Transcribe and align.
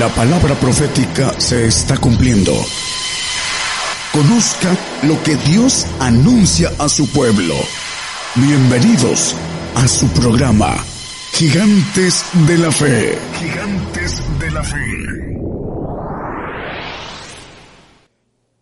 La 0.00 0.08
palabra 0.08 0.54
profética 0.54 1.38
se 1.38 1.66
está 1.66 1.98
cumpliendo. 1.98 2.52
Conozca 4.14 4.74
lo 5.02 5.22
que 5.22 5.36
Dios 5.36 5.86
anuncia 5.98 6.70
a 6.78 6.88
su 6.88 7.06
pueblo. 7.12 7.54
Bienvenidos 8.34 9.36
a 9.74 9.86
su 9.86 10.08
programa, 10.08 10.74
Gigantes 11.32 12.24
de 12.48 12.56
la 12.56 12.72
Fe. 12.72 13.18
Gigantes 13.40 14.22
de 14.38 14.50
la 14.50 14.62
Fe. 14.62 15.36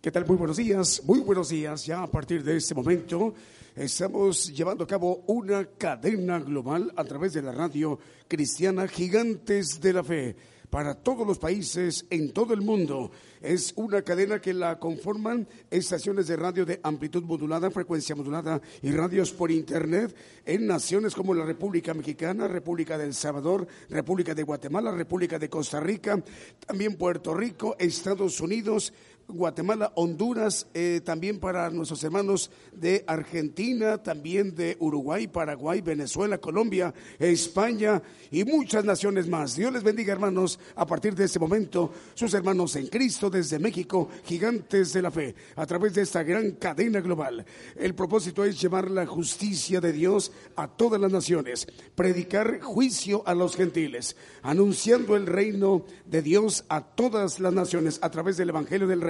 ¿Qué 0.00 0.10
tal? 0.10 0.26
Muy 0.26 0.38
buenos 0.38 0.56
días, 0.56 1.02
muy 1.04 1.20
buenos 1.20 1.50
días. 1.50 1.86
Ya 1.86 2.02
a 2.02 2.08
partir 2.08 2.42
de 2.42 2.56
este 2.56 2.74
momento 2.74 3.32
estamos 3.76 4.52
llevando 4.52 4.82
a 4.82 4.88
cabo 4.88 5.22
una 5.28 5.64
cadena 5.78 6.40
global 6.40 6.92
a 6.96 7.04
través 7.04 7.32
de 7.32 7.42
la 7.42 7.52
radio 7.52 7.96
cristiana 8.26 8.88
Gigantes 8.88 9.80
de 9.80 9.92
la 9.92 10.02
Fe 10.02 10.57
para 10.70 10.94
todos 10.94 11.26
los 11.26 11.38
países 11.38 12.06
en 12.10 12.32
todo 12.32 12.54
el 12.54 12.60
mundo. 12.60 13.10
Es 13.40 13.72
una 13.76 14.02
cadena 14.02 14.40
que 14.40 14.52
la 14.52 14.78
conforman 14.78 15.48
estaciones 15.70 16.26
de 16.26 16.36
radio 16.36 16.66
de 16.66 16.80
amplitud 16.82 17.22
modulada, 17.22 17.70
frecuencia 17.70 18.14
modulada 18.14 18.60
y 18.82 18.90
radios 18.90 19.32
por 19.32 19.50
Internet 19.50 20.14
en 20.44 20.66
naciones 20.66 21.14
como 21.14 21.34
la 21.34 21.44
República 21.44 21.94
Mexicana, 21.94 22.48
República 22.48 22.98
del 22.98 23.14
Salvador, 23.14 23.66
República 23.88 24.34
de 24.34 24.42
Guatemala, 24.42 24.90
República 24.92 25.38
de 25.38 25.48
Costa 25.48 25.80
Rica, 25.80 26.22
también 26.66 26.96
Puerto 26.96 27.34
Rico, 27.34 27.76
Estados 27.78 28.40
Unidos, 28.40 28.92
Guatemala, 29.28 29.92
Honduras, 29.94 30.66
eh, 30.72 31.02
también 31.04 31.38
para 31.38 31.68
nuestros 31.68 32.02
hermanos 32.02 32.50
de 32.72 33.04
Argentina, 33.06 34.02
también 34.02 34.54
de 34.54 34.76
Uruguay, 34.80 35.26
Paraguay, 35.26 35.82
Venezuela, 35.82 36.38
Colombia, 36.38 36.94
España 37.18 38.02
y 38.30 38.44
muchas 38.44 38.86
naciones 38.86 39.28
más. 39.28 39.54
Dios 39.54 39.70
les 39.70 39.82
bendiga, 39.82 40.14
hermanos, 40.14 40.58
a 40.74 40.86
partir 40.86 41.14
de 41.14 41.26
este 41.26 41.38
momento, 41.38 41.92
sus 42.14 42.32
hermanos 42.32 42.74
en 42.76 42.86
Cristo 42.86 43.28
desde 43.28 43.58
México, 43.58 44.08
gigantes 44.24 44.94
de 44.94 45.02
la 45.02 45.10
fe, 45.10 45.34
a 45.56 45.66
través 45.66 45.92
de 45.92 46.02
esta 46.02 46.22
gran 46.22 46.52
cadena 46.52 47.00
global. 47.00 47.44
El 47.76 47.94
propósito 47.94 48.44
es 48.44 48.58
llevar 48.58 48.90
la 48.90 49.04
justicia 49.04 49.80
de 49.80 49.92
Dios 49.92 50.32
a 50.56 50.68
todas 50.68 50.98
las 50.98 51.12
naciones, 51.12 51.66
predicar 51.94 52.60
juicio 52.60 53.22
a 53.26 53.34
los 53.34 53.56
gentiles, 53.56 54.16
anunciando 54.42 55.16
el 55.16 55.26
reino 55.26 55.84
de 56.06 56.22
Dios 56.22 56.64
a 56.70 56.80
todas 56.80 57.40
las 57.40 57.52
naciones 57.52 57.98
a 58.00 58.10
través 58.10 58.38
del 58.38 58.48
Evangelio 58.48 58.86
del 58.86 59.02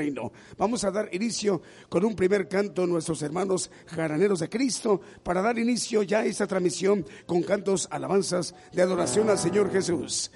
Vamos 0.56 0.84
a 0.84 0.90
dar 0.90 1.08
inicio 1.14 1.62
con 1.88 2.04
un 2.04 2.14
primer 2.14 2.48
canto 2.48 2.86
nuestros 2.86 3.22
hermanos 3.22 3.70
jaraneros 3.86 4.40
de 4.40 4.48
Cristo 4.48 5.00
para 5.22 5.42
dar 5.42 5.58
inicio 5.58 6.02
ya 6.02 6.20
a 6.20 6.24
esta 6.24 6.46
transmisión 6.46 7.04
con 7.26 7.42
cantos 7.42 7.88
alabanzas 7.90 8.54
de 8.72 8.82
adoración 8.82 9.30
al 9.30 9.38
Señor 9.38 9.70
Jesús. 9.70 10.30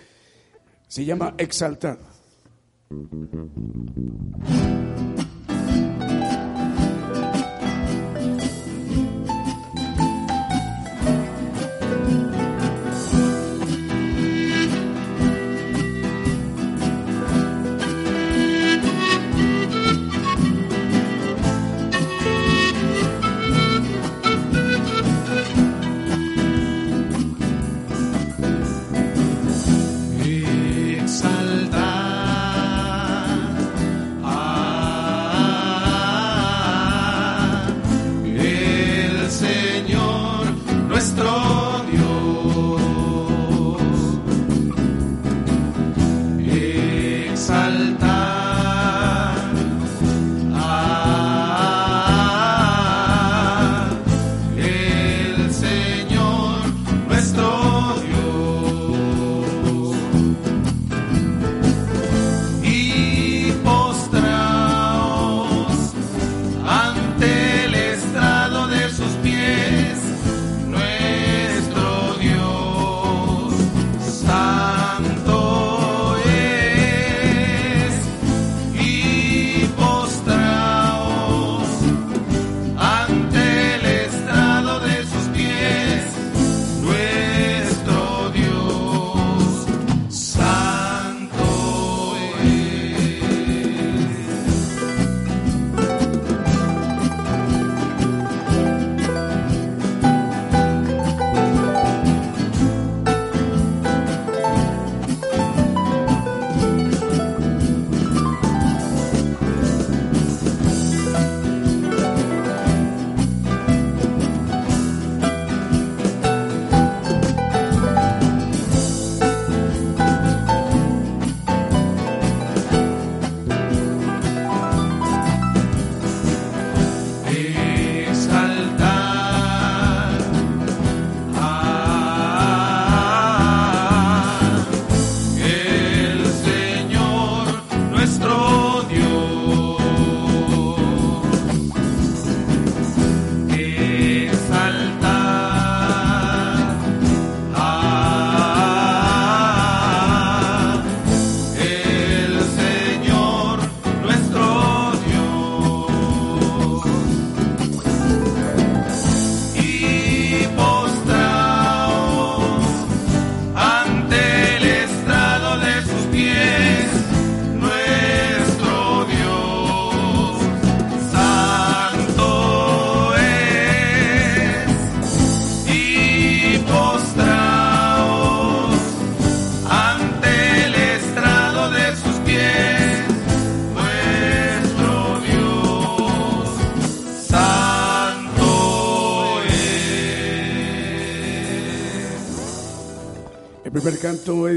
Se 0.88 1.04
llama 1.04 1.34
Exaltar. 1.38 1.98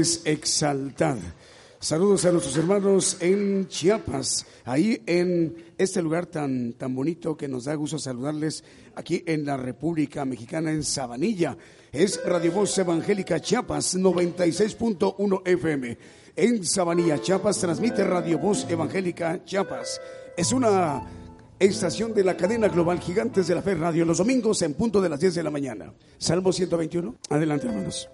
Es 0.06 0.22
exaltar. 0.24 1.18
Saludos 1.80 2.24
a 2.26 2.30
nuestros 2.30 2.56
hermanos 2.56 3.16
en 3.18 3.66
Chiapas, 3.66 4.46
ahí 4.64 5.02
en 5.04 5.72
este 5.76 6.00
lugar 6.00 6.26
tan, 6.26 6.74
tan 6.74 6.94
bonito 6.94 7.36
que 7.36 7.48
nos 7.48 7.64
da 7.64 7.74
gusto 7.74 7.98
saludarles 7.98 8.62
aquí 8.94 9.24
en 9.26 9.44
la 9.44 9.56
República 9.56 10.24
Mexicana, 10.24 10.70
en 10.70 10.84
Sabanilla. 10.84 11.58
Es 11.90 12.20
Radio 12.24 12.52
Voz 12.52 12.78
Evangélica 12.78 13.40
Chiapas 13.40 13.96
96.1 13.96 15.42
FM. 15.44 15.98
en 16.36 16.64
Sabanilla, 16.64 17.20
Chiapas. 17.20 17.58
Transmite 17.58 18.04
Radio 18.04 18.38
Voz 18.38 18.64
Evangélica 18.70 19.44
Chiapas. 19.44 20.00
Es 20.36 20.52
una 20.52 21.02
estación 21.58 22.14
de 22.14 22.22
la 22.22 22.36
cadena 22.36 22.68
global 22.68 23.00
Gigantes 23.00 23.48
de 23.48 23.56
la 23.56 23.62
Fe 23.62 23.74
Radio 23.74 24.04
los 24.04 24.18
domingos 24.18 24.62
en 24.62 24.74
punto 24.74 25.00
de 25.00 25.08
las 25.08 25.18
10 25.18 25.34
de 25.34 25.42
la 25.42 25.50
mañana. 25.50 25.92
Salmo 26.16 26.52
121. 26.52 27.16
Adelante, 27.28 27.66
hermanos. 27.66 28.08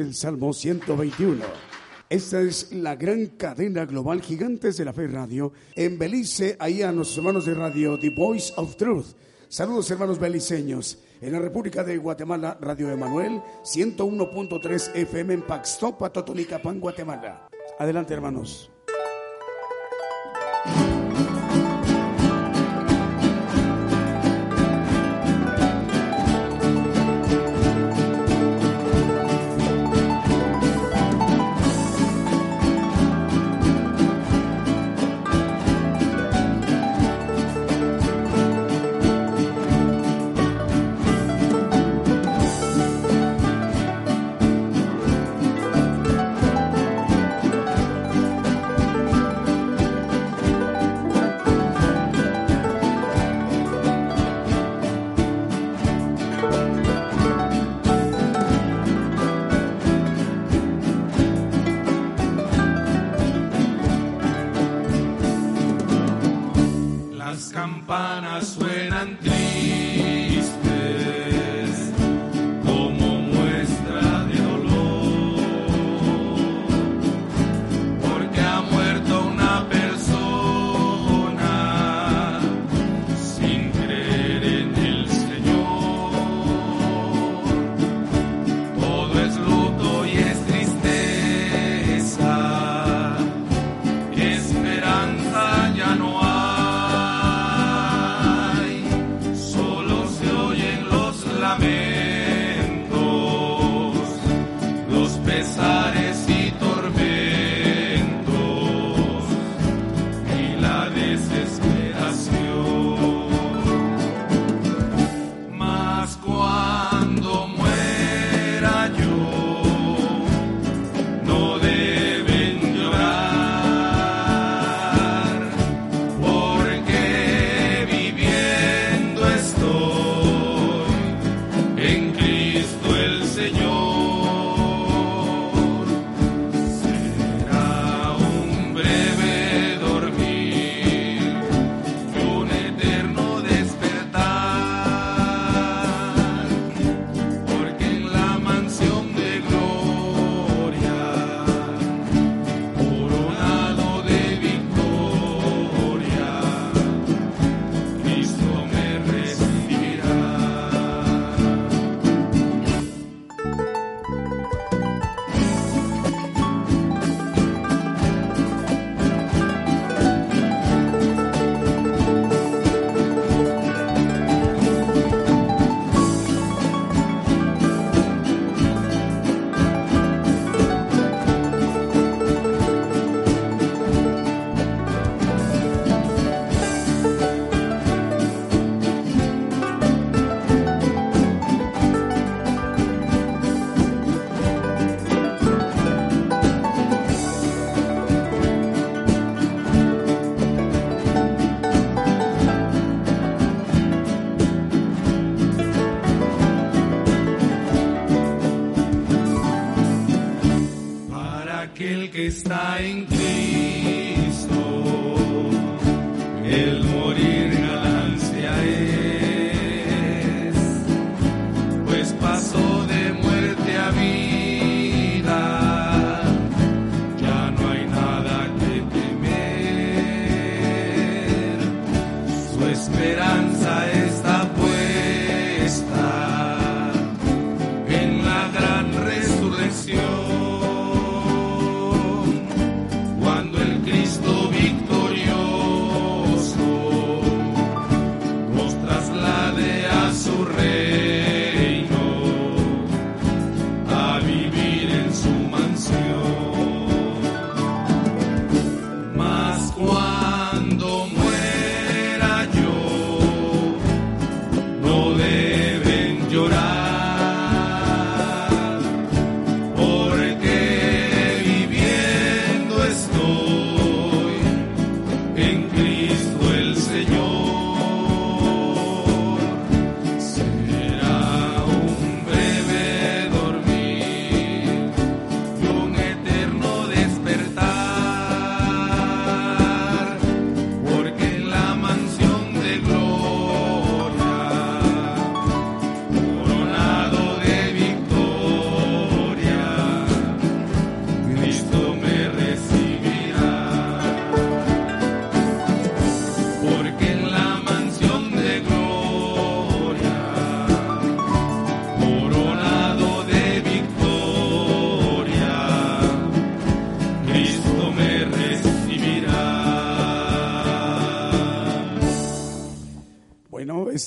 El 0.00 0.14
Salmo 0.14 0.52
121. 0.52 1.44
Esta 2.08 2.40
es 2.40 2.72
la 2.72 2.96
gran 2.96 3.26
cadena 3.26 3.84
global 3.84 4.20
Gigantes 4.20 4.76
de 4.76 4.84
la 4.84 4.92
Fe 4.92 5.06
Radio. 5.06 5.52
En 5.76 5.98
Belice, 5.98 6.56
ahí 6.58 6.82
a 6.82 6.90
nuestros 6.90 7.18
hermanos 7.18 7.46
de 7.46 7.54
radio, 7.54 7.98
The 7.98 8.10
Voice 8.10 8.52
of 8.56 8.76
Truth. 8.76 9.06
Saludos 9.48 9.90
hermanos 9.90 10.18
beliceños. 10.18 10.98
En 11.20 11.32
la 11.32 11.38
República 11.38 11.84
de 11.84 11.98
Guatemala, 11.98 12.56
Radio 12.60 12.90
Emanuel, 12.90 13.42
101.3 13.62 14.94
FM 14.94 15.34
en 15.34 15.42
Paxtopa, 15.42 16.10
Totonicapán, 16.10 16.80
Guatemala. 16.80 17.48
Adelante 17.78 18.14
hermanos. 18.14 18.70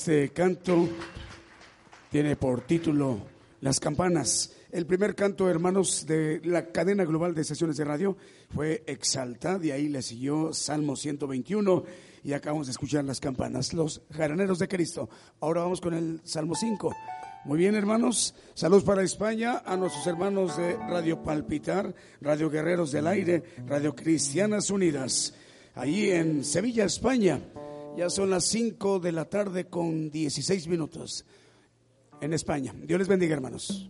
Este 0.04 0.28
canto 0.34 0.86
tiene 2.10 2.36
por 2.36 2.66
título 2.66 3.20
Las 3.62 3.80
campanas. 3.80 4.52
El 4.70 4.84
primer 4.84 5.14
canto, 5.14 5.48
hermanos, 5.48 6.04
de 6.06 6.42
la 6.44 6.66
cadena 6.66 7.06
global 7.06 7.34
de 7.34 7.42
sesiones 7.42 7.78
de 7.78 7.86
radio 7.86 8.14
fue 8.50 8.84
Exalta, 8.86 9.58
de 9.58 9.72
ahí 9.72 9.88
le 9.88 10.02
siguió 10.02 10.52
Salmo 10.52 10.94
121 10.94 11.84
y 12.22 12.34
acabamos 12.34 12.66
de 12.66 12.72
escuchar 12.72 13.02
las 13.06 13.18
campanas, 13.18 13.72
los 13.72 14.02
jaraneros 14.12 14.58
de 14.58 14.68
Cristo. 14.68 15.08
Ahora 15.40 15.62
vamos 15.62 15.80
con 15.80 15.94
el 15.94 16.20
Salmo 16.22 16.54
5. 16.54 16.94
Muy 17.46 17.56
bien, 17.56 17.74
hermanos. 17.74 18.34
Saludos 18.52 18.84
para 18.84 19.02
España, 19.02 19.62
a 19.64 19.74
nuestros 19.74 20.06
hermanos 20.06 20.58
de 20.58 20.76
Radio 20.76 21.22
Palpitar, 21.22 21.94
Radio 22.20 22.50
Guerreros 22.50 22.92
del 22.92 23.06
Aire, 23.06 23.42
Radio 23.66 23.94
Cristianas 23.94 24.68
Unidas, 24.68 25.32
ahí 25.74 26.10
en 26.10 26.44
Sevilla, 26.44 26.84
España. 26.84 27.40
Ya 27.96 28.10
son 28.10 28.30
las 28.30 28.44
5 28.46 28.98
de 28.98 29.12
la 29.12 29.26
tarde 29.26 29.66
con 29.66 30.10
16 30.10 30.66
minutos 30.66 31.24
en 32.20 32.32
España. 32.32 32.74
Dios 32.76 32.98
les 32.98 33.06
bendiga, 33.06 33.34
hermanos. 33.34 33.88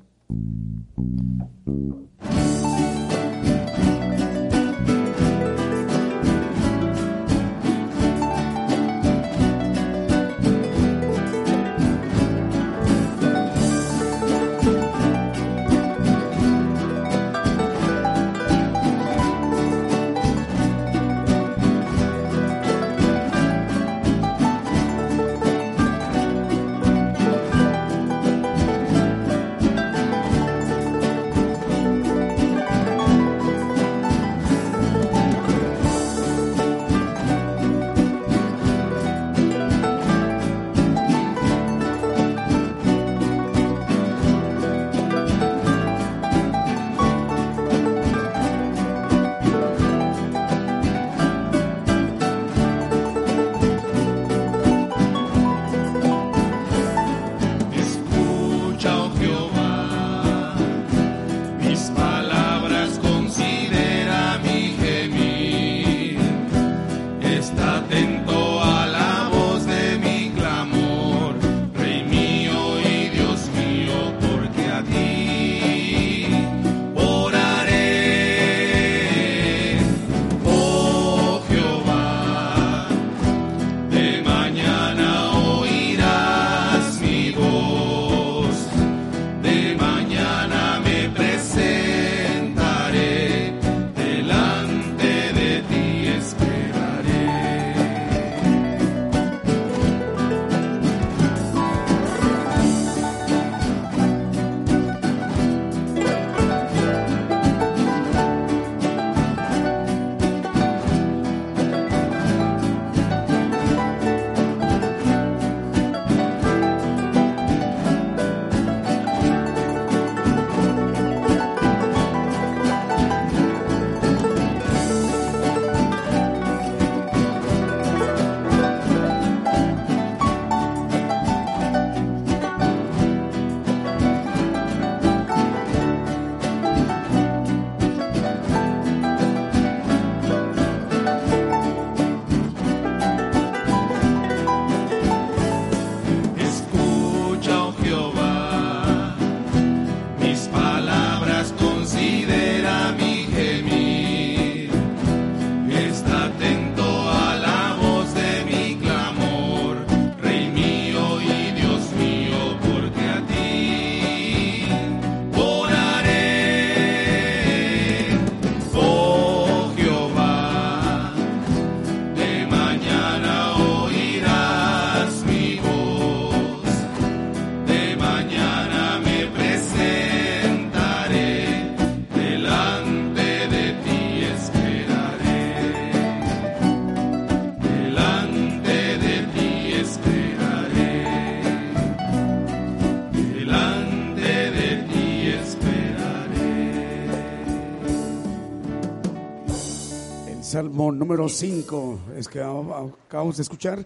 Salmo 200.54 200.92
número 200.92 201.28
5 201.28 201.98
es 202.16 202.28
que 202.28 202.38
acabamos 202.38 203.38
de 203.38 203.42
escuchar. 203.42 203.84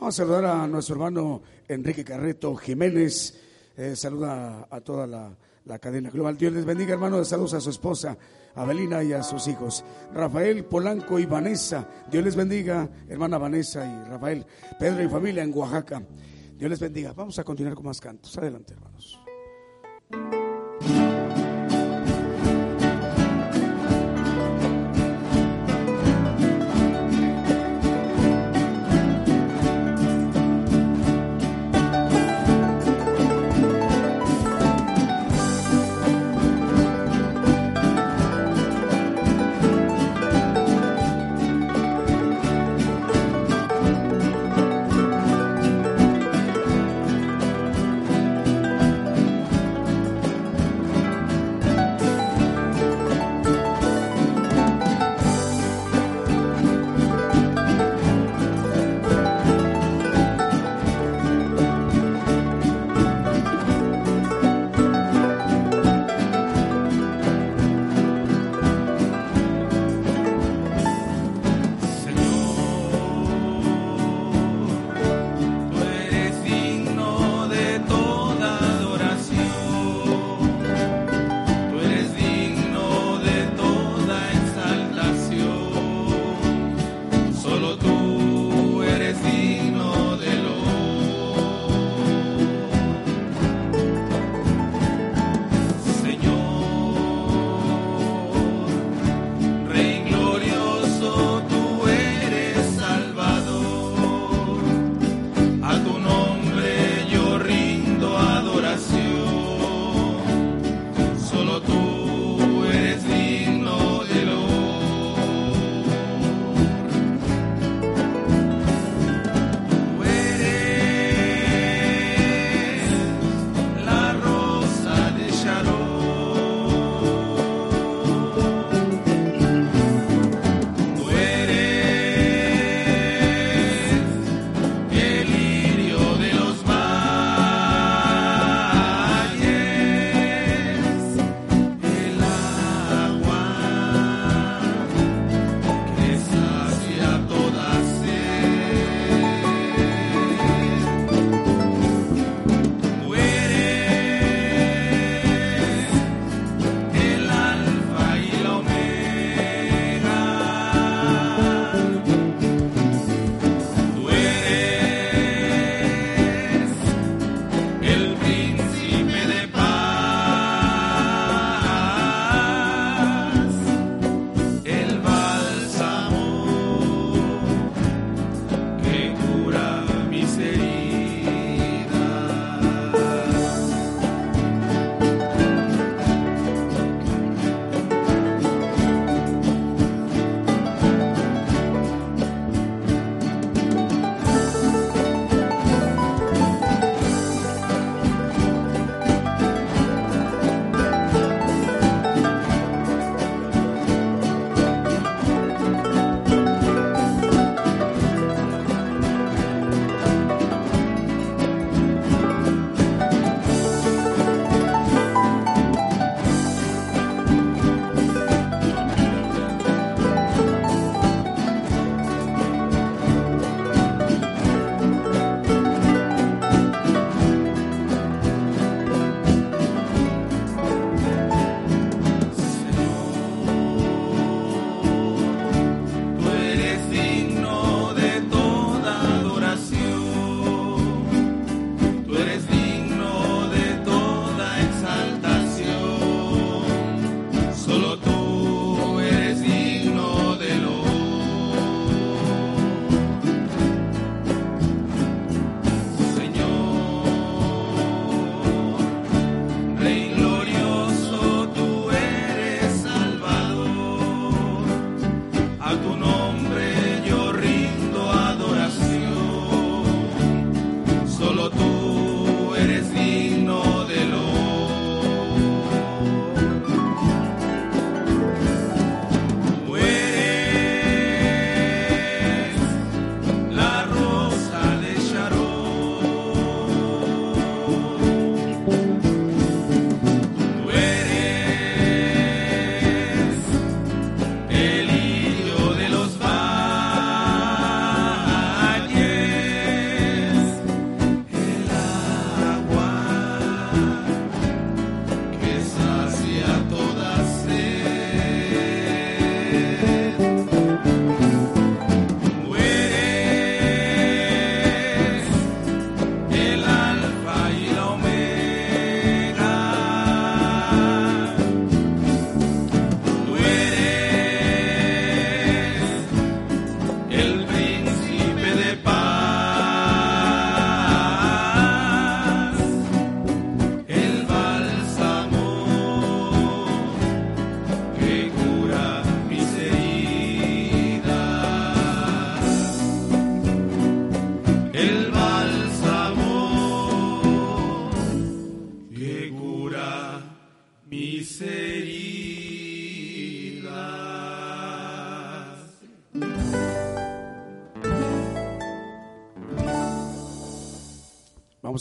Vamos 0.00 0.14
a 0.14 0.16
saludar 0.16 0.46
a 0.46 0.66
nuestro 0.66 0.94
hermano 0.94 1.42
Enrique 1.68 2.06
Carreto 2.06 2.56
Jiménez. 2.56 3.38
Eh, 3.76 3.94
saluda 3.94 4.66
a 4.70 4.80
toda 4.80 5.06
la, 5.06 5.78
cadena 5.78 6.08
global. 6.08 6.38
Dios 6.38 6.54
les 6.54 6.64
bendiga, 6.64 6.94
hermano. 6.94 7.22
Saludos 7.22 7.52
a 7.52 7.60
su 7.60 7.68
esposa, 7.68 8.16
Abelina, 8.54 9.02
y 9.02 9.12
a 9.12 9.22
sus 9.22 9.46
hijos. 9.46 9.84
Rafael 10.14 10.64
Polanco 10.64 11.18
y 11.18 11.26
Vanessa. 11.26 11.86
Dios 12.10 12.24
les 12.24 12.34
bendiga, 12.34 12.88
hermana 13.10 13.36
Vanessa 13.36 13.84
y 13.84 14.08
Rafael. 14.08 14.46
Pedro 14.78 15.04
y 15.04 15.08
familia 15.10 15.42
en 15.42 15.52
Oaxaca. 15.54 16.02
Dios 16.56 16.70
les 16.70 16.80
bendiga. 16.80 17.12
Vamos 17.12 17.38
a 17.38 17.44
continuar 17.44 17.74
con 17.74 17.84
más 17.84 18.00
cantos. 18.00 18.38
Adelante, 18.38 18.72
hermanos. 18.72 19.20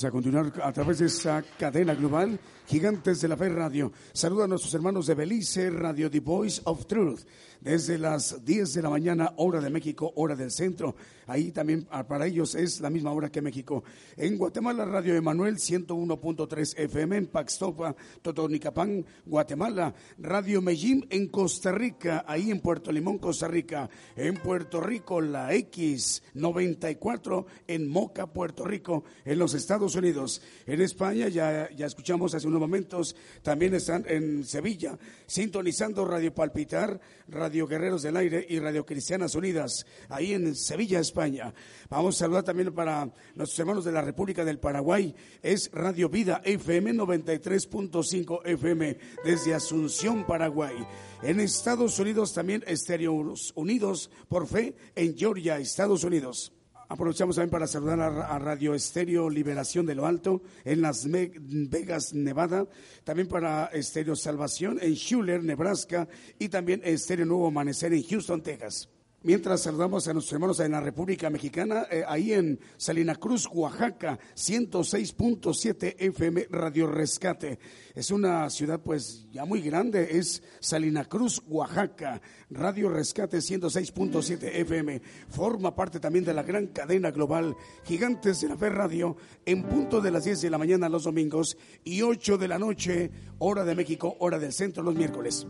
A 0.06 0.12
continuar 0.12 0.54
a 0.62 0.72
través 0.72 1.00
de 1.00 1.08
esa 1.08 1.42
cadena 1.58 1.96
global, 1.96 2.40
Gigantes 2.68 3.22
de 3.22 3.28
la 3.28 3.38
Fe 3.38 3.50
Radio. 3.50 3.92
Saluda 4.14 4.46
a 4.46 4.48
nuestros 4.48 4.74
hermanos 4.74 5.08
de 5.08 5.16
Belice, 5.16 5.70
Radio 5.70 6.10
The 6.10 6.20
Voice 6.20 6.62
of 6.66 6.86
Truth, 6.86 7.22
desde 7.66 7.98
las 7.98 8.46
10 8.46 8.76
de 8.76 8.82
la 8.84 8.92
mañana, 8.92 9.34
hora 9.38 9.60
de 9.60 9.72
México, 9.72 10.14
hora 10.18 10.36
del 10.36 10.52
centro. 10.52 10.96
Ahí 11.26 11.52
también 11.52 11.88
ah, 11.90 12.08
para 12.08 12.28
ellos 12.28 12.54
es 12.54 12.80
la 12.80 12.92
misma 12.92 13.12
hora 13.12 13.32
que 13.32 13.42
México. 13.42 13.84
En 14.16 14.38
Guatemala, 14.38 14.86
Radio 14.86 15.16
Emanuel 15.16 15.56
101.3 15.56 16.78
FM, 16.78 17.18
en 17.18 17.26
Paxtopa, 17.26 17.96
Totonicapán, 18.22 19.04
Guatemala. 19.26 19.96
Radio 20.20 20.62
Medellín 20.62 21.08
en 21.10 21.28
Costa 21.30 21.72
Rica, 21.72 22.24
ahí 22.28 22.52
en 22.52 22.60
Puerto 22.60 22.92
Limón, 22.92 23.18
Costa 23.18 23.48
Rica. 23.48 23.90
En 24.16 24.36
Puerto 24.36 24.80
Rico, 24.80 25.20
la 25.20 25.52
X94 25.52 27.46
en 27.68 27.88
Moca, 27.88 28.28
Puerto 28.28 28.64
Rico, 28.64 29.06
en 29.26 29.40
los 29.40 29.56
Estados 29.56 29.96
Unidos. 29.96 30.44
En 30.68 30.82
España, 30.82 31.30
ya, 31.30 31.68
ya 31.76 31.88
escuchamos 31.88 32.36
hace 32.36 32.46
unos 32.46 32.60
momentos, 32.60 33.16
también 33.42 33.74
están 33.74 34.06
en 34.08 34.44
Sevilla, 34.44 35.00
sintonizando 35.26 36.06
Radio 36.06 36.32
Palpitar, 36.32 37.02
Radio 37.28 37.55
Guerreros 37.64 38.02
del 38.02 38.18
Aire 38.18 38.46
y 38.50 38.60
Radio 38.60 38.86
Cristianas 38.86 39.36
Unidas, 39.36 39.86
ahí 40.10 40.34
en 40.34 40.54
Sevilla, 40.54 41.00
España. 41.00 41.54
Vamos 41.90 42.16
a 42.16 42.20
saludar 42.20 42.44
también 42.44 42.74
para 42.74 43.06
nuestros 43.36 43.58
hermanos 43.58 43.86
de 43.86 43.94
la 43.94 44.02
República 44.02 44.44
del 44.44 44.60
Paraguay, 44.60 45.16
es 45.42 45.72
Radio 45.72 46.10
Vida 46.10 46.42
FM 46.44 46.94
93.5 46.94 48.42
FM 48.44 48.98
desde 49.24 49.54
Asunción, 49.54 50.26
Paraguay. 50.26 50.76
En 51.24 51.40
Estados 51.40 51.98
Unidos 52.00 52.34
también 52.34 52.64
Estereos 52.68 53.54
Unidos 53.56 54.10
por 54.28 54.46
Fe 54.46 54.76
en 54.96 55.18
Georgia, 55.18 55.58
Estados 55.58 56.04
Unidos. 56.04 56.55
Aprovechamos 56.88 57.36
también 57.36 57.50
para 57.50 57.68
saludar 57.68 58.00
a, 58.00 58.40
Radio 58.40 58.74
Estéreo 58.76 59.30
Liberación 59.30 59.86
de 59.86 59.96
lo 59.96 60.06
Alto 60.06 60.42
en 60.64 60.82
Las 60.82 61.08
Vegas, 61.10 62.14
Nevada. 62.14 62.68
También 63.04 63.28
para 63.28 63.66
Estéreo 63.68 64.16
Salvación 64.16 64.78
en 64.82 64.94
Schuler, 64.94 65.44
Nebraska. 65.44 66.08
Y 66.38 66.50
también 66.50 66.82
Estéreo 66.84 67.26
Nuevo 67.26 67.48
Amanecer 67.48 67.94
en 67.94 68.04
Houston, 68.04 68.42
Texas. 68.42 68.90
Mientras 69.26 69.62
saludamos 69.62 70.08
a 70.08 70.14
nuestros 70.14 70.34
hermanos 70.34 70.60
en 70.60 70.74
la 70.74 70.82
República 70.82 71.32
Mexicana, 71.32 71.88
eh, 71.90 72.04
ahí 72.08 72.32
en 72.32 72.60
Salina 72.78 73.16
Cruz, 73.16 73.50
Oaxaca, 73.52 74.20
106.7 74.36 75.96
FM 75.98 76.46
Radio 76.52 76.86
Rescate. 76.86 77.58
Es 77.96 78.12
una 78.12 78.48
ciudad 78.52 78.80
pues 78.84 79.26
ya 79.32 79.46
muy 79.46 79.62
grande, 79.62 80.20
es 80.20 80.44
Salina 80.60 81.06
Cruz, 81.06 81.42
Oaxaca. 81.48 82.22
Radio 82.52 82.88
Rescate 82.88 83.40
106.7 83.40 84.44
FM. 84.44 85.02
Forma 85.30 85.76
parte 85.76 86.00
también 86.00 86.24
de 86.24 86.36
la 86.36 86.44
gran 86.44 86.68
cadena 86.68 87.10
global 87.10 87.56
Gigantes 87.84 88.42
de 88.42 88.50
la 88.50 88.58
Fe 88.58 88.70
Radio 88.70 89.18
en 89.44 89.64
punto 89.64 90.02
de 90.02 90.12
las 90.12 90.26
10 90.26 90.40
de 90.42 90.50
la 90.52 90.60
mañana 90.60 90.88
los 90.88 91.06
domingos 91.06 91.58
y 91.84 92.04
8 92.04 92.38
de 92.38 92.48
la 92.48 92.60
noche, 92.60 93.10
hora 93.40 93.66
de 93.66 93.74
México, 93.74 94.18
hora 94.20 94.38
del 94.38 94.54
centro 94.54 94.84
los 94.84 94.94
miércoles. 94.94 95.48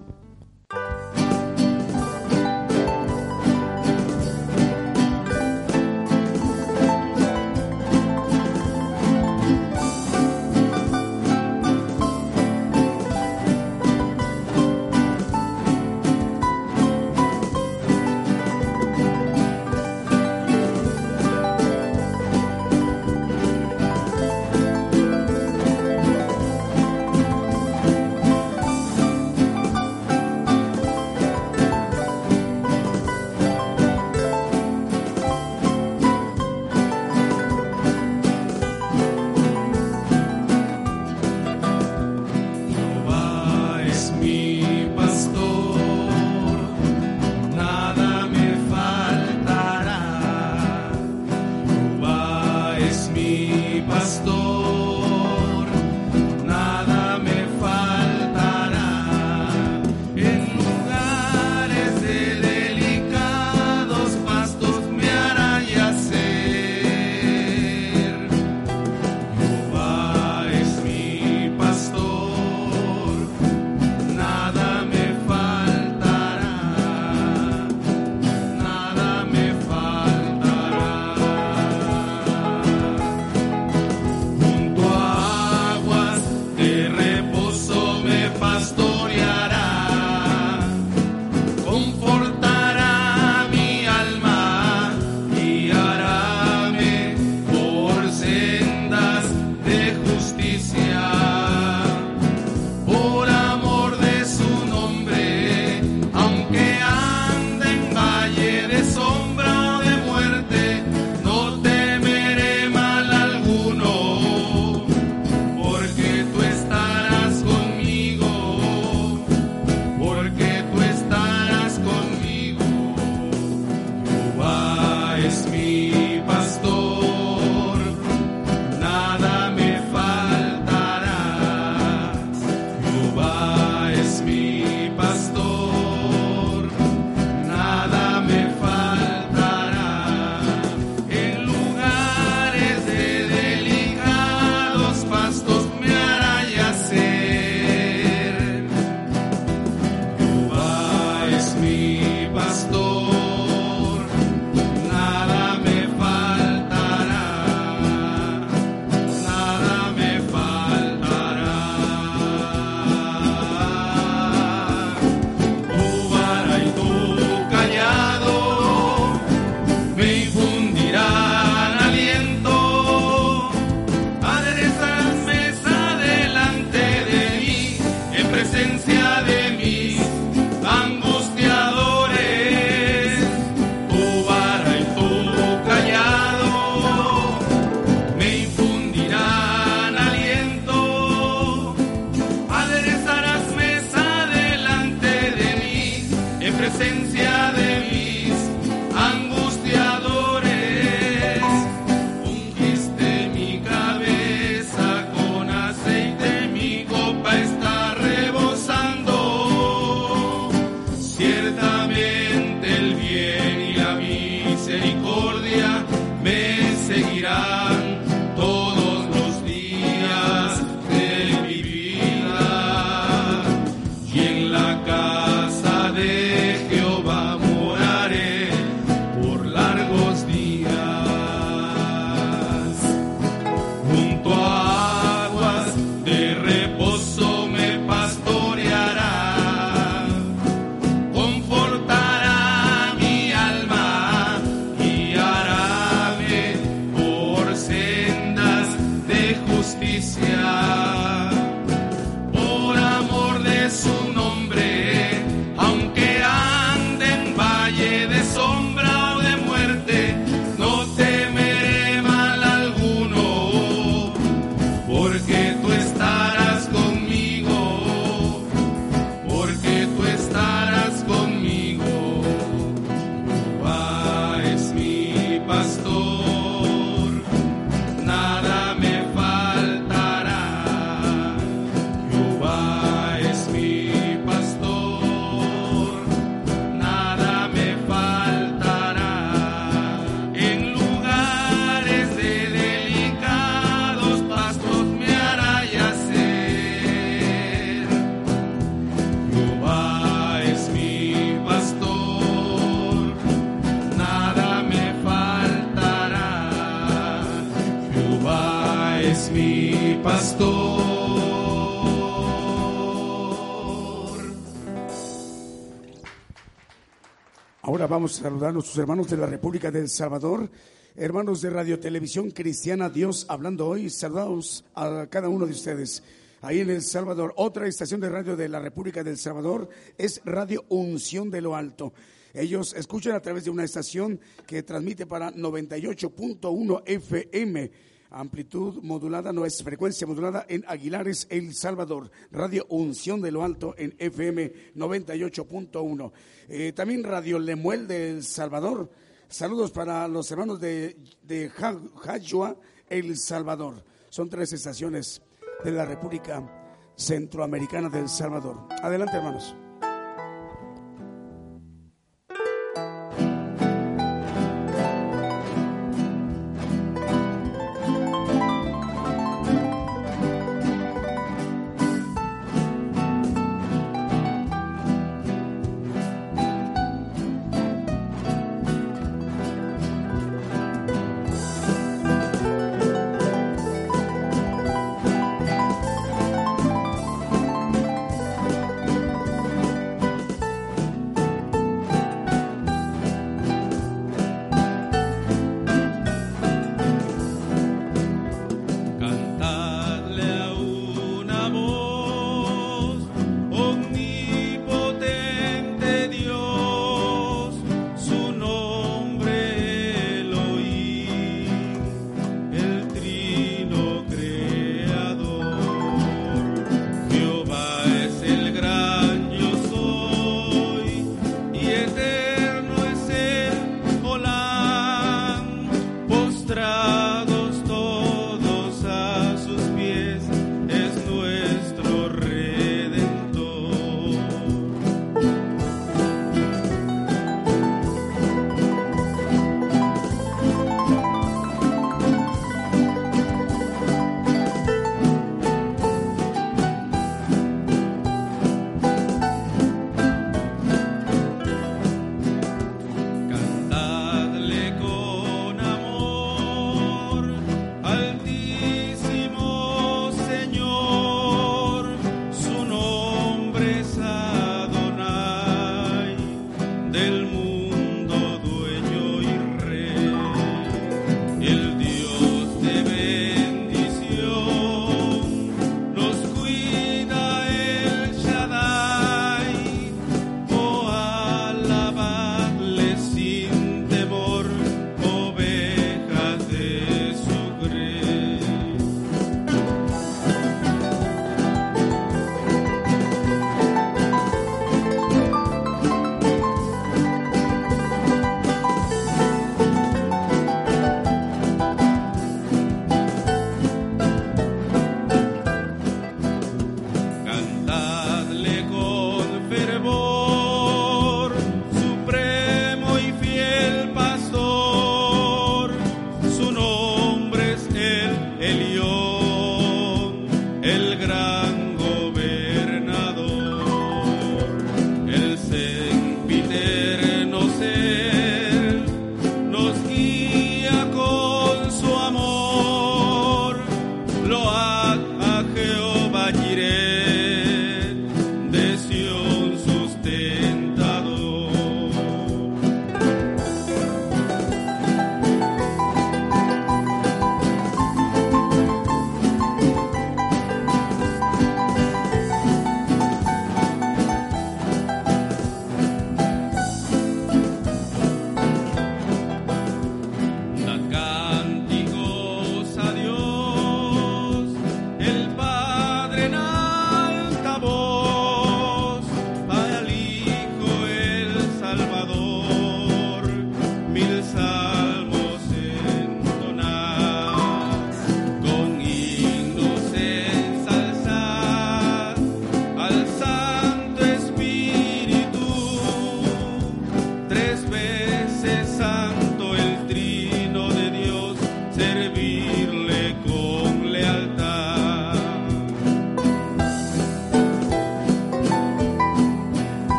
Vamos 317.96 318.20
a 318.20 318.24
saludar 318.24 318.50
a 318.50 318.52
nuestros 318.52 318.78
hermanos 318.78 319.10
de 319.10 319.16
la 319.16 319.26
República 319.26 319.72
del 319.72 319.88
Salvador, 319.88 320.50
hermanos 320.98 321.42
de 321.42 321.50
Radio 321.50 321.80
Televisión 321.80 322.30
Cristiana 322.30 322.90
Dios 322.90 323.26
hablando 323.30 323.70
hoy. 323.70 323.90
Saludamos 323.90 324.66
a 324.76 325.08
cada 325.10 325.30
uno 325.30 325.46
de 325.46 325.54
ustedes. 325.54 326.04
Ahí 326.42 326.60
en 326.60 326.72
El 326.72 326.82
Salvador, 326.82 327.34
otra 327.38 327.68
estación 327.68 328.02
de 328.02 328.10
radio 328.10 328.36
de 328.36 328.50
la 328.50 328.60
República 328.60 329.02
del 329.02 329.18
Salvador 329.18 329.70
es 329.98 330.22
Radio 330.26 330.66
Unción 330.68 331.32
de 331.32 331.40
lo 331.40 331.56
Alto. 331.56 331.94
Ellos 332.34 332.74
escuchan 332.74 333.16
a 333.16 333.22
través 333.22 333.46
de 333.46 333.50
una 333.50 333.64
estación 333.64 334.20
que 334.46 334.62
transmite 334.62 335.06
para 335.06 335.32
98.1 335.32 336.84
FM 336.86 337.72
amplitud 338.20 338.82
modulada, 338.82 339.32
no 339.34 339.46
es 339.46 339.62
frecuencia 339.64 340.08
modulada 340.08 340.46
en 340.50 340.64
Aguilares, 340.68 341.28
El 341.30 341.54
Salvador, 341.54 342.10
Radio 342.32 342.66
Unción 342.70 343.22
de 343.22 343.32
lo 343.32 343.44
Alto 343.44 343.76
en 343.78 343.94
FM 343.98 344.52
98.1. 344.76 346.12
Eh, 346.50 346.74
también 346.74 347.04
Radio 347.04 347.40
Lemuel 347.40 347.88
de 347.88 348.10
El 348.12 348.24
Salvador. 348.24 348.90
Saludos 349.28 349.72
para 349.72 350.08
los 350.08 350.30
hermanos 350.32 350.60
de, 350.60 350.98
de 351.24 351.50
Ja- 351.50 351.80
Jayua, 352.04 352.56
El 352.90 353.18
Salvador. 353.18 353.84
Son 354.10 354.30
tres 354.30 354.54
estaciones 354.54 355.22
de 355.64 355.72
la 355.72 355.86
República 355.86 356.48
Centroamericana 356.96 357.90
del 357.90 358.08
Salvador. 358.08 358.68
Adelante, 358.82 359.18
hermanos. 359.18 359.56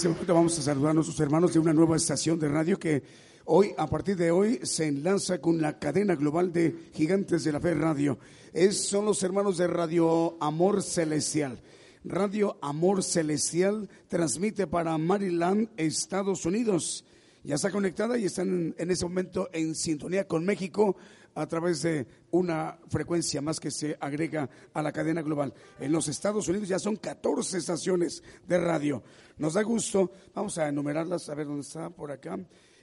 Este 0.00 0.08
momento 0.08 0.32
vamos 0.32 0.58
a 0.58 0.62
saludar 0.62 0.92
a 0.92 0.94
nuestros 0.94 1.20
hermanos 1.20 1.52
de 1.52 1.58
una 1.58 1.74
nueva 1.74 1.94
estación 1.94 2.38
de 2.38 2.48
radio 2.48 2.78
que 2.78 3.02
hoy, 3.44 3.74
a 3.76 3.86
partir 3.86 4.16
de 4.16 4.30
hoy, 4.30 4.58
se 4.62 4.86
enlaza 4.86 5.42
con 5.42 5.60
la 5.60 5.78
cadena 5.78 6.14
global 6.14 6.54
de 6.54 6.88
Gigantes 6.94 7.44
de 7.44 7.52
la 7.52 7.60
Fe 7.60 7.74
Radio. 7.74 8.18
Es, 8.54 8.88
son 8.88 9.04
los 9.04 9.22
hermanos 9.22 9.58
de 9.58 9.66
Radio 9.66 10.38
Amor 10.40 10.82
Celestial. 10.82 11.60
Radio 12.02 12.56
Amor 12.62 13.02
Celestial 13.02 13.90
transmite 14.08 14.66
para 14.66 14.96
Maryland, 14.96 15.68
Estados 15.76 16.46
Unidos. 16.46 17.04
Ya 17.44 17.56
está 17.56 17.70
conectada 17.70 18.16
y 18.16 18.24
están 18.24 18.74
en 18.78 18.90
ese 18.90 19.04
momento 19.04 19.50
en 19.52 19.74
sintonía 19.74 20.26
con 20.26 20.46
México 20.46 20.96
a 21.34 21.46
través 21.46 21.82
de 21.82 22.06
una 22.30 22.78
frecuencia 22.88 23.40
más 23.40 23.60
que 23.60 23.70
se 23.70 23.96
agrega 24.00 24.48
a 24.72 24.82
la 24.82 24.92
cadena 24.92 25.22
global. 25.22 25.54
En 25.78 25.92
los 25.92 26.08
Estados 26.08 26.48
Unidos 26.48 26.68
ya 26.68 26.78
son 26.78 26.96
14 26.96 27.58
estaciones 27.58 28.22
de 28.46 28.58
radio. 28.58 29.02
Nos 29.40 29.54
da 29.54 29.62
gusto, 29.62 30.12
vamos 30.34 30.58
a 30.58 30.68
enumerarlas, 30.68 31.30
a 31.30 31.34
ver 31.34 31.46
dónde 31.46 31.62
está, 31.62 31.88
por 31.88 32.12
acá. 32.12 32.38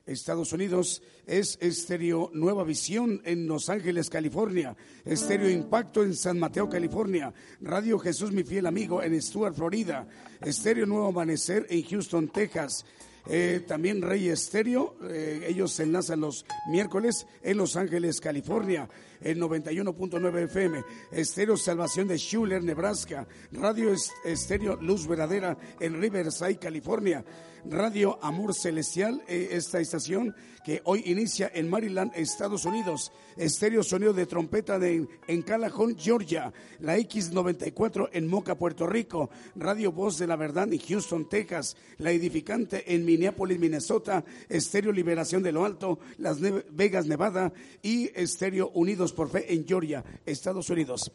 Estados 0.08 0.54
Unidos 0.54 1.04
es 1.28 1.56
Estéreo 1.62 2.32
Nueva 2.34 2.64
Visión 2.64 3.22
en 3.26 3.46
Los 3.46 3.70
Ángeles, 3.70 4.10
California, 4.10 4.76
Estéreo 5.06 5.52
Impacto 5.52 6.02
en 6.02 6.16
San 6.16 6.40
Mateo, 6.40 6.68
California, 6.68 7.32
Radio 7.62 8.00
Jesús 8.00 8.32
mi 8.32 8.44
fiel 8.44 8.66
amigo 8.66 9.04
en 9.04 9.22
Stuart, 9.22 9.54
Florida, 9.56 10.08
Estéreo 10.42 10.88
Nuevo 10.88 11.10
Amanecer 11.10 11.68
en 11.70 11.84
Houston, 11.84 12.28
Texas, 12.30 12.88
eh, 13.30 13.64
también 13.68 14.02
Rey 14.02 14.30
Estéreo, 14.30 14.96
eh, 15.04 15.46
ellos 15.48 15.74
se 15.74 15.84
enlazan 15.84 16.22
los 16.22 16.44
miércoles 16.72 17.28
en 17.44 17.58
Los 17.58 17.76
Ángeles, 17.76 18.20
California, 18.20 18.90
en 19.22 19.40
91.9 19.40 20.44
FM, 20.44 20.84
Estéreo 21.12 21.58
Salvación 21.58 22.08
de 22.08 22.18
Schuler, 22.18 22.64
Nebraska, 22.64 23.28
Radio 23.52 23.94
Estéreo 24.26 24.76
Luz 24.78 25.08
Verdadera 25.08 25.58
en 25.80 26.00
Riverside, 26.00 26.58
California, 26.58 27.24
Radio 27.66 28.18
Amor 28.22 28.54
Celestial, 28.54 29.22
eh, 29.28 29.50
esta 29.52 29.80
estación 29.80 30.36
que 30.68 30.82
hoy 30.84 31.02
inicia 31.06 31.50
en 31.54 31.70
Maryland, 31.70 32.12
Estados 32.14 32.66
Unidos. 32.66 33.14
Estéreo 33.38 33.84
Sonido 33.84 34.12
de 34.12 34.26
Trompeta 34.26 34.78
de, 34.78 35.08
en 35.26 35.42
Calajón, 35.42 35.96
Georgia. 35.98 36.52
La 36.82 36.98
X94 36.98 38.10
en 38.12 38.28
Moca, 38.28 38.56
Puerto 38.56 38.86
Rico. 38.86 39.30
Radio 39.56 39.94
Voz 39.94 40.18
de 40.18 40.28
la 40.28 40.36
Verdad 40.36 40.68
en 40.74 40.80
Houston, 40.80 41.30
Texas. 41.30 41.78
La 42.00 42.12
Edificante 42.12 42.94
en 42.94 43.06
Minneapolis, 43.06 43.58
Minnesota. 43.58 44.26
Estéreo 44.50 44.92
Liberación 44.92 45.42
de 45.42 45.54
lo 45.54 45.64
Alto, 45.64 46.00
Las 46.18 46.40
Vegas, 46.42 47.06
Nevada. 47.06 47.54
Y 47.82 48.12
Estéreo 48.14 48.70
Unidos 48.74 49.07
por 49.14 49.30
Fe 49.30 49.54
en 49.54 49.66
Georgia, 49.68 50.04
Estados 50.26 50.70
Unidos. 50.70 51.12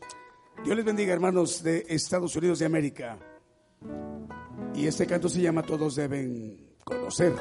Dios 0.65 0.77
les 0.77 0.85
bendiga, 0.85 1.13
hermanos 1.13 1.63
de 1.63 1.85
Estados 1.89 2.37
Unidos 2.37 2.59
de 2.59 2.67
América. 2.67 3.19
Y 4.75 4.87
este 4.87 5.07
canto 5.07 5.29
se 5.29 5.41
llama 5.41 5.63
Todos 5.63 5.97
deben 5.97 6.77
conocer. 6.85 7.35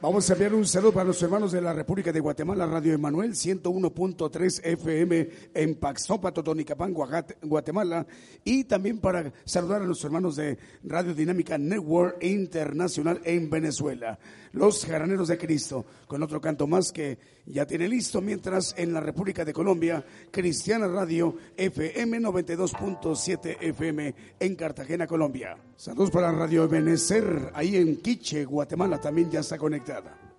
Vamos 0.00 0.30
a 0.30 0.32
enviar 0.32 0.54
un 0.54 0.64
saludo 0.64 0.92
para 0.92 1.04
los 1.04 1.22
hermanos 1.22 1.52
de 1.52 1.60
la 1.60 1.74
República 1.74 2.10
de 2.10 2.18
Guatemala, 2.18 2.64
Radio 2.64 2.94
Emanuel, 2.94 3.32
101.3 3.32 4.64
FM 4.64 5.28
en 5.52 5.74
Paxopa, 5.74 6.32
Totonicapán, 6.32 6.94
Guatemala. 7.42 8.06
Y 8.42 8.64
también 8.64 9.00
para 9.00 9.30
saludar 9.44 9.82
a 9.82 9.84
los 9.84 10.02
hermanos 10.02 10.36
de 10.36 10.56
Radio 10.84 11.14
Dinámica 11.14 11.58
Network 11.58 12.24
Internacional 12.24 13.20
en 13.24 13.50
Venezuela, 13.50 14.18
los 14.52 14.82
Jaraneros 14.86 15.28
de 15.28 15.36
Cristo, 15.36 15.84
con 16.06 16.22
otro 16.22 16.40
canto 16.40 16.66
más 16.66 16.90
que 16.90 17.18
ya 17.44 17.66
tiene 17.66 17.86
listo, 17.86 18.22
mientras 18.22 18.74
en 18.78 18.94
la 18.94 19.00
República 19.00 19.44
de 19.44 19.52
Colombia, 19.52 20.02
Cristiana 20.30 20.88
Radio 20.88 21.36
FM 21.54 22.18
92.7 22.18 23.58
FM 23.60 24.14
en 24.40 24.56
Cartagena, 24.56 25.06
Colombia. 25.06 25.58
Saludos 25.82 26.12
para 26.12 26.30
Radio 26.30 26.68
Benecer, 26.68 27.50
ahí 27.54 27.74
en 27.74 27.96
Quiche, 27.96 28.44
Guatemala, 28.44 29.00
también 29.00 29.28
ya 29.28 29.40
está 29.40 29.58
conectada. 29.58 30.31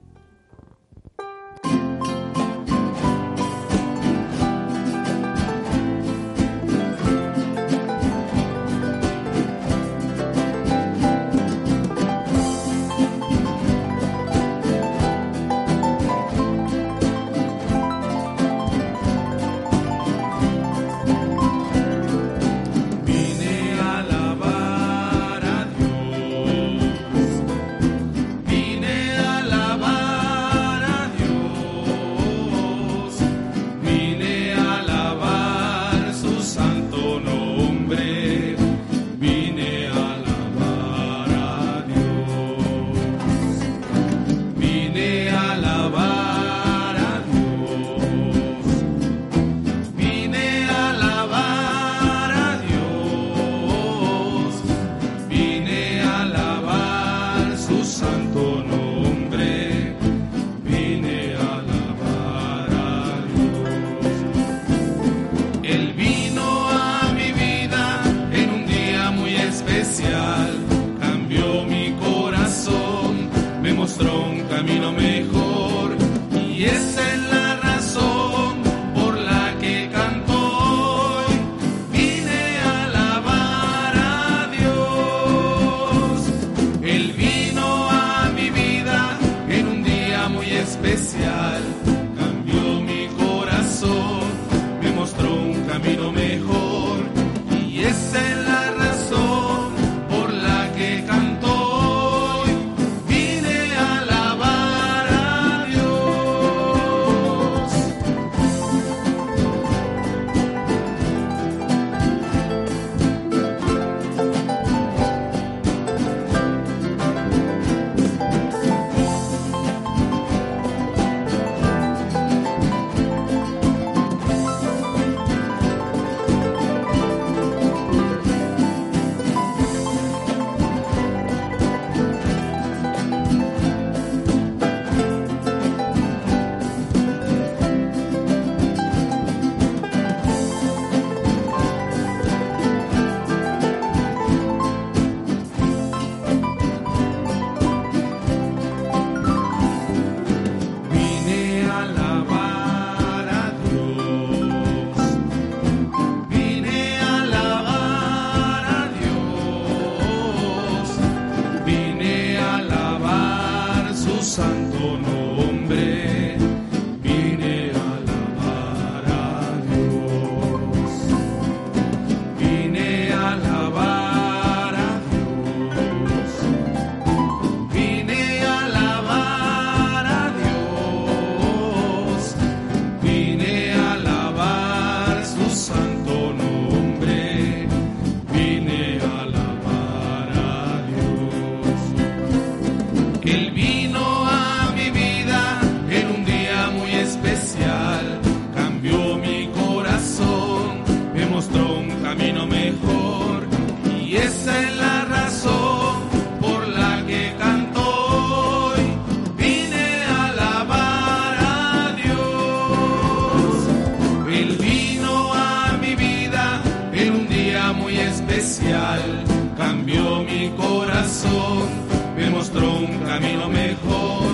Camino 223.14 223.48
mejor. 223.48 224.34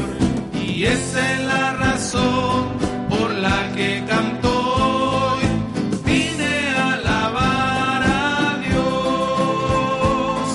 Y 0.53 0.85
esa 0.85 1.33
es 1.33 1.41
la 1.43 1.73
razón 1.73 2.69
por 3.09 3.29
la 3.33 3.73
que 3.75 4.03
canto 4.07 4.49
hoy. 4.49 5.43
Vine 6.05 6.53
a 6.83 6.93
alabar 6.93 8.03
a 8.03 8.57
Dios. 8.67 10.45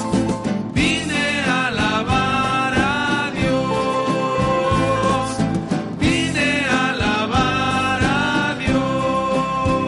Vine 0.73 1.25
a 1.55 1.67
alabar 1.69 2.73
a 2.75 3.31
Dios. 3.41 5.27
Vine 6.01 6.49
a 6.77 6.81
alabar 6.95 8.01
a 8.05 8.57
Dios. 8.65 9.83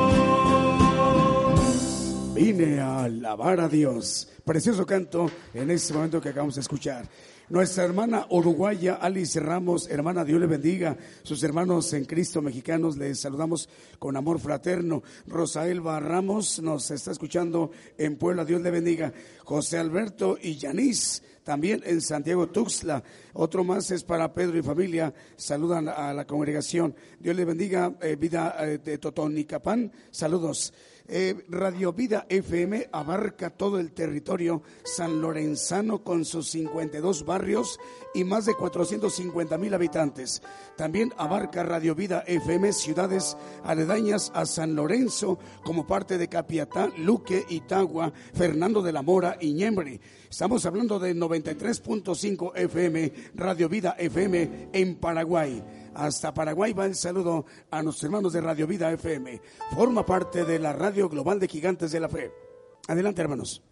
Vine 2.34 2.80
a 2.80 3.05
alabar 3.05 3.61
a 3.61 3.68
Dios. 3.68 4.28
Precioso 4.47 4.86
canto 4.86 5.28
en 5.55 5.72
este 5.72 5.92
momento 5.92 6.20
que 6.20 6.28
acabamos 6.28 6.55
de 6.55 6.61
escuchar. 6.61 7.05
Nuestra 7.49 7.82
hermana 7.82 8.28
uruguaya 8.30 8.94
Alice 8.94 9.40
Ramos, 9.40 9.88
hermana, 9.88 10.24
Dios 10.24 10.38
le 10.38 10.47
bendiga. 10.47 10.97
Sus 11.24 11.42
hermanos 11.42 11.92
en 11.94 12.05
Cristo 12.05 12.40
mexicanos, 12.40 12.97
les 12.97 13.18
saludamos 13.18 13.68
con 13.99 14.16
amor 14.16 14.38
fraterno. 14.38 15.03
Rosaelba 15.26 15.99
Ramos 15.99 16.62
nos 16.62 16.92
está 16.92 17.11
escuchando 17.11 17.72
en 17.99 18.18
Puebla, 18.18 18.44
Dios 18.44 18.62
le 18.62 18.70
bendiga. 18.70 19.12
José 19.42 19.78
Alberto 19.78 20.38
y 20.40 20.55
Yanis, 20.55 21.24
también 21.42 21.82
en 21.84 22.01
Santiago 22.01 22.47
Tuxtla. 22.47 23.03
Otro 23.32 23.64
más 23.64 23.90
es 23.90 24.05
para 24.05 24.32
Pedro 24.32 24.59
y 24.59 24.62
familia. 24.62 25.12
Saludan 25.34 25.88
a 25.88 26.14
la 26.14 26.24
congregación. 26.24 26.94
Dios 27.18 27.34
le 27.34 27.44
bendiga, 27.44 27.97
eh, 28.01 28.14
vida 28.14 28.57
eh, 28.61 28.78
de 28.78 28.99
Totonicapán. 28.99 29.90
Saludos. 30.12 30.72
Eh, 31.09 31.45
Radio 31.49 31.93
Vida 31.93 32.27
FM 32.29 32.89
abarca 32.91 33.51
todo 33.51 33.79
el 33.79 33.93
territorio 33.93 34.63
san 34.85 35.21
lorenzano 35.21 36.03
con 36.03 36.25
sus 36.25 36.49
52 36.51 37.25
barrios 37.25 37.79
y 38.13 38.25
más 38.25 38.47
de 38.47 38.55
450 38.55 39.57
mil 39.57 39.73
habitantes. 39.75 40.43
También 40.77 41.13
abarca 41.17 41.63
Radio 41.63 41.95
Vida 41.95 42.25
FM 42.27 42.73
ciudades 42.73 43.37
aledañas 43.63 44.33
a 44.35 44.47
San 44.47 44.75
Lorenzo 44.75 45.39
como 45.63 45.87
parte 45.87 46.19
de 46.19 46.29
Capiatá, 46.29 46.91
Luque, 46.99 47.45
Itagua, 47.51 48.13
Fernando 48.35 48.83
de 48.83 48.93
la 48.93 49.03
Mora 49.03 49.37
y 49.41 49.53
Ñembre. 49.53 50.01
Estamos 50.29 50.67
hablando 50.67 50.99
de 50.99 51.15
93.5 51.15 52.53
FM, 52.57 53.13
Radio 53.37 53.69
Vida 53.69 53.95
FM 53.97 54.71
en 54.73 54.97
Paraguay. 54.97 55.63
Hasta 55.97 56.34
Paraguay 56.34 56.74
va 56.74 56.84
el 56.84 56.94
saludo 56.94 57.47
a 57.70 57.82
nuestros 57.82 58.05
hermanos 58.05 58.32
de 58.34 58.42
Radio 58.42 58.66
Vida 58.66 58.92
FM. 58.92 59.40
Forma 59.74 60.05
parte 60.05 60.44
de 60.44 60.59
la 60.59 60.74
Radio 60.74 61.09
Global 61.09 61.40
de 61.40 61.49
Gigantes 61.49 61.90
de 61.90 62.01
la 62.01 62.09
Fe. 62.09 62.30
Adelante, 62.86 63.22
hermanos. 63.22 63.62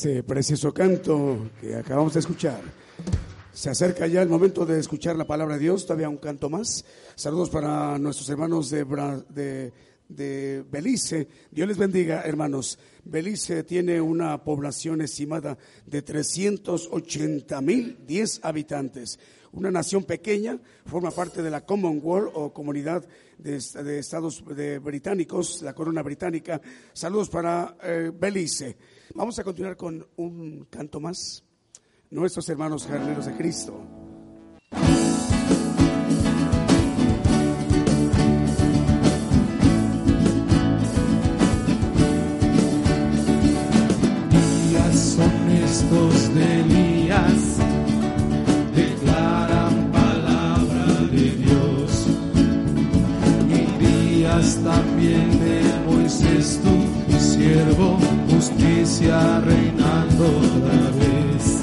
Ese 0.00 0.22
precioso 0.22 0.72
canto 0.72 1.50
que 1.60 1.74
acabamos 1.76 2.14
de 2.14 2.20
escuchar. 2.20 2.58
Se 3.52 3.68
acerca 3.68 4.06
ya 4.06 4.22
el 4.22 4.30
momento 4.30 4.64
de 4.64 4.80
escuchar 4.80 5.14
la 5.14 5.26
palabra 5.26 5.56
de 5.56 5.60
Dios, 5.60 5.84
todavía 5.84 6.08
un 6.08 6.16
canto 6.16 6.48
más. 6.48 6.86
Saludos 7.14 7.50
para 7.50 7.98
nuestros 7.98 8.26
hermanos 8.30 8.70
de, 8.70 8.86
Bra- 8.86 9.22
de 9.28 9.74
de 10.08 10.64
Belice. 10.70 11.28
Dios 11.50 11.68
les 11.68 11.76
bendiga, 11.76 12.22
hermanos. 12.22 12.78
Belice 13.04 13.62
tiene 13.62 14.00
una 14.00 14.42
población 14.42 15.02
estimada 15.02 15.58
de 15.84 16.00
380 16.00 17.60
mil 17.60 17.98
10 18.06 18.40
habitantes. 18.42 19.18
Una 19.52 19.70
nación 19.70 20.04
pequeña, 20.04 20.58
forma 20.86 21.10
parte 21.10 21.42
de 21.42 21.50
la 21.50 21.66
Commonwealth 21.66 22.30
o 22.32 22.54
Comunidad 22.54 23.06
de, 23.36 23.56
Estados 23.98 24.42
Británicos, 24.82 25.60
la 25.60 25.74
Corona 25.74 26.02
Británica. 26.02 26.58
Saludos 26.94 27.28
para 27.28 27.76
eh, 27.82 28.10
Belice. 28.18 28.78
Vamos 29.14 29.38
a 29.38 29.44
continuar 29.44 29.76
con 29.76 30.06
un 30.16 30.66
canto 30.70 31.00
más. 31.00 31.44
Nuestros 32.10 32.48
hermanos 32.48 32.86
jardineros 32.86 33.26
de 33.26 33.36
Cristo. 33.36 33.86
son 44.92 45.50
estos 45.50 46.34
de 46.34 46.60
Elías, 46.60 47.58
declaran 48.74 49.92
palabra 49.92 50.86
de 51.12 51.30
Dios. 51.30 52.06
Y 53.48 53.84
días 53.84 54.58
también 54.64 55.40
de 55.40 55.69
Moisés, 56.10 56.58
tu 56.60 57.20
siervo, 57.20 57.96
justicia 58.28 59.40
reinando 59.46 60.26
otra 60.26 60.90
vez. 60.98 61.59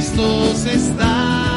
Cristo 0.00 0.54
está. 0.64 1.49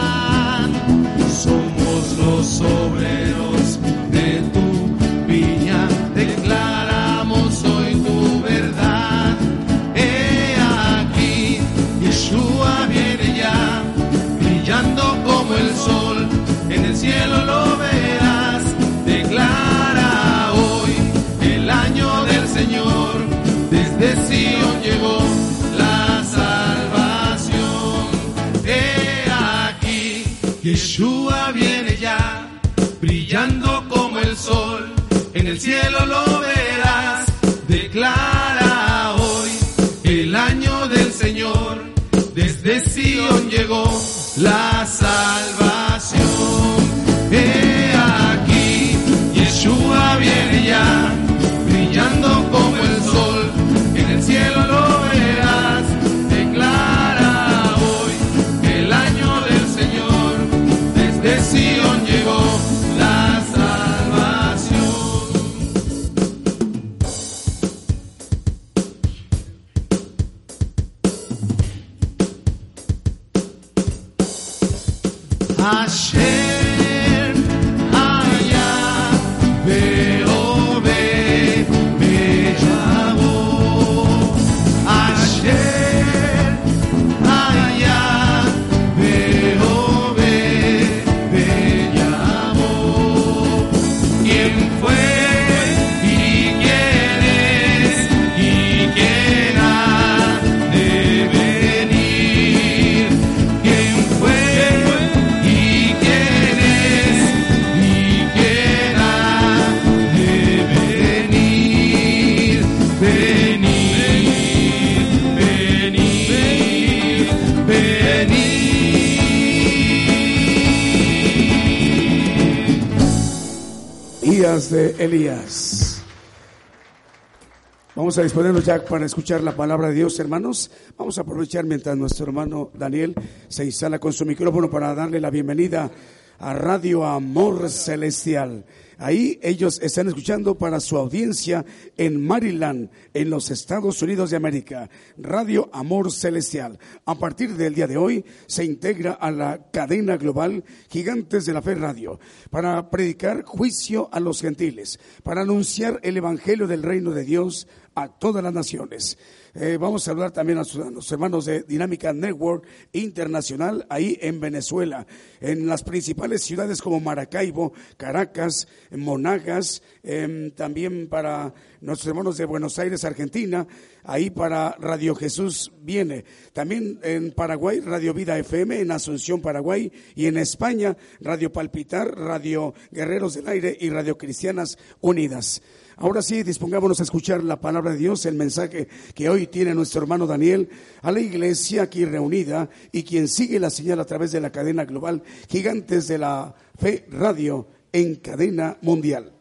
Vamos 128.13 128.25
a 128.25 128.31
disponernos 128.31 128.63
ya 128.63 128.85
para 128.85 129.07
escuchar 129.07 129.41
la 129.41 129.55
palabra 129.55 129.87
de 129.87 129.95
Dios, 129.95 130.19
hermanos. 130.19 130.69
Vamos 130.95 131.17
a 131.17 131.21
aprovechar 131.21 131.65
mientras 131.65 131.97
nuestro 131.97 132.27
hermano 132.27 132.69
Daniel 132.75 133.15
se 133.47 133.65
instala 133.65 133.97
con 133.97 134.13
su 134.13 134.23
micrófono 134.23 134.69
para 134.69 134.93
darle 134.93 135.19
la 135.19 135.31
bienvenida 135.31 135.89
a 136.37 136.53
Radio 136.53 137.05
Amor 137.05 137.71
Celestial. 137.71 138.65
Ahí 138.99 139.39
ellos 139.41 139.79
están 139.81 140.07
escuchando 140.07 140.55
para 140.55 140.79
su 140.79 140.95
audiencia 140.95 141.65
en 141.97 142.23
Maryland, 142.23 142.89
en 143.13 143.29
los 143.29 143.49
Estados 143.49 144.01
Unidos 144.01 144.29
de 144.29 144.37
América, 144.37 144.89
Radio 145.17 145.69
Amor 145.73 146.11
Celestial. 146.11 146.77
A 147.05 147.15
partir 147.15 147.55
del 147.55 147.73
día 147.73 147.87
de 147.87 147.97
hoy 147.97 148.23
se 148.45 148.63
integra 148.63 149.13
a 149.13 149.31
la 149.31 149.71
cadena 149.71 150.17
global 150.17 150.63
Gigantes 150.89 151.45
de 151.45 151.53
la 151.53 151.61
Fe 151.61 151.75
Radio 151.75 152.19
para 152.51 152.89
predicar 152.91 153.43
juicio 153.43 154.07
a 154.11 154.19
los 154.19 154.39
gentiles, 154.39 154.99
para 155.23 155.41
anunciar 155.41 155.99
el 156.03 156.17
Evangelio 156.17 156.67
del 156.67 156.83
Reino 156.83 157.11
de 157.11 157.23
Dios 157.23 157.67
a 157.95 158.07
todas 158.07 158.43
las 158.43 158.53
naciones. 158.53 159.17
Eh, 159.55 159.77
vamos 159.79 160.07
a 160.07 160.11
hablar 160.11 160.31
también 160.31 160.57
a, 160.57 160.63
los 160.63 161.11
hermanos 161.11 161.45
de 161.45 161.61
Dinámica 161.61 162.11
Network 162.11 162.65
Internacional 162.91 163.85
ahí 163.87 164.17
en 164.19 164.39
Venezuela, 164.39 165.05
en 165.41 165.67
las 165.67 165.83
principales 165.83 166.41
ciudades 166.41 166.81
como 166.81 166.99
Maracaibo, 166.99 167.71
Caracas, 167.97 168.67
Monagas, 168.89 169.83
em, 170.01 170.49
también 170.51 171.07
para 171.07 171.53
nuestros 171.81 172.07
hermanos 172.07 172.37
de 172.37 172.45
Buenos 172.45 172.79
Aires, 172.79 173.03
Argentina, 173.03 173.67
ahí 174.03 174.31
para 174.31 174.75
Radio 174.79 175.13
Jesús 175.13 175.71
viene. 175.81 176.25
También 176.53 176.99
en 177.03 177.31
Paraguay, 177.31 177.79
Radio 177.79 178.13
Vida 178.15 178.39
FM, 178.39 178.79
en 178.79 178.91
Asunción, 178.91 179.41
Paraguay, 179.41 179.91
y 180.15 180.25
en 180.25 180.37
España, 180.37 180.97
Radio 181.19 181.51
Palpitar, 181.51 182.17
Radio 182.17 182.73
Guerreros 182.91 183.35
del 183.35 183.47
Aire 183.49 183.77
y 183.79 183.89
Radio 183.89 184.17
Cristianas 184.17 184.79
Unidas. 184.99 185.61
Ahora 186.03 186.21
sí, 186.21 186.43
dispongámonos 186.43 186.99
a 186.99 187.03
escuchar 187.03 187.41
la 187.45 187.61
palabra 187.61 187.91
de 187.91 187.97
Dios, 187.97 188.25
el 188.25 188.35
mensaje 188.35 188.89
que 189.15 189.29
hoy 189.29 189.47
tiene 189.47 189.73
nuestro 189.73 190.01
hermano 190.01 190.27
Daniel 190.27 190.67
a 191.01 191.13
la 191.13 191.21
iglesia 191.21 191.83
aquí 191.83 192.03
reunida 192.03 192.69
y 192.91 193.03
quien 193.03 193.29
sigue 193.29 193.57
la 193.57 193.69
señal 193.69 194.01
a 194.01 194.05
través 194.05 194.33
de 194.33 194.41
la 194.41 194.51
cadena 194.51 194.83
global 194.83 195.23
Gigantes 195.47 196.09
de 196.09 196.17
la 196.17 196.53
Fe 196.77 197.05
Radio 197.09 197.69
en 197.93 198.15
cadena 198.15 198.77
mundial. 198.81 199.31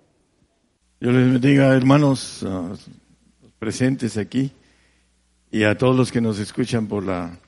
Yo 1.01 1.11
les 1.11 1.33
bendiga, 1.33 1.75
hermanos 1.75 2.47
presentes 3.59 4.17
aquí 4.17 4.53
y 5.51 5.65
a 5.65 5.77
todos 5.77 5.97
los 5.97 6.13
que 6.13 6.21
nos 6.21 6.39
escuchan 6.39 6.87
por 6.87 7.05
la 7.05 7.41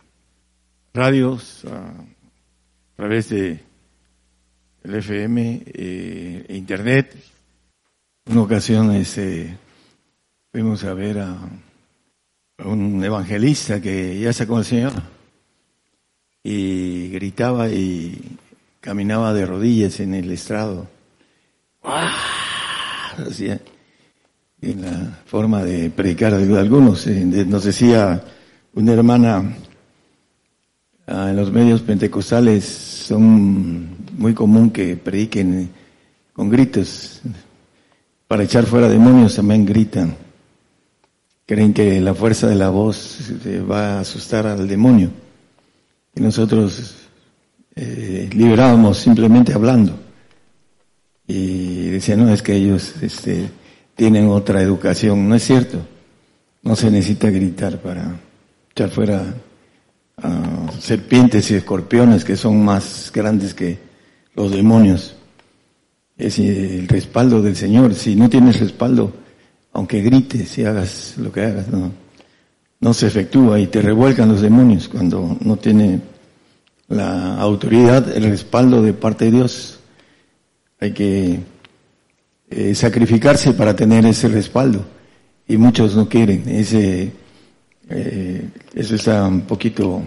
radio, 0.93 1.39
a 1.71 2.97
través 2.97 3.29
de 3.29 3.61
el 4.83 4.95
FM, 4.97 5.63
e 5.73 6.47
internet 6.49 7.15
una 8.27 8.43
ocasión 8.43 8.91
este, 8.93 9.57
fuimos 10.51 10.83
a 10.85 10.95
ver 10.95 11.19
a, 11.19 11.37
un 12.65 13.03
evangelista 13.05 13.81
que 13.81 14.19
ya 14.19 14.33
sacó 14.33 14.57
al 14.57 14.65
Señor 14.65 14.93
y 16.43 17.09
gritaba 17.09 17.69
y 17.69 18.37
caminaba 18.81 19.35
de 19.35 19.45
rodillas 19.45 19.99
en 20.01 20.15
el 20.15 20.31
estrado. 20.31 20.87
Hacía 21.83 23.61
en 24.63 24.83
la 24.83 25.23
forma 25.27 25.63
de 25.63 25.91
predicar 25.91 26.35
de 26.37 26.59
algunos. 26.59 27.07
Eh, 27.07 27.25
nos 27.25 27.65
decía 27.65 28.25
una 28.75 28.93
hermana 28.93 29.57
ah, 31.07 31.29
en 31.31 31.37
los 31.37 31.53
medios 31.53 31.83
pentecostales 31.83 32.65
son 32.65 33.97
muy 34.17 34.33
común 34.33 34.71
que 34.71 34.97
prediquen 34.97 35.69
con 36.33 36.49
gritos 36.49 37.21
para 38.35 38.43
echar 38.43 38.67
fuera 38.67 38.89
demonios 38.89 39.37
también 39.37 39.65
gritan. 39.65 40.17
Creen 41.47 41.73
que 41.73 42.01
la 42.01 42.15
fuerza 42.15 42.49
de 42.49 42.57
la 42.57 42.69
voz 42.69 43.31
va 43.71 43.99
a 43.99 44.01
asustar 44.01 44.45
al 44.45 44.67
demonio. 44.67 45.11
Y 46.17 46.21
nosotros 46.21 46.97
eh, 47.77 48.29
liberábamos 48.33 48.99
simplemente 48.99 49.53
hablando. 49.53 49.97
Y 51.29 51.91
decían, 51.91 52.27
no, 52.27 52.35
es 52.35 52.43
que 52.43 52.57
ellos 52.57 52.95
este, 53.03 53.51
tienen 53.95 54.27
otra 54.27 54.61
educación. 54.63 55.29
No 55.29 55.37
es 55.37 55.45
cierto. 55.45 55.87
No 56.65 56.75
se 56.75 56.91
necesita 56.91 57.31
gritar 57.31 57.81
para 57.81 58.19
echar 58.73 58.91
fuera 58.91 59.33
serpientes 60.81 61.53
y 61.53 61.55
escorpiones 61.55 62.25
que 62.25 62.37
son 62.37 62.65
más 62.65 63.13
grandes 63.15 63.55
que 63.55 63.79
los 64.35 64.51
demonios 64.51 65.15
es 66.17 66.39
el 66.39 66.89
respaldo 66.89 67.43
del 67.43 67.57
Señor. 67.57 67.95
Si 67.95 68.15
no 68.15 68.29
tienes 68.29 68.61
respaldo, 68.61 69.13
aunque 69.73 70.03
grites 70.03 70.57
y 70.59 70.65
hagas 70.65 71.15
lo 71.19 71.33
que 71.33 71.43
hagas, 71.43 71.69
no, 71.69 71.93
no 72.81 72.95
se 72.95 73.07
efectúa 73.07 73.59
y 73.59 73.67
te 73.67 73.83
revuelcan 73.83 74.29
los 74.29 74.41
demonios 74.41 74.89
cuando 74.89 75.37
no 75.41 75.57
tiene 75.57 76.01
la 76.89 77.37
autoridad, 77.37 78.15
el 78.17 78.25
respaldo 78.25 78.83
de 78.83 78.93
parte 78.93 79.27
de 79.27 79.31
Dios. 79.33 79.81
Hay 80.81 80.93
que 80.93 81.41
eh, 82.51 82.75
sacrificarse 82.75 83.53
para 83.55 83.75
tener 83.75 84.05
ese 84.07 84.29
respaldo 84.29 84.85
y 85.49 85.57
muchos 85.57 85.97
no 85.97 86.09
quieren. 86.09 86.45
Ese, 86.49 87.13
eh, 87.89 88.49
eso 88.75 88.95
está 88.95 89.27
un 89.27 89.43
poquito 89.43 90.03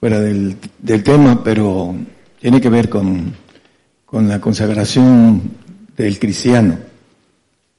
fuera 0.00 0.20
del, 0.20 0.56
del 0.78 1.02
tema, 1.02 1.42
pero 1.44 1.94
tiene 2.40 2.60
que 2.60 2.68
ver 2.70 2.88
con 2.88 3.32
con 4.12 4.28
la 4.28 4.42
consagración 4.42 5.40
del 5.96 6.18
cristiano. 6.18 6.78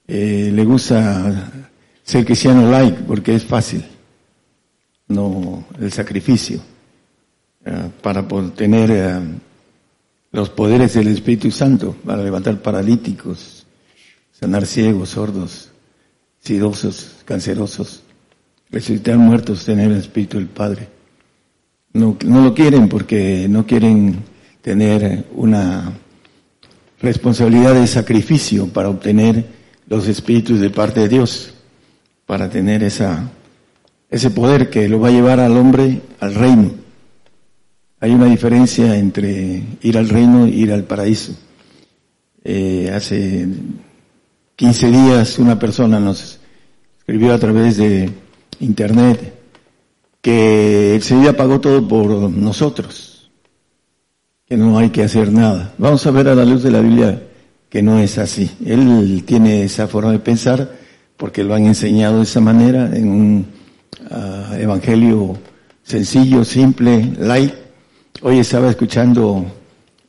Eh, 0.08 0.50
le 0.52 0.66
gusta 0.66 1.70
ser 2.02 2.26
cristiano 2.26 2.72
like 2.72 3.04
porque 3.04 3.36
es 3.36 3.46
fácil, 3.46 3.86
no 5.10 5.64
el 5.80 5.92
sacrificio, 5.92 6.60
eh, 7.64 7.88
para 8.02 8.28
tener 8.56 8.90
eh, 8.90 9.20
los 10.32 10.50
poderes 10.50 10.96
del 10.96 11.10
Espíritu 11.10 11.52
Santo, 11.52 11.96
para 12.04 12.24
levantar 12.24 12.60
paralíticos, 12.64 13.68
sanar 14.32 14.66
ciegos, 14.66 15.10
sordos, 15.10 15.70
sidosos, 16.40 17.18
cancerosos, 17.26 18.02
resucitar 18.72 19.20
muertos, 19.20 19.66
tener 19.66 19.92
el 19.92 20.00
Espíritu 20.00 20.38
del 20.40 20.48
Padre. 20.48 20.88
No, 21.94 22.18
no 22.26 22.44
lo 22.44 22.56
quieren 22.56 22.90
porque 22.90 23.46
no 23.48 23.68
quieren 23.68 24.24
tener 24.64 25.28
una 25.36 25.94
responsabilidad 27.04 27.76
de 27.76 27.86
sacrificio 27.86 28.68
para 28.68 28.90
obtener 28.90 29.46
los 29.88 30.08
espíritus 30.08 30.62
de 30.62 30.70
parte 30.70 31.02
de 31.02 31.10
Dios, 31.10 31.54
para 32.26 32.50
tener 32.50 32.82
esa, 32.82 33.30
ese 34.10 34.32
poder 34.32 34.70
que 34.70 34.88
lo 34.88 35.02
va 35.02 35.10
a 35.10 35.12
llevar 35.12 35.42
al 35.42 35.58
hombre 35.58 36.02
al 36.22 36.34
reino. 36.34 36.72
Hay 38.00 38.12
una 38.12 38.26
diferencia 38.26 38.98
entre 38.98 39.64
ir 39.82 39.98
al 39.98 40.08
reino 40.08 40.46
e 40.46 40.50
ir 40.52 40.72
al 40.72 40.86
paraíso. 40.86 41.34
Eh, 42.42 42.90
hace 42.94 43.48
15 44.56 44.88
días 44.88 45.40
una 45.40 45.60
persona 45.60 46.00
nos 46.00 46.40
escribió 47.00 47.34
a 47.34 47.40
través 47.40 47.78
de 47.78 48.10
internet 48.62 49.34
que 50.22 50.96
el 50.96 51.04
Señor 51.04 51.36
pagó 51.36 51.60
todo 51.60 51.86
por 51.86 52.10
nosotros 52.32 53.13
no 54.58 54.78
hay 54.78 54.90
que 54.90 55.04
hacer 55.04 55.32
nada. 55.32 55.74
Vamos 55.78 56.06
a 56.06 56.12
ver 56.12 56.28
a 56.28 56.36
la 56.36 56.46
luz 56.46 56.64
de 56.64 56.72
la 56.72 56.82
Biblia 56.82 57.22
que 57.70 57.82
no 57.82 58.00
es 58.00 58.18
así. 58.18 58.52
Él 58.66 59.24
tiene 59.26 59.64
esa 59.64 59.88
forma 59.88 60.12
de 60.12 60.20
pensar 60.20 60.72
porque 61.18 61.44
lo 61.44 61.56
han 61.56 61.66
enseñado 61.66 62.18
de 62.18 62.24
esa 62.24 62.40
manera 62.40 62.90
en 62.96 63.08
un 63.08 63.46
ah, 64.12 64.56
evangelio 64.60 65.38
sencillo, 65.84 66.44
simple, 66.44 67.14
light. 67.20 67.54
Hoy 68.22 68.40
estaba 68.40 68.70
escuchando 68.70 69.46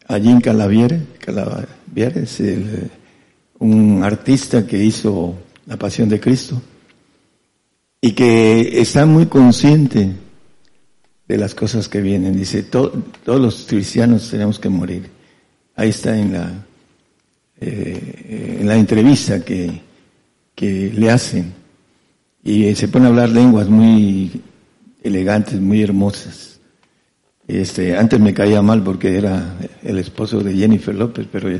a 0.06 0.18
Jim 0.18 0.40
Calaviere 0.40 1.00
es 1.96 2.42
un 3.58 4.02
artista 4.02 4.66
que 4.66 4.82
hizo 4.82 5.34
La 5.66 5.76
Pasión 5.76 6.08
de 6.08 6.20
Cristo 6.20 6.60
y 8.00 8.12
que 8.12 8.80
está 8.80 9.06
muy 9.06 9.26
consciente 9.26 10.12
de 11.26 11.38
las 11.38 11.54
cosas 11.54 11.88
que 11.88 12.00
vienen. 12.00 12.36
Dice, 12.36 12.62
todos 12.62 13.02
los 13.26 13.66
cristianos 13.68 14.30
tenemos 14.30 14.58
que 14.58 14.68
morir. 14.68 15.10
Ahí 15.76 15.90
está 15.90 16.18
en 16.18 16.32
la, 16.32 16.52
eh, 17.60 18.58
en 18.60 18.66
la 18.66 18.76
entrevista 18.76 19.44
que, 19.44 19.80
que 20.54 20.92
le 20.94 21.10
hacen. 21.10 21.52
Y 22.42 22.74
se 22.74 22.88
pone 22.88 23.06
a 23.06 23.08
hablar 23.08 23.30
lenguas 23.30 23.68
muy 23.68 24.42
elegantes, 25.02 25.60
muy 25.60 25.82
hermosas. 25.82 26.60
Este, 27.46 27.96
antes 27.96 28.20
me 28.20 28.32
caía 28.32 28.62
mal 28.62 28.82
porque 28.82 29.16
era 29.16 29.56
el 29.82 29.98
esposo 29.98 30.40
de 30.40 30.54
Jennifer 30.54 30.94
López, 30.94 31.26
pero 31.30 31.50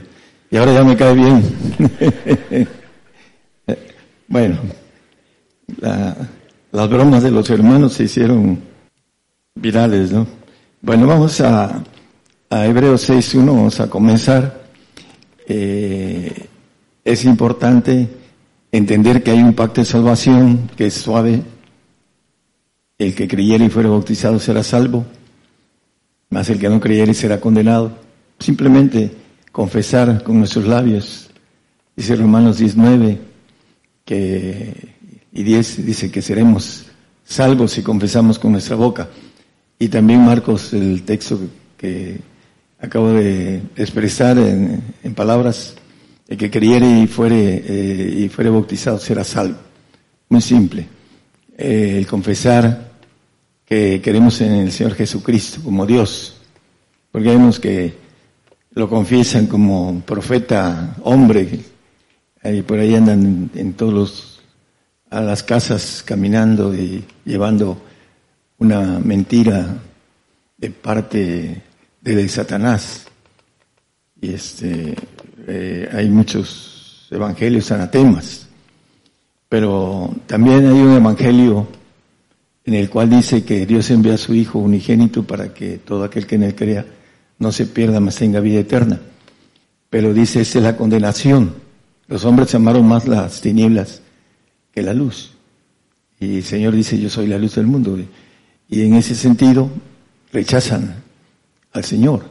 y 0.51 0.57
ahora 0.57 0.73
ya 0.73 0.85
me 0.85 0.97
cae 0.97 1.15
bien. 1.15 1.43
bueno, 4.29 4.59
las 5.79 6.89
bromas 6.89 7.23
de 7.23 7.31
los 7.31 7.51
hermanos 7.51 7.95
se 7.95 8.05
hicieron 8.05 8.61
virales, 9.55 10.13
¿no? 10.13 10.27
Bueno, 10.81 11.07
vamos 11.07 11.41
a, 11.41 11.83
a 12.51 12.67
Hebreos 12.67 13.09
6.1, 13.09 13.47
vamos 13.47 13.81
a 13.81 13.89
comenzar. 13.89 14.65
Eh, 15.47 16.49
es 17.05 17.25
importante 17.25 18.09
entender 18.73 19.23
que 19.23 19.31
hay 19.31 19.43
un 19.43 19.55
pacto 19.55 19.81
de 19.81 19.85
salvación 19.87 20.71
que 20.77 20.87
es 20.87 20.95
suave. 20.95 21.43
El 22.99 23.15
que 23.15 23.27
creyere 23.27 23.65
y 23.65 23.71
fuera 23.71 23.89
bautizado 23.89 24.39
será 24.39 24.63
salvo, 24.63 25.05
más 26.31 26.49
el 26.49 26.59
que 26.59 26.69
no 26.69 26.81
creyere 26.81 27.13
será 27.13 27.41
condenado. 27.41 27.93
Simplemente 28.39 29.11
confesar 29.51 30.23
con 30.23 30.39
nuestros 30.39 30.67
labios 30.67 31.25
Dice 31.97 32.17
Romanos 32.17 32.59
19 32.59 33.19
que, 34.05 34.75
y 35.33 35.43
10 35.43 35.87
dice 35.87 36.11
que 36.11 36.21
seremos 36.23 36.87
salvos 37.25 37.73
si 37.73 37.83
confesamos 37.83 38.39
con 38.39 38.53
nuestra 38.53 38.75
boca. 38.75 39.09
Y 39.79 39.89
también 39.89 40.25
Marcos, 40.25 40.73
el 40.73 41.03
texto 41.03 41.39
que 41.77 42.21
acabo 42.81 43.13
de 43.13 43.63
expresar 43.77 44.39
en, 44.39 45.15
palabras, 45.15 45.75
el 46.29 46.39
que 46.39 46.51
creyere 46.51 47.01
y 47.01 47.07
fuere, 47.07 47.63
eh, 47.67 48.15
y 48.21 48.29
fuere 48.29 48.51
bautizado 48.51 48.99
será 48.99 49.25
salvo. 49.25 49.59
Muy 50.29 50.41
simple. 50.41 50.87
Eh, 51.57 51.97
el 51.99 52.07
confesar 52.07 52.93
que 53.65 54.01
queremos 54.01 54.41
en 54.41 54.53
el 54.53 54.73
Señor 54.73 54.95
Jesucristo 54.95 55.61
como 55.63 55.87
Dios, 55.87 56.37
porque 57.11 57.29
vemos 57.29 57.59
que 57.59 57.95
lo 58.73 58.89
confiesan 58.89 59.47
como 59.47 60.03
profeta 60.05 60.97
hombre, 61.03 61.61
y 62.45 62.63
por 62.63 62.79
ahí 62.79 62.95
andan 62.95 63.51
en 63.55 63.73
todos 63.73 63.93
los, 63.93 64.41
a 65.11 65.21
las 65.21 65.43
casas 65.43 66.03
caminando 66.05 66.75
y 66.75 67.05
llevando 67.25 67.81
una 68.59 68.99
mentira 69.01 69.79
de 70.57 70.71
parte 70.71 71.63
de 72.01 72.29
Satanás. 72.29 73.07
Y 74.21 74.35
este, 74.35 74.95
eh, 75.47 75.89
hay 75.93 76.09
muchos 76.09 77.09
evangelios 77.11 77.71
anatemas, 77.71 78.49
pero 79.49 80.15
también 80.27 80.67
hay 80.67 80.81
un 80.81 80.95
evangelio 80.95 81.69
en 82.65 82.75
el 82.75 82.89
cual 82.89 83.11
dice 83.11 83.45
que 83.45 83.67
Dios 83.67 83.91
envía 83.91 84.15
a 84.15 84.19
su 84.19 84.35
Hijo 84.35 84.59
unigénito 84.59 85.25
para 85.25 85.53
que 85.53 85.79
todo 85.79 86.05
aquel 86.05 86.27
que 86.27 86.37
en 86.37 86.45
él 86.45 86.55
crea 86.55 86.87
no 87.39 87.53
se 87.53 87.67
pierda, 87.67 88.01
mas 88.01 88.17
tenga 88.17 88.41
vida 88.41 88.61
eterna. 88.61 89.01
Pero 89.91 90.15
dice, 90.15 90.41
esa 90.41 90.59
es 90.59 90.65
la 90.65 90.77
condenación. 90.77 91.55
Los 92.09 92.25
hombres 92.25 92.55
amaron 92.55 92.87
más 92.87 93.07
las 93.07 93.41
tinieblas 93.41 94.01
que 94.73 94.83
la 94.83 94.95
luz. 94.95 95.33
Y 96.19 96.39
el 96.39 96.43
Señor 96.43 96.75
dice, 96.75 96.99
yo 96.99 97.11
soy 97.11 97.27
la 97.27 97.39
luz 97.39 97.55
del 97.57 97.67
mundo. 97.67 97.99
Y 98.75 98.83
en 98.83 98.95
ese 98.95 99.15
sentido 99.15 99.71
rechazan 100.33 100.97
al 101.73 101.85
Señor. 101.85 102.25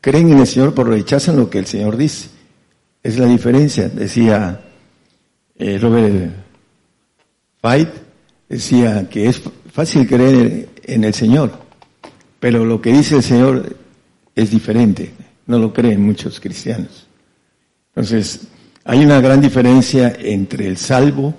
Creen 0.00 0.32
en 0.32 0.38
el 0.38 0.46
Señor, 0.46 0.74
pero 0.74 0.92
rechazan 0.92 1.36
lo 1.36 1.50
que 1.50 1.58
el 1.58 1.66
Señor 1.66 1.98
dice. 1.98 2.30
Es 3.02 3.18
la 3.18 3.26
diferencia, 3.26 3.90
decía 3.90 4.62
eh, 5.58 5.76
Robert 5.78 6.32
Fight, 7.60 7.90
decía 8.48 9.10
que 9.10 9.26
es 9.26 9.42
fácil 9.70 10.08
creer 10.08 10.70
en 10.84 11.04
el 11.04 11.12
Señor, 11.12 11.52
pero 12.38 12.64
lo 12.64 12.80
que 12.80 12.94
dice 12.94 13.16
el 13.16 13.22
Señor 13.22 13.76
es 14.34 14.50
diferente, 14.50 15.12
no 15.48 15.58
lo 15.58 15.70
creen 15.70 16.00
muchos 16.00 16.40
cristianos. 16.40 17.08
Entonces, 17.88 18.46
hay 18.84 19.04
una 19.04 19.20
gran 19.20 19.42
diferencia 19.42 20.16
entre 20.18 20.66
el 20.66 20.78
salvo, 20.78 21.34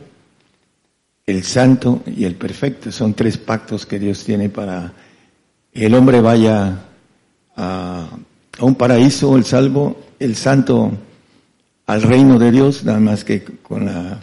el 1.25 1.43
santo 1.43 2.01
y 2.05 2.25
el 2.25 2.35
perfecto. 2.35 2.91
Son 2.91 3.13
tres 3.13 3.37
pactos 3.37 3.85
que 3.85 3.99
Dios 3.99 4.23
tiene 4.23 4.49
para 4.49 4.93
que 5.73 5.85
el 5.85 5.93
hombre 5.93 6.21
vaya 6.21 6.85
a, 7.55 8.09
un 8.59 8.75
paraíso, 8.75 9.37
el 9.37 9.45
salvo, 9.45 9.99
el 10.19 10.35
santo 10.35 10.91
al 11.87 12.01
reino 12.01 12.37
de 12.37 12.51
Dios, 12.51 12.83
nada 12.83 12.99
más 12.99 13.23
que 13.23 13.43
con 13.43 13.85
la, 13.85 14.19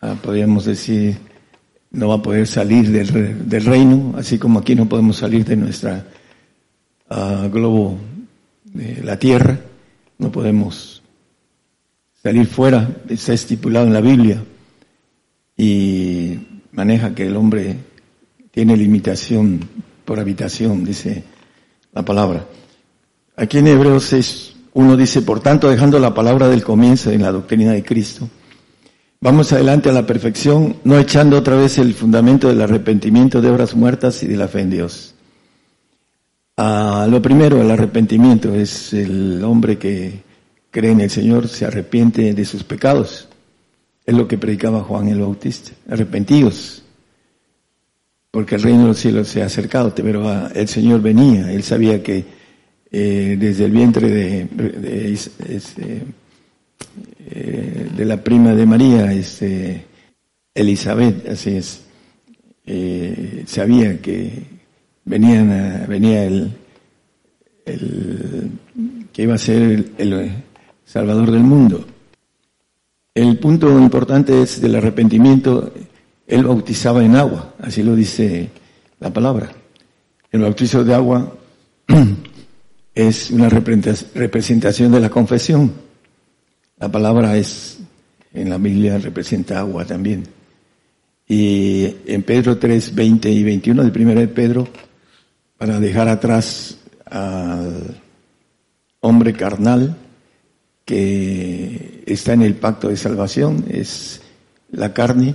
ah, 0.00 0.16
podríamos 0.22 0.64
decir, 0.64 1.18
no 1.90 2.08
va 2.08 2.16
a 2.16 2.22
poder 2.22 2.46
salir 2.46 2.90
del, 2.90 3.48
del, 3.48 3.64
reino, 3.64 4.14
así 4.16 4.38
como 4.38 4.58
aquí 4.58 4.74
no 4.74 4.88
podemos 4.88 5.16
salir 5.16 5.44
de 5.44 5.56
nuestra 5.56 6.06
uh, 7.10 7.48
globo 7.48 7.98
de 8.64 9.02
la 9.02 9.18
tierra, 9.18 9.58
no 10.18 10.30
podemos 10.30 11.02
salir 12.22 12.46
fuera, 12.46 12.88
está 13.08 13.32
estipulado 13.32 13.86
en 13.86 13.94
la 13.94 14.00
Biblia 14.00 14.42
y 15.58 16.38
maneja 16.72 17.14
que 17.14 17.26
el 17.26 17.36
hombre 17.36 17.76
tiene 18.52 18.76
limitación 18.76 19.60
por 20.04 20.18
habitación, 20.18 20.84
dice 20.84 21.24
la 21.92 22.04
palabra. 22.04 22.46
Aquí 23.36 23.58
en 23.58 23.66
Hebreos 23.66 24.04
6, 24.04 24.54
uno 24.74 24.96
dice, 24.96 25.20
por 25.22 25.40
tanto, 25.40 25.68
dejando 25.68 25.98
la 25.98 26.14
palabra 26.14 26.48
del 26.48 26.62
comienzo 26.62 27.10
en 27.10 27.22
la 27.22 27.32
doctrina 27.32 27.72
de 27.72 27.82
Cristo, 27.82 28.28
vamos 29.20 29.52
adelante 29.52 29.90
a 29.90 29.92
la 29.92 30.06
perfección, 30.06 30.76
no 30.84 30.98
echando 30.98 31.36
otra 31.36 31.56
vez 31.56 31.76
el 31.78 31.92
fundamento 31.92 32.48
del 32.48 32.62
arrepentimiento 32.62 33.40
de 33.40 33.50
obras 33.50 33.74
muertas 33.74 34.22
y 34.22 34.26
de 34.26 34.36
la 34.36 34.48
fe 34.48 34.60
en 34.60 34.70
Dios. 34.70 35.14
Lo 36.56 37.20
primero, 37.20 37.60
el 37.60 37.70
arrepentimiento, 37.70 38.54
es 38.54 38.92
el 38.92 39.42
hombre 39.44 39.78
que 39.78 40.22
cree 40.70 40.92
en 40.92 41.00
el 41.00 41.10
Señor, 41.10 41.48
se 41.48 41.64
arrepiente 41.64 42.32
de 42.32 42.44
sus 42.44 42.64
pecados. 42.64 43.27
Es 44.08 44.14
lo 44.14 44.26
que 44.26 44.38
predicaba 44.38 44.80
Juan 44.80 45.08
el 45.08 45.20
Bautista. 45.20 45.72
Arrepentidos, 45.86 46.82
porque 48.30 48.54
el 48.54 48.62
reino 48.62 48.80
de 48.80 48.86
los 48.86 48.98
cielos 48.98 49.28
se 49.28 49.42
ha 49.42 49.44
acercado, 49.44 49.94
pero 49.94 50.26
ah, 50.26 50.50
el 50.54 50.66
Señor 50.66 51.02
venía, 51.02 51.52
él 51.52 51.62
sabía 51.62 52.02
que 52.02 52.24
eh, 52.90 53.36
desde 53.38 53.66
el 53.66 53.70
vientre 53.70 54.08
de, 54.08 55.12
este, 55.12 56.04
eh, 57.20 57.90
de, 57.94 58.04
la 58.06 58.16
prima 58.24 58.54
de 58.54 58.64
María, 58.64 59.12
este, 59.12 59.84
Elizabeth, 60.54 61.28
así 61.28 61.58
es, 61.58 61.82
eh, 62.64 63.44
sabía 63.46 64.00
que 64.00 64.42
venían 65.04 65.84
venía 65.86 66.24
el, 66.24 66.50
el, 67.66 68.50
que 69.12 69.22
iba 69.24 69.34
a 69.34 69.38
ser 69.38 69.92
el, 69.98 70.32
Salvador 70.86 71.30
del 71.30 71.42
mundo. 71.42 71.84
El 73.18 73.36
punto 73.36 73.68
importante 73.76 74.42
es 74.42 74.60
del 74.60 74.76
arrepentimiento, 74.76 75.72
él 76.24 76.44
bautizaba 76.44 77.04
en 77.04 77.16
agua, 77.16 77.52
así 77.58 77.82
lo 77.82 77.96
dice 77.96 78.48
la 79.00 79.12
palabra. 79.12 79.50
El 80.30 80.42
bautizo 80.42 80.84
de 80.84 80.94
agua 80.94 81.34
es 82.94 83.32
una 83.32 83.48
representación 83.48 84.92
de 84.92 85.00
la 85.00 85.10
confesión. 85.10 85.72
La 86.78 86.92
palabra 86.92 87.36
es, 87.36 87.80
en 88.32 88.50
la 88.50 88.58
Biblia 88.58 88.98
representa 88.98 89.58
agua 89.58 89.84
también. 89.84 90.22
Y 91.26 91.92
en 92.06 92.22
Pedro 92.22 92.56
3, 92.56 92.94
20 92.94 93.30
y 93.32 93.42
21, 93.42 93.82
el 93.82 93.90
primero 93.90 94.20
de 94.20 94.28
Pedro, 94.28 94.68
para 95.56 95.80
dejar 95.80 96.06
atrás 96.06 96.78
al 97.04 98.00
hombre 99.00 99.32
carnal 99.32 99.96
que 100.84 101.97
está 102.12 102.32
en 102.32 102.42
el 102.42 102.54
pacto 102.54 102.88
de 102.88 102.96
salvación, 102.96 103.64
es 103.68 104.20
la 104.70 104.92
carne, 104.92 105.34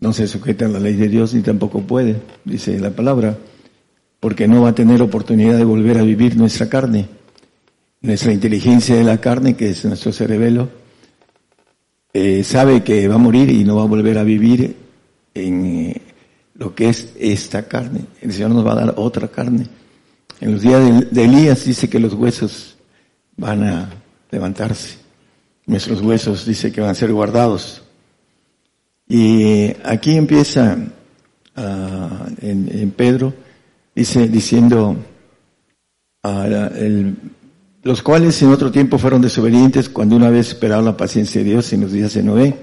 no 0.00 0.12
se 0.12 0.26
sujeta 0.26 0.66
a 0.66 0.68
la 0.68 0.80
ley 0.80 0.94
de 0.94 1.08
Dios 1.08 1.34
ni 1.34 1.42
tampoco 1.42 1.80
puede, 1.82 2.20
dice 2.44 2.78
la 2.78 2.90
palabra, 2.90 3.38
porque 4.20 4.48
no 4.48 4.62
va 4.62 4.70
a 4.70 4.74
tener 4.74 5.02
oportunidad 5.02 5.56
de 5.56 5.64
volver 5.64 5.98
a 5.98 6.02
vivir 6.02 6.36
nuestra 6.36 6.68
carne. 6.68 7.08
Nuestra 8.00 8.32
inteligencia 8.32 8.96
de 8.96 9.04
la 9.04 9.18
carne, 9.18 9.56
que 9.56 9.70
es 9.70 9.84
nuestro 9.84 10.12
cerebelo, 10.12 10.68
eh, 12.12 12.44
sabe 12.44 12.82
que 12.84 13.08
va 13.08 13.14
a 13.14 13.18
morir 13.18 13.50
y 13.50 13.64
no 13.64 13.76
va 13.76 13.82
a 13.82 13.86
volver 13.86 14.18
a 14.18 14.22
vivir 14.22 14.76
en 15.34 15.94
lo 16.54 16.74
que 16.74 16.88
es 16.88 17.12
esta 17.18 17.66
carne. 17.66 18.00
El 18.20 18.32
Señor 18.32 18.50
nos 18.50 18.66
va 18.66 18.72
a 18.72 18.86
dar 18.86 18.94
otra 18.96 19.28
carne. 19.28 19.66
En 20.40 20.52
los 20.52 20.62
días 20.62 21.10
de, 21.10 21.24
Elías 21.24 21.64
dice 21.64 21.88
que 21.88 21.98
los 21.98 22.14
huesos 22.14 22.76
van 23.36 23.64
a 23.64 23.90
levantarse. 24.30 25.03
Nuestros 25.66 26.00
huesos 26.02 26.44
dice 26.44 26.70
que 26.70 26.80
van 26.80 26.90
a 26.90 26.94
ser 26.94 27.12
guardados. 27.12 27.82
Y 29.08 29.72
aquí 29.84 30.16
empieza 30.16 30.76
ah, 31.56 32.26
en, 32.40 32.90
Pedro, 32.90 33.34
dice, 33.94 34.28
diciendo, 34.28 34.96
ah, 36.22 36.48
los 37.82 38.02
cuales 38.02 38.40
en 38.42 38.50
otro 38.50 38.70
tiempo 38.70 38.98
fueron 38.98 39.22
desobedientes 39.22 39.88
cuando 39.88 40.16
una 40.16 40.30
vez 40.30 40.48
esperaban 40.48 40.86
la 40.86 40.96
paciencia 40.96 41.42
de 41.42 41.50
Dios 41.50 41.72
en 41.72 41.82
los 41.82 41.92
días 41.92 42.14
de 42.14 42.22
Noé, 42.22 42.56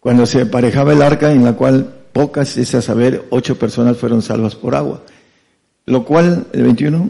cuando 0.00 0.26
se 0.26 0.42
aparejaba 0.42 0.92
el 0.92 1.02
arca 1.02 1.32
en 1.32 1.44
la 1.44 1.54
cual 1.54 1.94
pocas, 2.12 2.56
es 2.56 2.74
a 2.74 2.82
saber, 2.82 3.26
ocho 3.30 3.58
personas 3.58 3.96
fueron 3.96 4.22
salvas 4.22 4.54
por 4.54 4.74
agua. 4.74 5.02
Lo 5.86 6.04
cual, 6.04 6.46
el 6.52 6.62
21, 6.64 7.08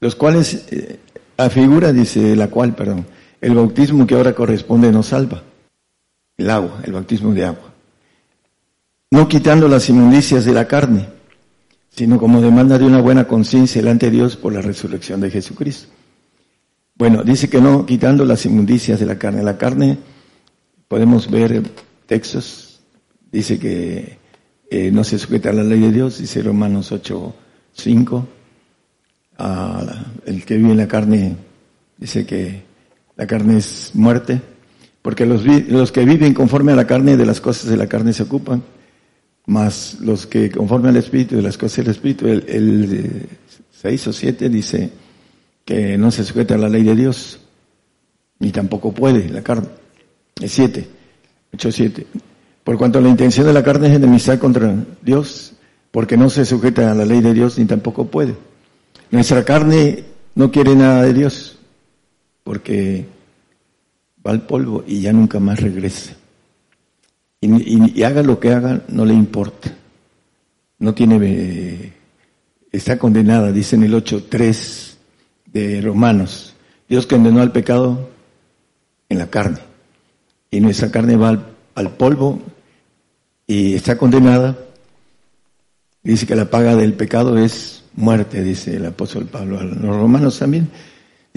los 0.00 0.14
cuales, 0.14 0.66
eh, 0.70 0.98
afigura, 1.36 1.92
dice, 1.92 2.34
la 2.34 2.48
cual, 2.48 2.74
perdón, 2.74 3.06
el 3.40 3.54
bautismo 3.54 4.06
que 4.06 4.14
ahora 4.14 4.34
corresponde 4.34 4.90
nos 4.92 5.06
salva. 5.06 5.42
El 6.36 6.50
agua, 6.50 6.80
el 6.84 6.92
bautismo 6.92 7.32
de 7.32 7.44
agua. 7.44 7.72
No 9.10 9.28
quitando 9.28 9.68
las 9.68 9.88
inmundicias 9.88 10.44
de 10.44 10.52
la 10.52 10.66
carne, 10.66 11.08
sino 11.90 12.18
como 12.18 12.40
demanda 12.40 12.78
de 12.78 12.84
una 12.84 13.00
buena 13.00 13.26
conciencia 13.26 13.80
delante 13.80 14.06
de 14.06 14.12
Dios 14.12 14.36
por 14.36 14.52
la 14.52 14.60
resurrección 14.60 15.20
de 15.20 15.30
Jesucristo. 15.30 15.88
Bueno, 16.94 17.22
dice 17.22 17.48
que 17.48 17.60
no 17.60 17.86
quitando 17.86 18.24
las 18.24 18.44
inmundicias 18.44 19.00
de 19.00 19.06
la 19.06 19.18
carne. 19.18 19.42
La 19.42 19.56
carne, 19.56 19.98
podemos 20.88 21.30
ver 21.30 21.62
textos 22.06 22.68
dice 23.30 23.58
que 23.58 24.18
eh, 24.70 24.90
no 24.90 25.04
se 25.04 25.18
sujeta 25.18 25.50
a 25.50 25.52
la 25.52 25.64
ley 25.64 25.80
de 25.80 25.92
Dios, 25.92 26.18
dice 26.18 26.42
Romanos 26.42 26.92
8, 26.92 27.34
5. 27.72 28.28
el 30.26 30.44
que 30.44 30.56
vive 30.56 30.70
en 30.70 30.76
la 30.76 30.88
carne 30.88 31.36
dice 31.96 32.26
que 32.26 32.62
la 33.18 33.26
carne 33.26 33.58
es 33.58 33.90
muerte, 33.94 34.40
porque 35.02 35.26
los, 35.26 35.44
los 35.44 35.92
que 35.92 36.04
viven 36.04 36.32
conforme 36.32 36.72
a 36.72 36.76
la 36.76 36.86
carne 36.86 37.16
de 37.16 37.26
las 37.26 37.40
cosas 37.40 37.68
de 37.68 37.76
la 37.76 37.88
carne 37.88 38.12
se 38.12 38.22
ocupan, 38.22 38.62
más 39.46 39.98
los 40.00 40.26
que 40.26 40.50
conforme 40.50 40.88
al 40.88 40.96
Espíritu 40.96 41.34
de 41.36 41.42
las 41.42 41.58
cosas 41.58 41.84
del 41.84 41.94
Espíritu, 41.94 42.28
el, 42.28 42.44
el 42.48 43.28
6 43.72 44.06
o 44.06 44.12
7 44.12 44.48
dice 44.48 44.90
que 45.64 45.98
no 45.98 46.12
se 46.12 46.24
sujeta 46.24 46.54
a 46.54 46.58
la 46.58 46.68
ley 46.68 46.84
de 46.84 46.94
Dios, 46.94 47.40
ni 48.38 48.52
tampoco 48.52 48.92
puede 48.92 49.28
la 49.28 49.42
carne. 49.42 49.68
El 50.40 50.48
7, 50.48 50.88
8, 51.54 51.72
7. 51.72 52.06
Por 52.62 52.78
cuanto 52.78 53.00
la 53.00 53.08
intención 53.08 53.46
de 53.46 53.52
la 53.52 53.64
carne 53.64 53.88
es 53.88 53.94
enemistad 53.94 54.38
contra 54.38 54.76
Dios, 55.02 55.54
porque 55.90 56.16
no 56.16 56.30
se 56.30 56.44
sujeta 56.44 56.92
a 56.92 56.94
la 56.94 57.04
ley 57.04 57.20
de 57.20 57.34
Dios 57.34 57.58
ni 57.58 57.64
tampoco 57.64 58.06
puede. 58.06 58.36
Nuestra 59.10 59.44
carne 59.44 60.04
no 60.36 60.52
quiere 60.52 60.76
nada 60.76 61.02
de 61.02 61.14
Dios, 61.14 61.57
porque 62.48 63.04
va 64.26 64.30
al 64.30 64.46
polvo 64.46 64.82
y 64.86 65.02
ya 65.02 65.12
nunca 65.12 65.38
más 65.38 65.60
regresa. 65.60 66.14
Y, 67.42 68.02
haga 68.04 68.22
lo 68.22 68.40
que 68.40 68.54
haga, 68.54 68.84
no 68.88 69.04
le 69.04 69.12
importa. 69.12 69.70
No 70.78 70.94
tiene, 70.94 71.92
está 72.72 72.98
condenada, 72.98 73.52
dice 73.52 73.76
en 73.76 73.82
el 73.82 73.92
8.3 73.92 74.94
de 75.52 75.82
Romanos. 75.82 76.54
Dios 76.88 77.06
condenó 77.06 77.42
al 77.42 77.52
pecado 77.52 78.08
en 79.10 79.18
la 79.18 79.26
carne. 79.26 79.58
Y 80.50 80.60
nuestra 80.60 80.90
carne 80.90 81.16
va 81.16 81.38
al, 81.74 81.90
polvo 81.98 82.40
y 83.46 83.74
está 83.74 83.98
condenada. 83.98 84.56
Dice 86.02 86.26
que 86.26 86.34
la 86.34 86.48
paga 86.48 86.76
del 86.76 86.94
pecado 86.94 87.36
es 87.36 87.84
muerte, 87.94 88.42
dice 88.42 88.76
el 88.76 88.86
apóstol 88.86 89.26
Pablo 89.26 89.60
a 89.60 89.64
los 89.64 89.96
romanos 89.96 90.38
también. 90.38 90.70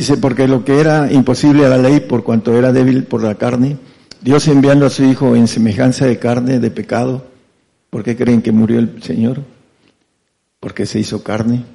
Dice, 0.01 0.17
porque 0.17 0.47
lo 0.47 0.65
que 0.65 0.79
era 0.79 1.11
imposible 1.13 1.63
a 1.63 1.69
la 1.69 1.77
ley 1.77 1.99
por 1.99 2.23
cuanto 2.23 2.57
era 2.57 2.73
débil 2.73 3.03
por 3.03 3.21
la 3.21 3.35
carne, 3.35 3.77
Dios 4.19 4.47
enviando 4.47 4.87
a 4.87 4.89
su 4.89 5.03
Hijo 5.03 5.35
en 5.35 5.47
semejanza 5.47 6.07
de 6.07 6.17
carne, 6.17 6.57
de 6.57 6.71
pecado, 6.71 7.27
¿por 7.91 8.01
qué 8.01 8.15
creen 8.15 8.41
que 8.41 8.51
murió 8.51 8.79
el 8.79 9.03
Señor? 9.03 9.43
Porque 10.59 10.87
se 10.87 10.97
hizo 10.97 11.21
carne. 11.21 11.65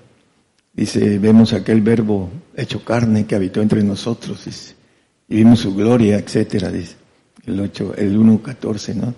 Dice, 0.72 1.20
vemos 1.20 1.52
aquel 1.52 1.82
verbo 1.82 2.28
hecho 2.56 2.84
carne 2.84 3.26
que 3.26 3.36
habitó 3.36 3.62
entre 3.62 3.84
nosotros, 3.84 4.44
y 5.28 5.36
vimos 5.36 5.60
su 5.60 5.72
gloria, 5.76 6.18
etcétera, 6.18 6.72
dice, 6.72 6.96
el 7.46 7.60
8, 7.60 7.94
el 7.96 8.18
1.14, 8.18 8.94
¿no? 8.96 9.14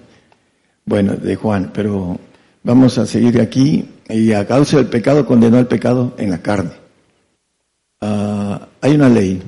Bueno, 0.85 1.15
de 1.15 1.35
Juan, 1.35 1.71
pero 1.73 2.21
vamos 2.63 2.99
a 2.99 3.07
seguir 3.07 3.41
aquí, 3.41 3.89
y 4.07 4.35
a 4.35 4.47
causa 4.47 4.77
del 4.77 4.89
pecado 4.89 5.25
condenó 5.25 5.57
al 5.57 5.67
pecado 5.67 6.15
en 6.19 6.29
la 6.29 6.43
carne. 6.43 6.88
Ah, 8.01 8.69
hay 8.81 8.95
una 8.95 9.09
ley, 9.09 9.43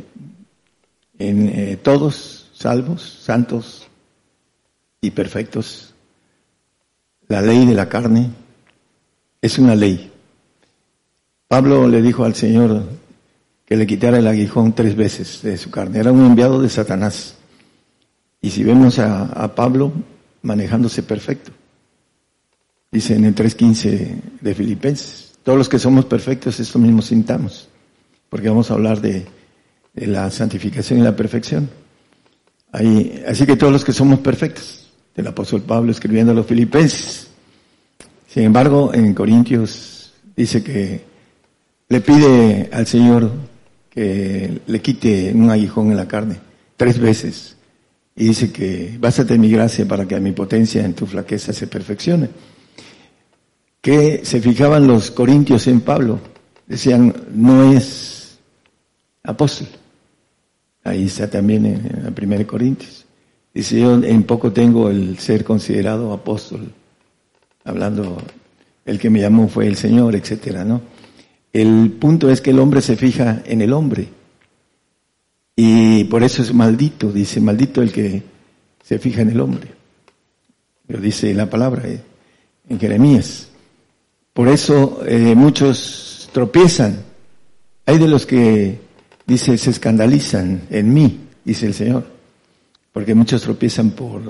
en 1.19 1.49
eh, 1.49 1.79
todos 1.83 2.51
salvos, 2.55 3.21
santos 3.23 3.89
y 5.01 5.11
perfectos. 5.11 5.95
La 7.29 7.41
ley 7.41 7.65
de 7.65 7.75
la 7.75 7.89
carne 7.89 8.31
es 9.41 9.59
una 9.59 9.75
ley. 9.75 10.13
Pablo 11.49 11.89
le 11.89 12.03
dijo 12.03 12.25
al 12.25 12.35
Señor 12.35 12.85
que 13.65 13.77
le 13.77 13.87
quitara 13.87 14.19
el 14.19 14.27
aguijón 14.27 14.75
tres 14.75 14.97
veces 14.97 15.43
de 15.43 15.57
su 15.57 15.71
carne. 15.71 16.01
Era 16.01 16.13
un 16.13 16.27
enviado 16.27 16.61
de 16.61 16.69
Satanás. 16.69 17.37
Y 18.43 18.51
si 18.51 18.65
vemos 18.65 18.99
a, 18.99 19.55
Pablo 19.55 19.93
manejándose 20.43 21.03
perfecto, 21.03 21.53
dice 22.91 23.15
en 23.15 23.27
el 23.27 23.35
3.15 23.35 24.21
de 24.41 24.55
Filipenses, 24.55 25.33
todos 25.43 25.59
los 25.59 25.69
que 25.69 25.79
somos 25.79 26.05
perfectos 26.07 26.59
esto 26.59 26.79
mismo 26.79 27.01
sintamos, 27.01 27.69
porque 28.31 28.49
vamos 28.49 28.71
a 28.71 28.75
hablar 28.75 29.03
de 29.03 29.27
la 29.95 30.31
santificación 30.31 31.01
y 31.01 31.03
la 31.03 31.15
perfección 31.15 31.69
así 32.73 33.47
que 33.47 33.57
todos 33.57 33.73
los 33.73 33.85
que 33.85 33.93
somos 33.93 34.21
perfectos, 34.21 34.89
del 35.15 35.27
apóstol 35.27 35.63
Pablo 35.63 35.91
escribiendo 35.91 36.33
a 36.33 36.35
los 36.35 36.47
filipenses. 36.47 37.29
Sin 38.29 38.45
embargo, 38.45 38.93
en 38.95 39.13
Corintios 39.13 40.15
dice 40.37 40.63
que 40.63 41.01
le 41.89 42.01
pide 42.01 42.71
al 42.73 42.87
Señor 42.87 43.31
que 43.91 44.61
le 44.65 44.81
quite 44.81 45.33
un 45.35 45.51
aguijón 45.51 45.91
en 45.91 45.97
la 45.97 46.07
carne 46.07 46.37
tres 46.77 46.99
veces. 46.99 47.57
Y 48.15 48.27
dice 48.27 48.53
que 48.53 48.97
básate 49.01 49.37
mi 49.37 49.51
gracia 49.51 49.87
para 49.87 50.07
que 50.07 50.15
a 50.15 50.21
mi 50.21 50.33
potencia 50.33 50.85
en 50.85 50.95
tu 50.95 51.07
flaqueza 51.07 51.53
se 51.53 51.67
perfeccione. 51.67 52.29
Que 53.81 54.21
se 54.25 54.41
fijaban 54.41 54.87
los 54.87 55.11
corintios 55.11 55.67
en 55.67 55.81
Pablo. 55.81 56.21
Decían, 56.69 57.15
no 57.35 57.73
es 57.73 58.10
apóstol. 59.23 59.69
Ahí 60.85 61.07
está 61.07 61.29
también 61.29 61.67
en 61.67 62.05
la 62.05 62.11
primera 62.11 62.47
Corintios. 62.47 63.05
Dice, 63.53 63.81
yo 63.81 64.03
en 64.03 64.23
poco 64.23 64.53
tengo 64.53 64.91
el 64.91 65.19
ser 65.19 65.45
considerado 65.45 66.13
apóstol. 66.13 66.73
Hablando, 67.65 68.17
el 68.85 68.99
que 68.99 69.11
me 69.11 69.21
llamó 69.21 69.49
fue 69.49 69.67
el 69.67 69.77
Señor, 69.77 70.15
etcétera, 70.15 70.65
¿no? 70.65 70.81
El 71.53 71.91
punto 71.99 72.31
es 72.31 72.41
que 72.41 72.51
el 72.51 72.61
hombre 72.61 72.81
se 72.81 72.97
fija 72.97 73.43
en 73.45 73.61
el 73.61 73.73
hombre. 73.73 74.09
Y 75.57 76.05
por 76.05 76.23
eso 76.23 76.43
es 76.43 76.55
maldito, 76.55 77.13
dice, 77.13 77.41
maldito 77.41 77.83
el 77.83 77.93
que 77.93 78.23
se 78.83 78.99
fija 78.99 79.23
en 79.23 79.31
el 79.31 79.41
hombre. 79.41 79.69
Lo 80.89 80.99
dice 80.99 81.35
la 81.35 81.51
palabra 81.51 81.87
eh, 81.87 82.01
en 82.69 82.79
Jeremías. 82.79 83.49
Por 84.33 84.49
eso 84.49 85.03
eh, 85.07 85.35
muchos 85.35 86.31
tropiezan. 86.33 87.03
Hay 87.85 87.99
de 87.99 88.09
los 88.09 88.27
que 88.27 88.81
dice, 89.31 89.57
se 89.57 89.71
escandalizan 89.71 90.63
en 90.71 90.93
mí, 90.93 91.21
dice 91.45 91.67
el 91.67 91.75
Señor, 91.75 92.05
porque 92.93 93.15
muchos 93.15 93.43
tropiezan 93.43 93.91
por 93.91 94.21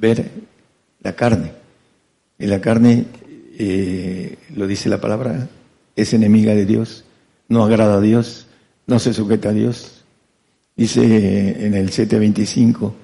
ver 0.00 0.28
la 1.00 1.14
carne. 1.14 1.52
Y 2.40 2.46
la 2.46 2.60
carne, 2.60 3.06
eh, 3.56 4.36
lo 4.56 4.66
dice 4.66 4.88
la 4.88 5.00
palabra, 5.00 5.48
es 5.94 6.12
enemiga 6.12 6.56
de 6.56 6.66
Dios, 6.66 7.04
no 7.48 7.62
agrada 7.62 7.98
a 7.98 8.00
Dios, 8.00 8.48
no 8.88 8.98
se 8.98 9.14
sujeta 9.14 9.50
a 9.50 9.52
Dios. 9.52 10.02
Dice 10.76 11.64
en 11.64 11.74
el 11.74 11.90
725, 11.90 12.94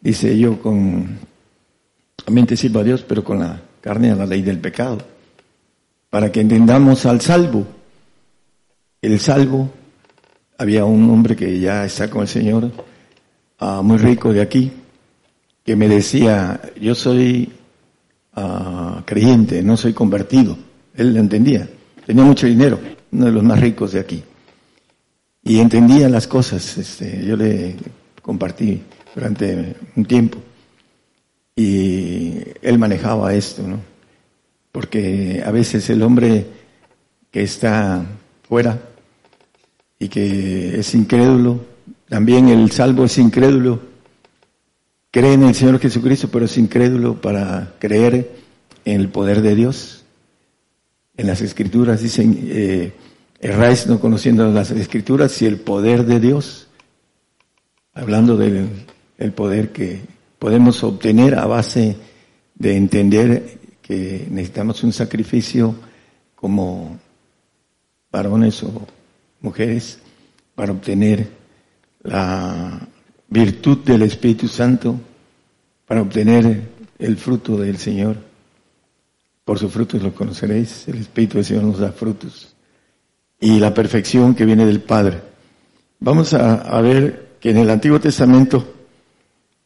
dice 0.00 0.38
yo 0.38 0.60
con 0.60 1.18
la 2.26 2.32
mente 2.32 2.56
sirvo 2.56 2.80
a 2.80 2.84
Dios, 2.84 3.04
pero 3.06 3.22
con 3.22 3.38
la 3.40 3.60
carne 3.82 4.12
a 4.12 4.16
la 4.16 4.24
ley 4.24 4.40
del 4.40 4.58
pecado, 4.58 4.98
para 6.08 6.32
que 6.32 6.40
entendamos 6.40 7.04
al 7.04 7.20
salvo. 7.20 7.66
El 9.02 9.18
salvo 9.20 9.81
había 10.58 10.84
un 10.84 11.08
hombre 11.10 11.36
que 11.36 11.58
ya 11.58 11.84
está 11.84 12.08
con 12.08 12.22
el 12.22 12.28
Señor, 12.28 12.70
uh, 13.60 13.82
muy 13.82 13.98
rico 13.98 14.32
de 14.32 14.40
aquí, 14.40 14.72
que 15.64 15.76
me 15.76 15.88
decía, 15.88 16.60
yo 16.80 16.94
soy 16.94 17.52
uh, 18.36 19.02
creyente, 19.04 19.62
no 19.62 19.76
soy 19.76 19.92
convertido. 19.92 20.56
Él 20.94 21.14
lo 21.14 21.20
entendía. 21.20 21.68
Tenía 22.04 22.24
mucho 22.24 22.46
dinero, 22.46 22.78
uno 23.12 23.26
de 23.26 23.32
los 23.32 23.42
más 23.42 23.60
ricos 23.60 23.92
de 23.92 24.00
aquí. 24.00 24.22
Y 25.44 25.58
entendía 25.58 26.08
las 26.08 26.26
cosas. 26.26 26.78
Este, 26.78 27.24
yo 27.24 27.36
le 27.36 27.76
compartí 28.20 28.82
durante 29.14 29.76
un 29.96 30.04
tiempo. 30.04 30.38
Y 31.56 32.38
él 32.62 32.78
manejaba 32.78 33.34
esto, 33.34 33.62
¿no? 33.66 33.78
Porque 34.70 35.42
a 35.44 35.50
veces 35.50 35.88
el 35.90 36.02
hombre 36.02 36.46
que 37.30 37.42
está 37.42 38.04
fuera 38.42 38.78
y 40.02 40.08
que 40.08 40.80
es 40.80 40.94
incrédulo. 40.96 41.60
También 42.08 42.48
el 42.48 42.72
salvo 42.72 43.04
es 43.04 43.18
incrédulo. 43.18 43.78
Cree 45.12 45.34
en 45.34 45.44
el 45.44 45.54
Señor 45.54 45.78
Jesucristo, 45.78 46.28
pero 46.28 46.46
es 46.46 46.58
incrédulo 46.58 47.20
para 47.20 47.74
creer 47.78 48.34
en 48.84 49.00
el 49.00 49.10
poder 49.10 49.42
de 49.42 49.54
Dios. 49.54 50.04
En 51.16 51.28
las 51.28 51.40
escrituras 51.40 52.02
dicen, 52.02 52.36
eh, 52.42 52.92
erráis 53.38 53.86
no 53.86 54.00
conociendo 54.00 54.50
las 54.50 54.72
escrituras 54.72 55.40
y 55.40 55.46
el 55.46 55.58
poder 55.58 56.04
de 56.04 56.18
Dios, 56.18 56.66
hablando 57.94 58.36
del 58.36 58.70
el 59.18 59.32
poder 59.32 59.70
que 59.70 60.00
podemos 60.40 60.82
obtener 60.82 61.36
a 61.36 61.46
base 61.46 61.96
de 62.56 62.76
entender 62.76 63.58
que 63.80 64.26
necesitamos 64.28 64.82
un 64.82 64.92
sacrificio 64.92 65.76
como 66.34 66.98
varones 68.10 68.64
o 68.64 68.84
mujeres, 69.42 69.98
para 70.54 70.72
obtener 70.72 71.28
la 72.02 72.88
virtud 73.28 73.78
del 73.78 74.02
Espíritu 74.02 74.48
Santo, 74.48 74.98
para 75.86 76.02
obtener 76.02 76.62
el 76.98 77.16
fruto 77.16 77.56
del 77.56 77.78
Señor. 77.78 78.16
Por 79.44 79.58
sus 79.58 79.72
frutos 79.72 80.02
lo 80.02 80.14
conoceréis, 80.14 80.86
el 80.88 80.98
Espíritu 80.98 81.36
del 81.36 81.44
Señor 81.44 81.64
nos 81.64 81.78
da 81.78 81.92
frutos. 81.92 82.54
Y 83.40 83.58
la 83.58 83.74
perfección 83.74 84.34
que 84.34 84.44
viene 84.44 84.64
del 84.64 84.80
Padre. 84.80 85.20
Vamos 85.98 86.32
a, 86.34 86.80
ver 86.80 87.36
que 87.40 87.50
en 87.50 87.58
el 87.58 87.70
Antiguo 87.70 88.00
Testamento, 88.00 88.74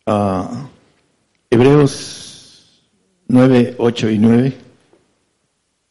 uh, 0.07 0.45
Hebreos 1.51 2.83
9, 3.29 3.75
8 3.79 4.11
y 4.11 4.19
9, 4.19 4.57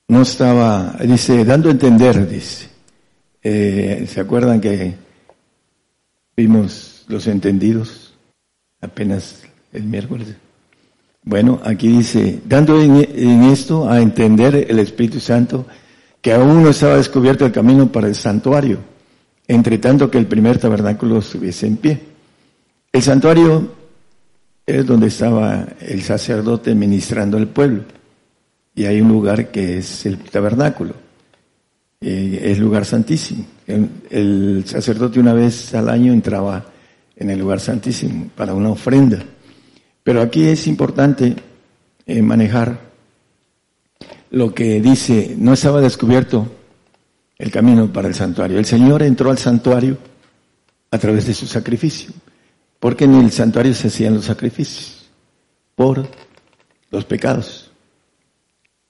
no 0.07 0.21
estaba, 0.21 0.95
dice, 1.03 1.43
dando 1.45 1.69
a 1.69 1.71
entender, 1.71 2.27
dice, 2.27 2.69
eh, 3.45 4.05
¿Se 4.07 4.19
acuerdan 4.19 4.59
que 4.59 4.95
vimos 6.35 7.05
los 7.07 7.27
entendidos 7.27 8.13
apenas 8.81 9.43
el 9.73 9.83
miércoles. 9.83 10.27
Bueno, 11.23 11.59
aquí 11.63 11.87
dice, 11.87 12.41
dando 12.45 12.81
en, 12.81 13.43
esto 13.43 13.89
a 13.89 13.99
entender 13.99 14.67
el 14.69 14.79
Espíritu 14.79 15.19
Santo 15.19 15.65
que 16.21 16.33
aún 16.33 16.63
no 16.63 16.69
estaba 16.69 16.97
descubierto 16.97 17.45
el 17.45 17.51
camino 17.51 17.91
para 17.91 18.07
el 18.07 18.15
santuario, 18.15 18.79
entre 19.47 19.77
tanto 19.77 20.09
que 20.09 20.17
el 20.17 20.27
primer 20.27 20.57
tabernáculo 20.57 21.19
estuviese 21.19 21.67
en 21.67 21.77
pie. 21.77 21.99
El 22.91 23.01
santuario 23.01 23.73
es 24.65 24.85
donde 24.85 25.07
estaba 25.07 25.67
el 25.79 26.01
sacerdote 26.01 26.73
ministrando 26.73 27.37
al 27.37 27.47
pueblo. 27.47 27.83
Y 28.73 28.85
hay 28.85 29.01
un 29.01 29.09
lugar 29.09 29.51
que 29.51 29.77
es 29.77 30.05
el 30.05 30.17
tabernáculo. 30.17 31.04
Eh, 32.01 32.51
es 32.51 32.59
lugar 32.59 32.85
santísimo. 32.85 33.45
El, 33.67 34.63
sacerdote 34.65 35.19
una 35.19 35.33
vez 35.33 35.73
al 35.73 35.89
año 35.89 36.13
entraba 36.13 36.65
en 37.15 37.29
el 37.29 37.39
lugar 37.39 37.59
santísimo 37.59 38.29
para 38.35 38.53
una 38.53 38.69
ofrenda. 38.69 39.23
Pero 40.03 40.21
aquí 40.21 40.43
es 40.43 40.67
importante 40.67 41.35
eh, 42.05 42.21
manejar 42.21 42.79
lo 44.31 44.53
que 44.53 44.81
dice, 44.81 45.35
no 45.37 45.53
estaba 45.53 45.81
descubierto 45.81 46.47
el 47.37 47.51
camino 47.51 47.91
para 47.91 48.07
el 48.07 48.15
santuario. 48.15 48.59
El 48.59 48.65
Señor 48.65 49.01
entró 49.01 49.31
al 49.31 49.37
santuario 49.37 49.97
a 50.91 50.97
través 50.97 51.25
de 51.25 51.33
su 51.33 51.47
sacrificio. 51.47 52.11
Porque 52.79 53.05
en 53.05 53.15
el 53.15 53.31
santuario 53.31 53.73
se 53.73 53.87
hacían 53.87 54.13
los 54.13 54.25
sacrificios 54.25 55.09
por 55.75 56.07
los 56.91 57.05
pecados. 57.05 57.71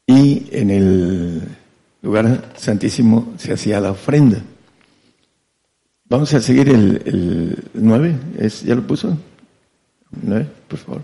Y 0.08 0.48
en 0.52 0.70
el 0.70 1.42
lugar 2.06 2.52
santísimo 2.56 3.34
se 3.38 3.52
hacía 3.52 3.82
la 3.82 3.92
ofrenda. 3.92 4.38
Vamos 6.08 6.32
a 6.36 6.40
seguir 6.40 6.70
el, 6.70 7.02
el 7.04 7.64
9. 7.74 8.16
¿Es, 8.38 8.62
¿Ya 8.62 8.76
lo 8.76 8.86
puso? 8.86 9.18
9, 10.22 10.48
por 10.68 10.80
favor. 10.80 11.02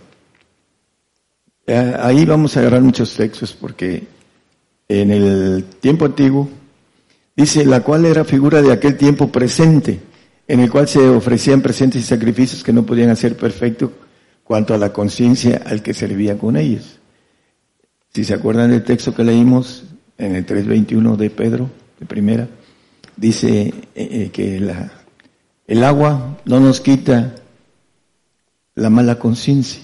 Ahí 1.99 2.23
vamos 2.25 2.55
a 2.55 2.59
agarrar 2.59 2.81
muchos 2.81 3.15
textos 3.15 3.53
porque 3.59 4.07
en 4.87 5.09
el 5.09 5.63
tiempo 5.79 6.05
antiguo 6.05 6.47
dice 7.35 7.65
la 7.65 7.81
cual 7.81 8.05
era 8.05 8.23
figura 8.23 8.61
de 8.61 8.71
aquel 8.71 8.95
tiempo 8.95 9.31
presente 9.31 9.99
en 10.47 10.59
el 10.59 10.69
cual 10.69 10.87
se 10.87 10.99
ofrecían 10.99 11.61
presentes 11.61 12.01
y 12.01 12.05
sacrificios 12.05 12.63
que 12.63 12.73
no 12.73 12.85
podían 12.85 13.09
hacer 13.09 13.35
perfecto 13.37 13.91
cuanto 14.43 14.73
a 14.73 14.77
la 14.77 14.93
conciencia 14.93 15.63
al 15.65 15.81
que 15.81 15.93
servía 15.93 16.37
con 16.37 16.57
ellos. 16.57 16.99
Si 18.13 18.23
se 18.23 18.33
acuerdan 18.33 18.69
del 18.69 18.83
texto 18.83 19.15
que 19.15 19.23
leímos 19.23 19.85
en 20.21 20.35
el 20.35 20.45
3.21 20.45 21.15
de 21.15 21.29
Pedro, 21.31 21.69
de 21.99 22.05
primera, 22.05 22.47
dice 23.17 23.61
eh, 23.61 23.73
eh, 23.95 24.29
que 24.31 24.57
el 25.67 25.83
agua 25.83 26.37
no 26.45 26.59
nos 26.59 26.79
quita 26.79 27.35
la 28.75 28.89
mala 28.89 29.17
conciencia. 29.17 29.81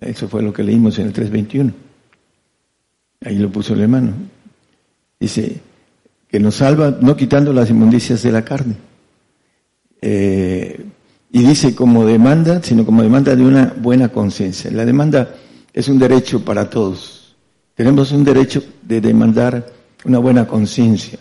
Eso 0.00 0.28
fue 0.28 0.42
lo 0.42 0.52
que 0.52 0.64
leímos 0.64 0.98
en 0.98 1.06
el 1.06 1.12
3.21. 1.12 1.72
Ahí 3.24 3.38
lo 3.38 3.50
puso 3.50 3.74
el 3.74 3.82
hermano. 3.82 4.12
Dice 5.20 5.60
que 6.28 6.40
nos 6.40 6.56
salva 6.56 6.98
no 7.00 7.14
quitando 7.14 7.52
las 7.52 7.70
inmundicias 7.70 8.22
de 8.22 8.32
la 8.32 8.44
carne 8.44 8.74
eh, 10.00 10.84
y 11.30 11.44
dice 11.44 11.76
como 11.76 12.04
demanda, 12.04 12.60
sino 12.60 12.84
como 12.84 13.02
demanda 13.02 13.36
de 13.36 13.44
una 13.44 13.72
buena 13.76 14.08
conciencia. 14.08 14.70
La 14.72 14.84
demanda 14.84 15.32
es 15.72 15.86
un 15.86 16.00
derecho 16.00 16.44
para 16.44 16.68
todos. 16.68 17.21
Tenemos 17.74 18.12
un 18.12 18.24
derecho 18.24 18.62
de 18.82 19.00
demandar 19.00 19.72
una 20.04 20.18
buena 20.18 20.46
conciencia. 20.46 21.18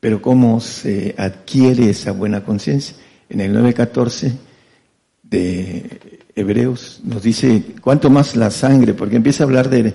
Pero 0.00 0.20
¿cómo 0.20 0.60
se 0.60 1.14
adquiere 1.16 1.90
esa 1.90 2.12
buena 2.12 2.42
conciencia? 2.42 2.96
En 3.28 3.40
el 3.40 3.54
9.14 3.54 4.32
de 5.22 6.00
Hebreos 6.34 7.00
nos 7.04 7.22
dice, 7.22 7.62
cuánto 7.80 8.10
más 8.10 8.36
la 8.36 8.50
sangre, 8.50 8.94
porque 8.94 9.16
empieza 9.16 9.44
a 9.44 9.46
hablar 9.46 9.70
de 9.70 9.92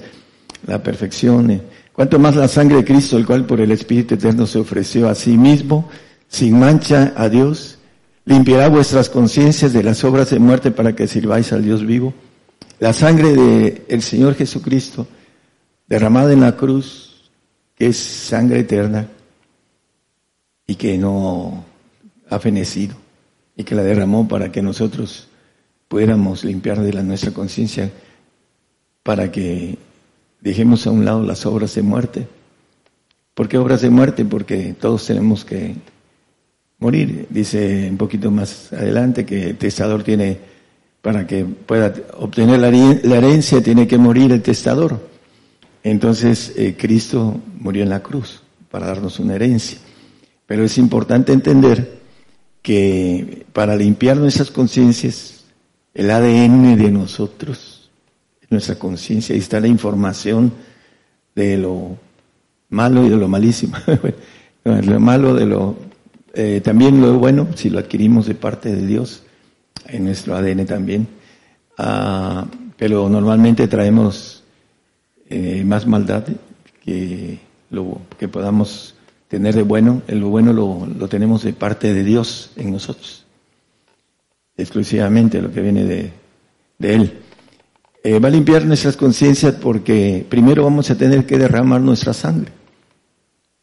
la 0.66 0.82
perfección, 0.82 1.52
eh, 1.52 1.62
cuánto 1.94 2.20
más 2.20 2.36
la 2.36 2.48
sangre 2.48 2.78
de 2.78 2.86
Cristo, 2.86 3.18
el 3.18 3.26
cual 3.26 3.45
por 3.45 3.62
el 3.62 3.72
Espíritu 3.72 4.16
Eterno 4.16 4.48
se 4.48 4.60
ofreció 4.60 5.10
a 5.10 5.16
sí 5.16 5.38
mismo, 5.38 5.90
sin 6.28 6.58
mancha 6.58 7.14
a 7.16 7.30
Dios, 7.30 7.78
limpiará 8.26 8.70
vuestras 8.70 9.10
conciencias 9.10 9.74
de 9.74 9.84
las 9.84 10.04
obras 10.04 10.30
de 10.30 10.40
muerte 10.40 10.72
para 10.72 10.95
que 10.95 11.08
sirváis 11.08 11.54
al 11.54 11.64
Dios 11.64 11.86
vivo. 11.86 12.14
La 12.80 12.94
sangre 12.94 13.34
del 13.34 13.82
el 13.88 14.02
Señor 14.02 14.36
Jesucristo, 14.36 15.08
derramada 15.88 16.34
en 16.34 16.41
la 16.41 16.55
cruz, 16.55 17.31
que 17.76 17.88
es 17.88 17.97
sangre 17.97 18.59
eterna 18.59 19.07
y 20.65 20.76
que 20.76 20.97
no 20.97 21.64
ha 22.30 22.39
fenecido 22.39 22.95
y 23.55 23.64
que 23.64 23.76
la 23.76 23.84
derramó 23.84 24.27
para 24.27 24.51
que 24.51 24.61
nosotros 24.61 25.27
pudiéramos 25.88 26.43
limpiar 26.43 26.81
de 26.81 26.93
la 26.93 27.03
nuestra 27.03 27.31
conciencia 27.31 27.91
para 29.03 29.31
que 29.31 29.77
dejemos 30.41 30.85
a 30.85 30.91
un 30.91 31.05
lado 31.05 31.23
las 31.23 31.45
obras 31.45 31.73
de 31.76 31.81
muerte. 31.81 32.27
¿Por 33.34 33.47
qué 33.47 33.57
obras 33.57 33.81
de 33.81 33.89
muerte? 33.89 34.26
Porque 34.26 34.76
todos 34.80 35.05
tenemos 35.05 35.45
que 35.45 35.76
morir. 36.80 37.27
Dice 37.30 37.88
un 37.89 37.97
poquito 37.97 38.31
más 38.31 38.73
adelante 38.73 39.26
que 39.26 39.51
el 39.51 39.57
testador 39.57 40.03
tiene, 40.03 40.38
para 41.01 41.26
que 41.26 41.45
pueda 41.45 41.93
obtener 42.18 42.59
la, 42.59 42.68
herencia, 42.68 43.61
tiene 43.61 43.88
que 43.88 43.97
morir 43.97 44.31
el 44.31 44.41
testador. 44.41 44.99
Entonces, 45.91 46.51
eh, 46.57 46.76
Cristo 46.77 47.39
murió 47.59 47.84
en 47.84 47.89
la 47.89 48.03
cruz 48.03 48.41
para 48.69 48.88
darnos 48.88 49.19
una 49.19 49.35
herencia. 49.35 49.77
Pero 50.45 50.65
es 50.65 50.77
importante 50.77 51.31
entender 51.31 51.99
que 52.61 53.45
para 53.53 53.73
limpiar 53.73 54.18
nuestras 54.18 54.51
conciencias, 54.51 55.45
el 55.93 56.11
ADN 56.11 56.76
de 56.76 56.91
nosotros, 56.91 57.89
nuestra 58.49 58.76
conciencia, 58.76 59.34
ahí 59.34 59.39
está 59.39 59.61
la 59.61 59.68
información 59.68 60.51
de 61.34 61.57
lo 61.57 61.97
malo 62.69 63.05
y 63.05 63.09
de 63.09 63.15
lo 63.15 63.30
malísimo. 63.30 63.77
lo 64.65 64.99
malo 64.99 65.34
de 65.35 65.45
lo 65.45 65.77
eh, 66.34 66.59
también 66.61 66.99
lo 66.99 67.18
bueno, 67.18 67.47
si 67.55 67.69
lo 67.69 67.80
adquirimos 67.80 68.27
de 68.27 68.35
parte 68.35 68.76
de 68.76 68.85
Dios, 68.85 69.23
en 69.88 70.03
nuestro 70.03 70.35
ADN 70.35 70.65
también, 70.65 71.07
ah, 71.77 72.45
pero 72.77 73.07
normalmente 73.07 73.68
traemos 73.69 74.36
eh, 75.30 75.64
más 75.66 75.86
maldad 75.86 76.24
que 76.84 77.40
lo 77.70 78.02
que 78.18 78.28
podamos 78.28 78.95
tener 79.28 79.56
de 79.56 79.64
bueno. 79.64 80.02
Lo 80.08 80.30
bueno 80.30 80.54
lo, 80.54 81.08
tenemos 81.08 81.44
de 81.44 81.54
parte 81.54 81.94
de 81.94 82.04
Dios 82.04 82.52
en 82.56 82.72
nosotros, 82.72 83.26
exclusivamente 84.56 85.41
lo 85.41 85.52
que 85.52 85.62
viene 85.62 85.84
de, 85.84 86.12
Él. 86.80 87.20
Eh, 88.04 88.20
va 88.20 88.30
a 88.30 88.32
limpiar 88.32 88.66
nuestras 88.66 88.95
conciencias 88.95 89.56
porque 89.56 90.26
primero 90.30 90.64
vamos 90.64 90.90
a 90.90 90.98
tener 90.98 91.26
que 91.26 91.38
derramar 91.38 91.82
nuestra 91.82 92.14
sangre 92.14 92.52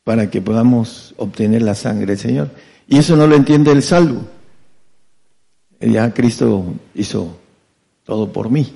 para 0.02 0.30
que 0.30 0.42
podamos 0.42 1.14
obtener 1.16 1.62
la 1.62 1.74
sangre 1.74 2.06
del 2.06 2.18
Señor. 2.18 2.50
Y 2.86 2.98
eso 2.98 3.16
no 3.16 3.26
lo 3.26 3.36
entiende 3.36 3.72
el 3.72 3.82
salvo. 3.82 4.20
Ya 5.80 6.12
Cristo 6.12 6.74
hizo 6.94 7.38
todo 8.04 8.32
por 8.32 8.50
mí. 8.50 8.74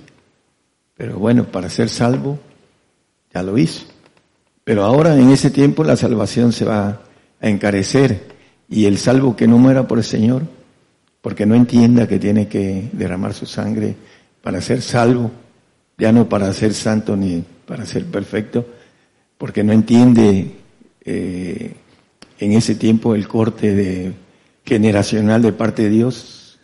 Pero 0.97 1.19
bueno, 1.19 1.45
para 1.45 1.69
ser 1.69 1.91
salvo, 1.91 2.39
ya 3.33 3.43
lo 3.43 3.57
hizo. 3.59 3.87
Pero 4.65 4.85
ahora 4.85 5.17
en 5.17 5.31
ese 5.31 5.51
tiempo 5.51 5.85
la 5.85 5.97
salvación 5.97 6.53
se 6.53 6.65
va 6.65 7.01
a 7.41 7.49
encarecer 7.49 8.21
y 8.69 8.85
el 8.85 8.99
salvo 8.99 9.35
que 9.37 9.47
no 9.47 9.59
muera 9.59 9.89
por 9.89 9.99
el 9.99 10.05
Señor, 10.05 10.43
porque 11.21 11.47
no 11.47 11.55
entienda 11.55 12.07
que 12.07 12.19
tiene 12.19 12.49
que 12.49 12.91
derramar 12.93 13.35
su 13.35 13.47
sangre 13.47 13.97
para 14.43 14.61
ser 14.61 14.83
salvo, 14.83 15.31
ya 15.97 16.13
no 16.13 16.29
para 16.29 16.53
ser 16.53 16.75
santo 16.75 17.17
ni 17.17 17.45
para 17.67 17.87
ser 17.87 18.05
perfecto, 18.07 18.67
porque 19.37 19.65
no 19.65 19.73
entiende 19.73 20.53
eh, 21.05 21.75
en 22.39 22.53
ese 22.53 22.75
tiempo 22.75 23.15
el 23.15 23.27
corte 23.27 23.75
de, 23.75 24.13
generacional 24.65 25.43
de 25.43 25.53
parte 25.53 25.85
de 25.85 25.91
Dios, 25.91 26.59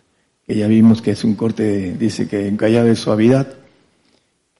que 0.47 0.57
ya 0.57 0.67
vimos 0.67 1.01
que 1.01 1.13
es 1.13 1.25
un 1.25 1.35
corte, 1.35 1.97
dice 1.99 2.29
que 2.29 2.49
en 2.49 2.57
de 2.57 2.97
suavidad, 2.97 3.49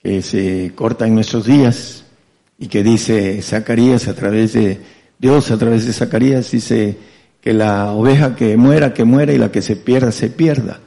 que 0.05 0.21
se 0.21 0.73
corta 0.75 1.07
en 1.07 1.15
nuestros 1.15 1.47
días 1.47 2.05
y 2.59 2.69
que 2.69 2.83
dice 2.83 3.41
Zacarías 3.41 4.07
a 4.07 4.15
través 4.15 4.53
de 4.53 4.79
Dios, 5.19 5.51
a 5.51 5.57
través 5.57 5.87
de 5.87 5.95
Zacarías, 5.95 6.51
dice 6.51 6.99
que 7.41 7.55
la 7.55 7.91
oveja 7.93 8.37
que 8.37 8.59
muera, 8.59 8.93
que 8.93 9.05
muera 9.05 9.33
y 9.33 9.39
la 9.39 9.51
que 9.51 9.63
se 9.63 9.77
pierda, 9.77 10.13
se 10.13 10.29
pierda. 10.29 10.79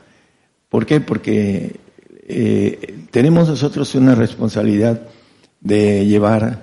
¿Por 0.70 0.86
qué? 0.86 1.02
Porque 1.02 1.80
eh, 2.28 3.06
tenemos 3.10 3.50
nosotros 3.50 3.96
una 3.96 4.14
responsabilidad 4.14 5.02
de 5.62 6.06
llevar 6.06 6.62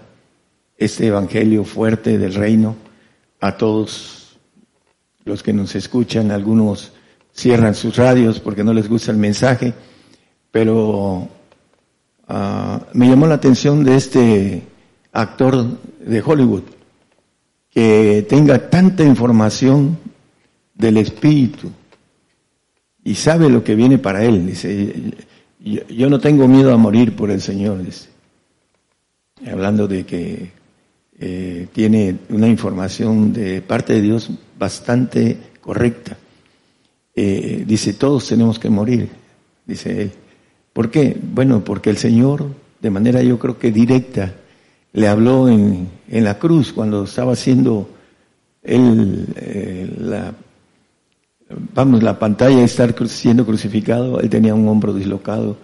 este 0.79 1.09
evangelio 1.09 1.65
fuerte 1.65 2.19
del 2.19 2.35
reino 2.35 2.77
a 3.41 3.57
todos 3.57 4.39
los 5.25 5.43
que 5.43 5.53
nos 5.53 5.75
escuchan. 5.75 6.31
Algunos 6.31 6.93
cierran 7.35 7.75
sus 7.75 7.97
radios 7.97 8.39
porque 8.39 8.63
no 8.63 8.73
les 8.73 8.89
gusta 8.89 9.11
el 9.11 9.17
mensaje, 9.17 9.75
pero 10.53 11.29
ah, 12.29 12.81
me 12.93 13.09
llamó 13.09 13.27
la 13.27 13.35
atención 13.35 13.85
de 13.85 13.97
este 13.97 14.63
actor 15.13 15.79
de 16.01 16.23
Hollywood 16.23 16.63
que 17.71 18.25
tenga 18.29 18.71
tanta 18.71 19.03
información 19.03 19.99
del 20.75 20.97
espíritu 20.99 21.71
y 23.03 23.15
sabe 23.17 23.51
lo 23.51 23.63
que 23.65 23.75
viene 23.75 23.99
para 23.99 24.25
él. 24.25 24.47
Dice, 24.47 24.95
yo, 25.61 26.09
no 26.09 26.21
tengo 26.21 26.47
miedo 26.47 26.73
a 26.73 26.77
morir 26.77 27.17
por 27.17 27.31
el 27.31 27.41
Señor, 27.41 27.85
dice. 27.85 28.09
Hablando 29.51 29.89
de 29.89 30.07
que 30.07 30.53
eh, 31.19 31.67
tiene 31.73 32.19
una 32.31 32.49
información 32.49 33.33
de 33.33 33.61
parte 33.61 33.95
de 33.95 34.03
Dios 34.03 34.31
bastante 34.59 35.37
correcta. 35.61 36.17
Eh, 37.15 37.65
dice, 37.67 37.93
todos 37.95 38.29
tenemos 38.29 38.59
que 38.59 38.71
morir, 38.71 39.09
dice 39.67 40.03
él. 40.03 40.13
¿Por 40.75 40.91
qué? 40.91 41.17
Bueno, 41.23 41.65
porque 41.65 41.89
el 41.89 41.97
Señor, 41.97 42.47
de 42.81 42.91
manera 42.91 43.23
yo 43.23 43.39
creo 43.39 43.59
que 43.59 43.71
directa, 43.71 44.35
le 44.93 45.09
habló 45.09 45.49
en, 45.49 45.89
en 46.09 46.25
la 46.25 46.39
cruz 46.39 46.73
cuando 46.73 47.05
estaba 47.05 47.33
haciendo 47.33 47.89
él, 48.63 49.27
eh, 49.37 49.95
la, 49.99 50.35
vamos, 51.75 52.03
la 52.03 52.19
pantalla 52.19 52.57
de 52.57 52.65
estar 52.65 52.95
siendo 53.09 53.47
crucificado, 53.47 54.21
él 54.21 54.29
tenía 54.29 54.55
un 54.55 54.67
hombro 54.67 54.93
dislocado 54.93 55.57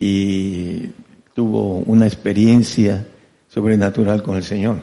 y 0.00 0.86
tuvo 1.34 1.80
una 1.80 2.06
experiencia 2.06 3.06
sobrenatural 3.48 4.22
con 4.22 4.36
el 4.36 4.44
Señor. 4.44 4.82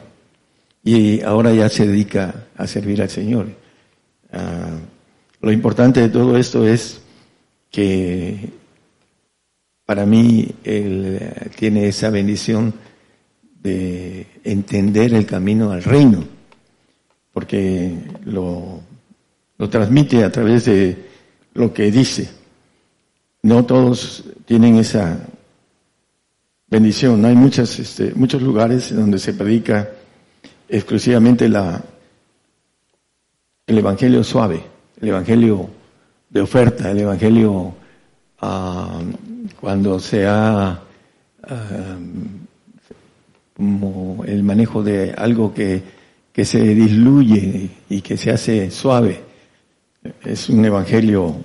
Y 0.84 1.22
ahora 1.22 1.52
ya 1.52 1.68
se 1.68 1.88
dedica 1.88 2.46
a 2.56 2.68
servir 2.68 3.02
al 3.02 3.10
Señor. 3.10 3.48
Ah, 4.32 4.78
lo 5.40 5.50
importante 5.50 6.00
de 6.00 6.08
todo 6.08 6.36
esto 6.36 6.66
es 6.66 7.00
que 7.70 8.50
para 9.86 10.04
mí 10.04 10.54
él 10.64 11.18
eh, 11.20 11.50
tiene 11.56 11.86
esa 11.86 12.10
bendición 12.10 12.74
de 13.62 14.26
entender 14.44 15.14
el 15.14 15.24
camino 15.24 15.70
al 15.70 15.82
reino, 15.82 16.24
porque 17.32 17.94
lo, 18.24 18.80
lo 19.56 19.70
transmite 19.70 20.24
a 20.24 20.30
través 20.30 20.64
de 20.66 20.96
lo 21.54 21.72
que 21.72 21.90
dice. 21.90 22.28
No 23.42 23.64
todos 23.64 24.24
tienen 24.44 24.76
esa 24.76 25.20
bendición. 26.68 27.24
Hay 27.24 27.36
muchas, 27.36 27.78
este, 27.78 28.12
muchos 28.14 28.42
lugares 28.42 28.94
donde 28.94 29.18
se 29.18 29.34
predica 29.34 29.88
exclusivamente 30.68 31.48
la, 31.48 31.82
el 33.66 33.78
evangelio 33.78 34.24
suave, 34.24 34.62
el 35.00 35.08
evangelio 35.08 35.70
de 36.28 36.40
oferta, 36.40 36.90
el 36.90 37.00
evangelio 37.00 37.74
ah, 38.40 39.00
cuando 39.60 39.98
se 39.98 40.26
ha 40.26 40.80
ah, 41.42 41.98
como 43.56 44.22
el 44.26 44.42
manejo 44.42 44.82
de 44.82 45.14
algo 45.16 45.54
que, 45.54 45.82
que 46.32 46.44
se 46.44 46.60
disluye 46.60 47.70
y 47.88 48.02
que 48.02 48.16
se 48.16 48.30
hace 48.30 48.70
suave. 48.70 49.22
Es 50.24 50.50
un 50.50 50.64
evangelio 50.64 51.36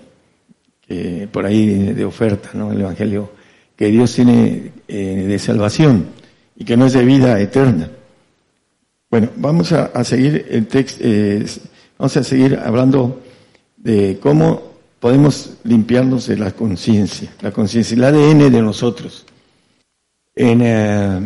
que 0.85 1.29
por 1.31 1.45
ahí 1.45 1.93
de 1.93 2.03
oferta, 2.03 2.49
¿no? 2.53 2.71
El 2.73 2.81
evangelio 2.81 3.31
que 3.75 3.87
Dios 3.87 4.13
tiene 4.13 4.71
eh, 4.87 5.25
de 5.27 5.39
salvación 5.39 6.07
y 6.57 6.65
que 6.65 6.75
no 6.75 6.87
es 6.87 6.93
de 6.93 7.05
vida 7.05 7.39
eterna. 7.39 7.89
Bueno, 9.09 9.29
vamos 9.37 9.71
a, 9.71 10.03
seguir 10.03 10.45
el 10.49 10.67
texto, 10.67 11.01
eh, 11.03 11.45
vamos 11.97 12.17
a 12.17 12.23
seguir 12.23 12.59
hablando 12.63 13.21
de 13.77 14.19
cómo 14.21 14.70
podemos 15.01 15.55
limpiarnos 15.63 16.27
de 16.27 16.37
la 16.37 16.51
conciencia, 16.51 17.33
la 17.41 17.51
conciencia, 17.51 17.95
el 17.95 18.03
ADN 18.03 18.51
de 18.51 18.61
nosotros. 18.61 19.25
En 20.35 20.61
eh, 20.61 21.19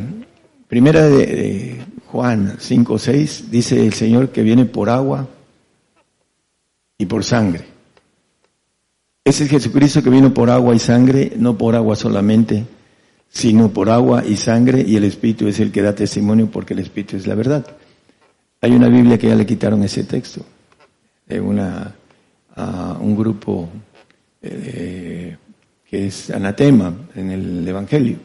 Primera 0.69 1.03
de, 1.03 1.83
Juan 2.07 2.55
5, 2.57 2.97
6 2.97 3.51
dice 3.51 3.85
el 3.85 3.93
Señor 3.93 4.29
que 4.29 4.43
viene 4.43 4.65
por 4.65 4.89
agua 4.89 5.27
y 6.97 7.05
por 7.05 7.25
sangre. 7.25 7.65
Es 9.25 9.41
el 9.41 9.49
Jesucristo 9.49 10.01
que 10.01 10.09
vino 10.09 10.33
por 10.33 10.49
agua 10.49 10.73
y 10.73 10.79
sangre, 10.79 11.33
no 11.35 11.57
por 11.57 11.75
agua 11.75 11.97
solamente, 11.97 12.65
sino 13.29 13.71
por 13.71 13.89
agua 13.89 14.23
y 14.25 14.37
sangre, 14.37 14.85
y 14.87 14.95
el 14.95 15.03
Espíritu 15.03 15.47
es 15.47 15.59
el 15.59 15.73
que 15.73 15.81
da 15.81 15.93
testimonio 15.93 16.49
porque 16.49 16.73
el 16.73 16.79
Espíritu 16.79 17.17
es 17.17 17.27
la 17.27 17.35
verdad. 17.35 17.65
Hay 18.61 18.71
una 18.71 18.87
Biblia 18.87 19.17
que 19.17 19.27
ya 19.27 19.35
le 19.35 19.45
quitaron 19.45 19.83
ese 19.83 20.05
texto, 20.05 20.45
de 21.27 21.41
una, 21.41 21.93
a 22.55 22.97
un 22.99 23.15
grupo 23.15 23.69
eh, 24.41 25.37
que 25.85 26.07
es 26.07 26.29
anatema 26.31 26.93
en 27.15 27.31
el 27.31 27.67
Evangelio. 27.67 28.17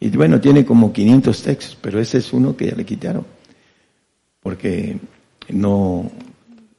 Y 0.00 0.10
bueno, 0.10 0.40
tiene 0.40 0.64
como 0.64 0.92
500 0.92 1.42
textos, 1.42 1.78
pero 1.80 2.00
ese 2.00 2.18
es 2.18 2.32
uno 2.32 2.56
que 2.56 2.66
ya 2.66 2.76
le 2.76 2.84
quitaron, 2.84 3.26
porque 4.40 4.96
no, 5.48 6.10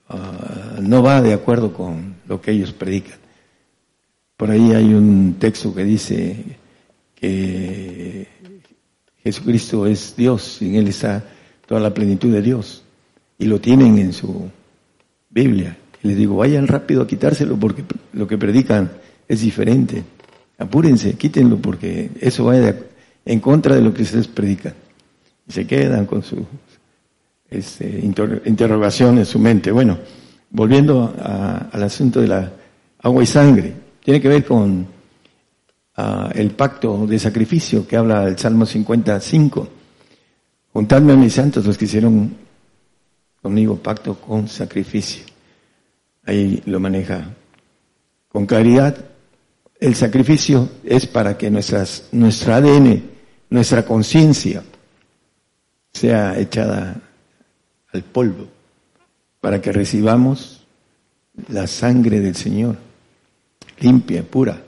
ah, 0.07 0.77
no 0.81 1.03
va 1.03 1.21
de 1.21 1.33
acuerdo 1.33 1.73
con 1.73 2.15
lo 2.27 2.41
que 2.41 2.51
ellos 2.51 2.71
predican. 2.71 3.17
Por 4.37 4.51
ahí 4.51 4.71
hay 4.71 4.93
un 4.93 5.35
texto 5.37 5.75
que 5.75 5.83
dice 5.83 6.45
que 7.13 8.27
Jesucristo 9.21 9.85
es 9.85 10.15
Dios, 10.15 10.61
y 10.61 10.69
en 10.69 10.75
Él 10.75 10.87
está 10.87 11.25
toda 11.67 11.81
la 11.81 11.93
plenitud 11.93 12.31
de 12.31 12.41
Dios, 12.41 12.83
y 13.37 13.45
lo 13.45 13.59
tienen 13.59 13.97
en 13.97 14.13
su 14.13 14.49
Biblia. 15.29 15.77
Les 16.01 16.15
digo, 16.15 16.37
vayan 16.37 16.67
rápido 16.67 17.01
a 17.01 17.07
quitárselo 17.07 17.57
porque 17.57 17.83
lo 18.13 18.27
que 18.27 18.37
predican 18.37 18.89
es 19.27 19.41
diferente. 19.41 20.03
Apúrense, 20.57 21.13
quítenlo 21.13 21.57
porque 21.57 22.11
eso 22.19 22.45
va 22.45 22.55
en 23.25 23.39
contra 23.39 23.75
de 23.75 23.81
lo 23.81 23.93
que 23.93 24.03
ustedes 24.03 24.27
predican. 24.27 24.73
Y 25.47 25.51
se 25.51 25.67
quedan 25.67 26.05
con 26.05 26.23
su 26.23 26.45
este, 27.49 27.99
interrogación 28.45 29.17
en 29.17 29.25
su 29.25 29.39
mente. 29.39 29.71
Bueno, 29.71 29.97
volviendo 30.51 31.13
al 31.71 31.83
asunto 31.83 32.21
de 32.21 32.27
la 32.27 32.51
agua 33.01 33.23
y 33.23 33.25
sangre, 33.25 33.73
tiene 34.03 34.21
que 34.21 34.27
ver 34.27 34.45
con 34.45 34.85
ah, 35.97 36.29
el 36.33 36.51
pacto 36.51 37.05
de 37.05 37.19
sacrificio 37.19 37.87
que 37.87 37.97
habla 37.97 38.25
el 38.27 38.37
Salmo 38.37 38.65
55. 38.65 39.67
Juntadme 40.73 41.13
a 41.13 41.15
mis 41.15 41.33
santos 41.33 41.65
los 41.65 41.77
que 41.77 41.85
hicieron 41.85 42.35
conmigo 43.41 43.75
pacto 43.77 44.15
con 44.15 44.47
sacrificio. 44.47 45.28
Ahí 46.29 46.61
lo 46.67 46.79
maneja 46.79 47.27
con 48.27 48.45
claridad. 48.45 48.95
El 49.79 49.95
sacrificio 49.95 50.69
es 50.83 51.07
para 51.07 51.35
que 51.39 51.49
nuestras, 51.49 52.07
nuestra 52.11 52.57
ADN 52.57 53.01
nuestra 53.49 53.83
conciencia 53.83 54.61
sea 55.91 56.37
echada 56.37 57.01
al 57.91 58.03
polvo 58.03 58.47
para 59.41 59.59
que 59.59 59.71
recibamos 59.71 60.67
la 61.47 61.65
sangre 61.65 62.19
del 62.19 62.35
Señor, 62.35 62.77
limpia, 63.79 64.21
pura, 64.21 64.61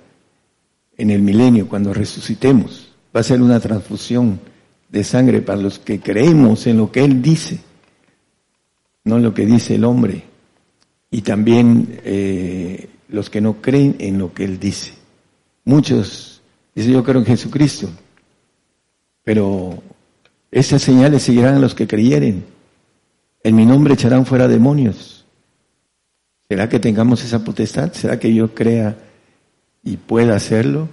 en 0.98 1.12
el 1.12 1.22
milenio, 1.22 1.70
cuando 1.70 1.94
resucitemos. 1.94 2.92
Va 3.16 3.20
a 3.20 3.24
ser 3.24 3.40
una 3.40 3.60
transfusión 3.60 4.40
de 4.90 5.04
sangre 5.04 5.44
para 5.44 5.62
los 5.62 5.78
que 5.78 6.00
creemos 6.00 6.66
en 6.66 6.78
lo 6.78 6.92
que 6.92 7.04
Él 7.04 7.22
dice, 7.22 7.60
no 9.04 9.20
lo 9.20 9.32
que 9.36 9.46
dice 9.46 9.76
el 9.76 9.84
hombre, 9.84 10.31
y 11.12 11.22
también 11.22 12.00
eh, 12.06 12.90
los 13.10 13.30
que 13.30 13.42
no 13.42 13.62
creen 13.62 13.98
en 14.00 14.18
lo 14.18 14.34
que 14.34 14.46
Él 14.46 14.58
dice. 14.58 14.94
Muchos 15.66 16.42
dicen 16.74 16.94
yo 16.94 17.04
creo 17.04 17.20
en 17.20 17.28
Jesucristo, 17.28 17.90
pero 19.24 19.84
esas 20.50 20.82
señales 20.82 21.24
seguirán 21.24 21.56
a 21.56 21.60
los 21.60 21.76
que 21.76 21.86
creyeren. 21.86 22.46
En 23.44 23.56
mi 23.56 23.66
nombre 23.66 23.94
echarán 23.94 24.26
fuera 24.26 24.48
demonios. 24.48 25.26
¿Será 26.48 26.70
que 26.70 26.80
tengamos 26.80 27.24
esa 27.24 27.44
potestad? 27.44 27.92
¿Será 27.94 28.18
que 28.18 28.34
yo 28.34 28.54
crea 28.54 28.98
y 29.84 29.98
pueda 29.98 30.36
hacerlo? 30.36 30.90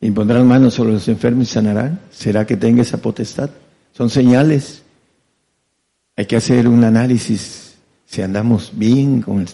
¿Impondrán 0.00 0.46
manos 0.46 0.74
sobre 0.74 0.92
los 0.92 1.08
enfermos 1.08 1.48
y 1.48 1.52
sanarán? 1.52 2.00
¿Será 2.10 2.46
que 2.46 2.56
tenga 2.56 2.82
esa 2.82 2.98
potestad? 2.98 3.50
Son 3.92 4.10
señales. 4.10 4.82
Hay 6.16 6.26
que 6.26 6.36
hacer 6.36 6.68
un 6.68 6.84
análisis 6.84 7.65
si 8.06 8.22
andamos 8.22 8.72
bien 8.74 9.20
con, 9.20 9.46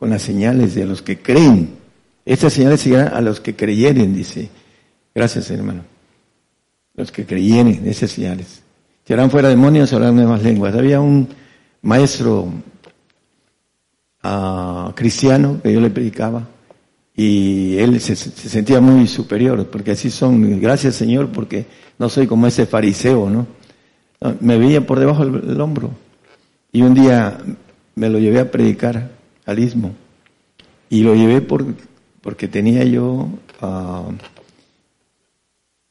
las 0.00 0.22
señales 0.22 0.74
de 0.74 0.84
los 0.84 1.00
que 1.00 1.18
creen. 1.18 1.76
Estas 2.24 2.52
señales 2.52 2.80
seguirán 2.80 3.14
a 3.14 3.20
los 3.20 3.40
que 3.40 3.54
creyeren, 3.54 4.14
dice. 4.14 4.50
Gracias, 5.14 5.50
hermano 5.50 5.84
los 6.94 7.10
que 7.10 7.24
creyeron 7.24 7.68
esas 7.86 8.10
señales. 8.10 8.62
Serán 9.06 9.30
fuera 9.30 9.48
demonios, 9.48 9.92
hablarán 9.92 10.16
nuevas 10.16 10.42
lenguas. 10.42 10.74
Había 10.74 11.00
un 11.00 11.28
maestro 11.82 12.48
uh, 14.22 14.92
cristiano 14.94 15.60
que 15.62 15.72
yo 15.72 15.80
le 15.80 15.90
predicaba 15.90 16.46
y 17.14 17.76
él 17.78 18.00
se, 18.00 18.16
sentía 18.16 18.80
muy 18.80 19.06
superior, 19.06 19.66
porque 19.68 19.92
así 19.92 20.10
son, 20.10 20.60
gracias 20.60 20.94
Señor, 20.94 21.28
porque 21.30 21.66
no 21.98 22.08
soy 22.08 22.26
como 22.26 22.46
ese 22.46 22.66
fariseo, 22.66 23.28
¿no? 23.28 23.46
Me 24.40 24.56
veía 24.56 24.86
por 24.86 25.00
debajo 25.00 25.26
del, 25.26 25.60
hombro 25.60 25.90
y 26.70 26.82
un 26.82 26.94
día 26.94 27.38
me 27.94 28.08
lo 28.08 28.18
llevé 28.18 28.40
a 28.40 28.50
predicar 28.50 29.10
al 29.46 29.58
istmo 29.58 29.92
y 30.88 31.02
lo 31.02 31.14
llevé 31.14 31.40
por, 31.40 31.64
porque 32.20 32.48
tenía 32.48 32.84
yo 32.84 33.28
uh, 33.62 34.12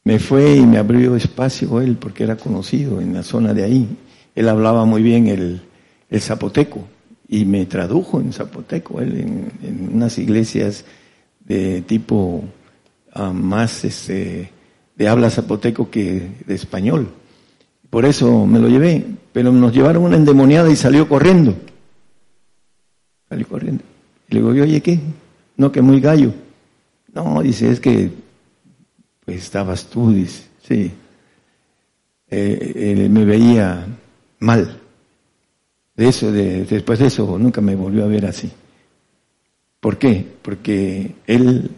me 0.03 0.17
fue 0.17 0.55
y 0.55 0.65
me 0.65 0.77
abrió 0.77 1.15
espacio 1.15 1.79
él 1.79 1.95
porque 1.99 2.23
era 2.23 2.35
conocido 2.35 3.01
en 3.01 3.13
la 3.13 3.23
zona 3.23 3.53
de 3.53 3.63
ahí. 3.63 3.87
Él 4.33 4.49
hablaba 4.49 4.85
muy 4.85 5.03
bien 5.03 5.27
el, 5.27 5.61
zapoteco 6.19 6.87
y 7.27 7.45
me 7.45 7.65
tradujo 7.65 8.19
en 8.19 8.33
zapoteco 8.33 8.99
él 8.99 9.51
en, 9.61 9.89
unas 9.93 10.17
iglesias 10.17 10.83
de 11.45 11.81
tipo 11.81 12.43
ah, 13.13 13.31
más 13.31 13.85
este, 13.85 14.49
de 14.95 15.07
habla 15.07 15.29
zapoteco 15.29 15.89
que 15.89 16.29
de 16.45 16.55
español. 16.55 17.09
Por 17.89 18.05
eso 18.05 18.45
me 18.47 18.59
lo 18.59 18.69
llevé, 18.69 19.05
pero 19.31 19.51
nos 19.51 19.73
llevaron 19.73 20.03
una 20.03 20.15
endemoniada 20.15 20.71
y 20.71 20.75
salió 20.75 21.07
corriendo. 21.07 21.55
Salió 23.31 23.47
corriendo. 23.47 23.81
Y 24.27 24.33
le 24.33 24.41
digo, 24.41 24.49
oye, 24.49 24.81
¿qué? 24.81 24.99
No, 25.55 25.71
que 25.71 25.81
muy 25.81 26.01
gallo. 26.01 26.33
No, 27.13 27.41
dice, 27.41 27.71
es 27.71 27.79
que 27.79 28.11
pues 29.23 29.37
estabas 29.37 29.85
tú, 29.85 30.11
dice, 30.11 30.43
sí. 30.61 30.91
Eh, 32.29 33.07
me 33.09 33.23
veía 33.23 33.87
mal. 34.39 34.81
De 35.95 36.09
eso, 36.09 36.29
de, 36.29 36.65
después 36.65 36.99
de 36.99 37.07
eso, 37.07 37.39
nunca 37.39 37.61
me 37.61 37.73
volvió 37.73 38.03
a 38.03 38.07
ver 38.07 38.25
así. 38.25 38.51
¿Por 39.79 39.97
qué? 39.97 40.27
Porque 40.41 41.15
él 41.25 41.71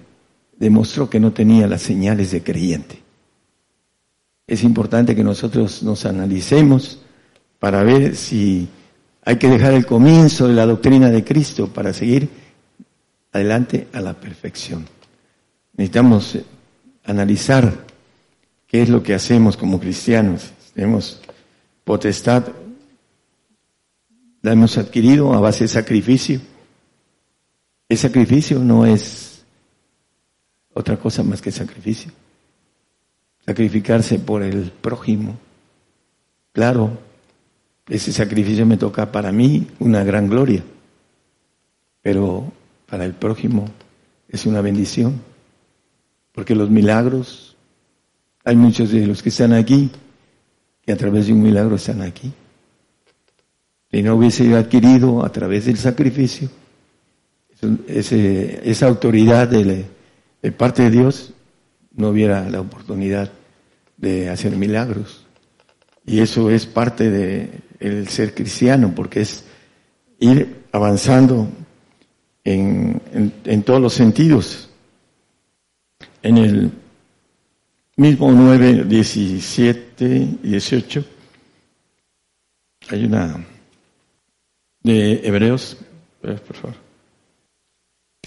demostró 0.58 1.08
que 1.08 1.20
no 1.20 1.34
tenía 1.34 1.68
las 1.68 1.84
señales 1.84 2.32
de 2.32 2.42
creyente. 2.42 2.98
Es 4.48 4.64
importante 4.64 5.16
que 5.16 5.24
nosotros 5.24 5.84
nos 5.84 6.08
analicemos 6.08 7.00
para 7.60 7.84
ver 7.84 8.16
si 8.16 8.68
hay 9.26 9.38
que 9.38 9.48
dejar 9.48 9.74
el 9.74 9.86
comienzo 9.86 10.48
de 10.48 10.54
la 10.54 10.66
doctrina 10.66 11.10
de 11.10 11.24
Cristo 11.24 11.68
para 11.68 11.94
seguir 11.94 12.30
adelante 13.32 13.88
a 13.94 14.02
la 14.02 14.14
perfección. 14.14 14.86
Necesitamos 15.76 16.38
analizar 17.06 17.86
qué 18.68 18.82
es 18.82 18.90
lo 18.90 19.02
que 19.02 19.14
hacemos 19.14 19.56
como 19.56 19.80
cristianos. 19.80 20.52
Tenemos 20.74 21.22
potestad, 21.84 22.48
la 24.42 24.52
hemos 24.52 24.78
adquirido 24.78 25.34
a 25.34 25.40
base 25.40 25.66
de 25.66 25.70
sacrificio. 25.70 26.42
El 27.88 27.98
sacrificio 27.98 28.60
no 28.60 28.86
es 28.86 29.46
otra 30.74 30.98
cosa 30.98 31.24
más 31.24 31.42
que 31.42 31.52
sacrificio. 31.52 32.12
Sacrificarse 33.46 34.20
por 34.20 34.44
el 34.44 34.72
prójimo. 34.72 35.38
Claro, 36.52 36.98
ese 37.88 38.14
sacrificio 38.14 38.66
me 38.66 38.78
toca 38.78 39.12
para 39.12 39.32
mí 39.32 39.68
una 39.80 40.04
gran 40.04 40.30
gloria, 40.30 40.64
pero 42.02 42.52
para 42.86 43.06
el 43.06 43.14
prójimo 43.14 43.70
es 44.30 44.46
una 44.46 44.62
bendición, 44.62 45.22
porque 46.32 46.56
los 46.56 46.70
milagros, 46.70 47.56
hay 48.44 48.56
muchos 48.56 48.92
de 48.92 49.06
los 49.06 49.22
que 49.22 49.30
están 49.30 49.54
aquí, 49.54 49.92
que 50.86 50.92
a 50.92 50.98
través 50.98 51.28
de 51.28 51.34
un 51.34 51.42
milagro 51.42 51.76
están 51.76 52.02
aquí. 52.02 52.32
Si 53.92 54.02
no 54.02 54.16
hubiese 54.16 54.56
adquirido 54.56 55.24
a 55.24 55.32
través 55.32 55.66
del 55.66 55.78
sacrificio, 55.78 56.50
esa 57.88 58.88
autoridad 58.88 59.48
de 59.48 60.52
parte 60.52 60.84
de 60.84 60.90
Dios, 60.90 61.32
no 61.96 62.10
hubiera 62.10 62.50
la 62.50 62.60
oportunidad 62.60 63.32
de 63.98 64.30
hacer 64.30 64.58
milagros. 64.58 65.23
Y 66.06 66.20
eso 66.20 66.50
es 66.50 66.66
parte 66.66 67.10
de 67.10 67.50
el 67.80 68.08
ser 68.08 68.34
cristiano, 68.34 68.94
porque 68.96 69.22
es 69.22 69.44
ir 70.20 70.64
avanzando 70.72 71.50
en, 72.44 73.02
en, 73.44 73.64
todos 73.64 73.82
los 73.82 73.94
sentidos. 73.94 74.70
En 76.22 76.38
el 76.38 76.72
mismo 77.98 78.32
9, 78.32 78.86
17 78.86 80.06
y 80.44 80.50
18 80.50 81.06
hay 82.90 83.06
una 83.06 83.46
de 84.82 85.22
Hebreos, 85.24 85.78
por 86.22 86.40
favor. 86.40 86.76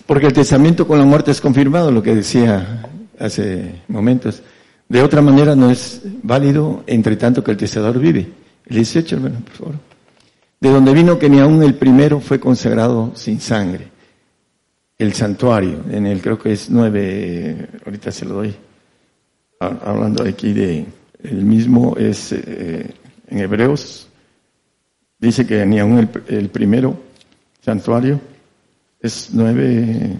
Porque 0.07 0.27
el 0.27 0.33
testamento 0.33 0.87
con 0.87 0.99
la 0.99 1.05
muerte 1.05 1.31
es 1.31 1.41
confirmado, 1.41 1.91
lo 1.91 2.03
que 2.03 2.15
decía 2.15 2.89
hace 3.19 3.83
momentos. 3.89 4.43
De 4.89 5.03
otra 5.03 5.21
manera 5.21 5.57
no 5.57 5.71
es 5.71 6.01
válido 6.23 6.85
entre 6.87 7.17
tanto 7.17 7.43
que 7.43 7.51
el 7.51 7.57
testador 7.57 7.99
vive. 7.99 8.29
El 8.67 8.77
18, 8.77 9.17
hermano, 9.17 9.41
por 9.41 9.53
favor. 9.53 9.75
De 10.61 10.71
donde 10.71 10.93
vino 10.93 11.19
que 11.19 11.29
ni 11.29 11.41
aún 11.41 11.63
el 11.63 11.75
primero 11.75 12.21
fue 12.21 12.41
consagrado 12.41 13.13
sin 13.15 13.41
sangre. 13.41 13.89
El 14.99 15.13
santuario, 15.13 15.85
en 15.91 16.07
el 16.07 16.23
creo 16.23 16.39
que 16.39 16.53
es 16.53 16.71
9, 16.71 17.69
ahorita 17.85 18.11
se 18.11 18.25
lo 18.25 18.35
doy. 18.37 18.55
Hablando 19.59 20.25
aquí 20.25 20.53
de, 20.53 20.87
el 21.23 21.45
mismo 21.45 21.97
es 21.97 22.33
eh, 22.33 22.95
en 23.29 23.39
Hebreos, 23.39 24.09
dice 25.19 25.47
que 25.47 25.65
ni 25.67 25.79
aún 25.79 25.99
el, 25.99 26.09
el 26.29 26.49
primero 26.49 26.99
santuario 27.61 28.21
es 29.01 29.31
9, 29.33 30.17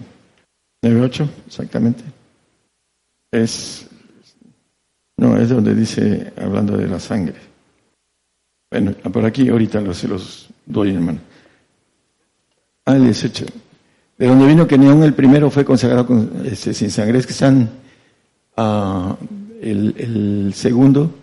9, 0.81 1.01
8, 1.01 1.29
exactamente. 1.47 2.03
Es, 3.31 3.87
no, 5.17 5.37
es 5.37 5.49
donde 5.49 5.73
dice, 5.73 6.31
hablando 6.37 6.77
de 6.77 6.87
la 6.87 6.99
sangre. 6.99 7.35
Bueno, 8.69 8.91
por 9.11 9.25
aquí 9.25 9.49
ahorita 9.49 9.81
los, 9.81 9.97
se 9.97 10.07
los 10.07 10.47
doy, 10.65 10.93
hermano. 10.93 11.19
Ah, 12.85 12.95
el 12.95 13.05
18. 13.05 13.45
De 14.17 14.27
donde 14.27 14.47
vino 14.47 14.67
que 14.67 14.75
aún 14.75 15.03
el 15.03 15.13
primero 15.13 15.49
fue 15.49 15.65
consagrado 15.65 16.05
con, 16.05 16.31
este, 16.45 16.73
sin 16.73 16.91
sangre. 16.91 17.19
Es 17.19 17.25
que 17.25 17.33
están, 17.33 17.69
uh, 18.57 19.15
el, 19.61 20.51
segundo 20.53 21.15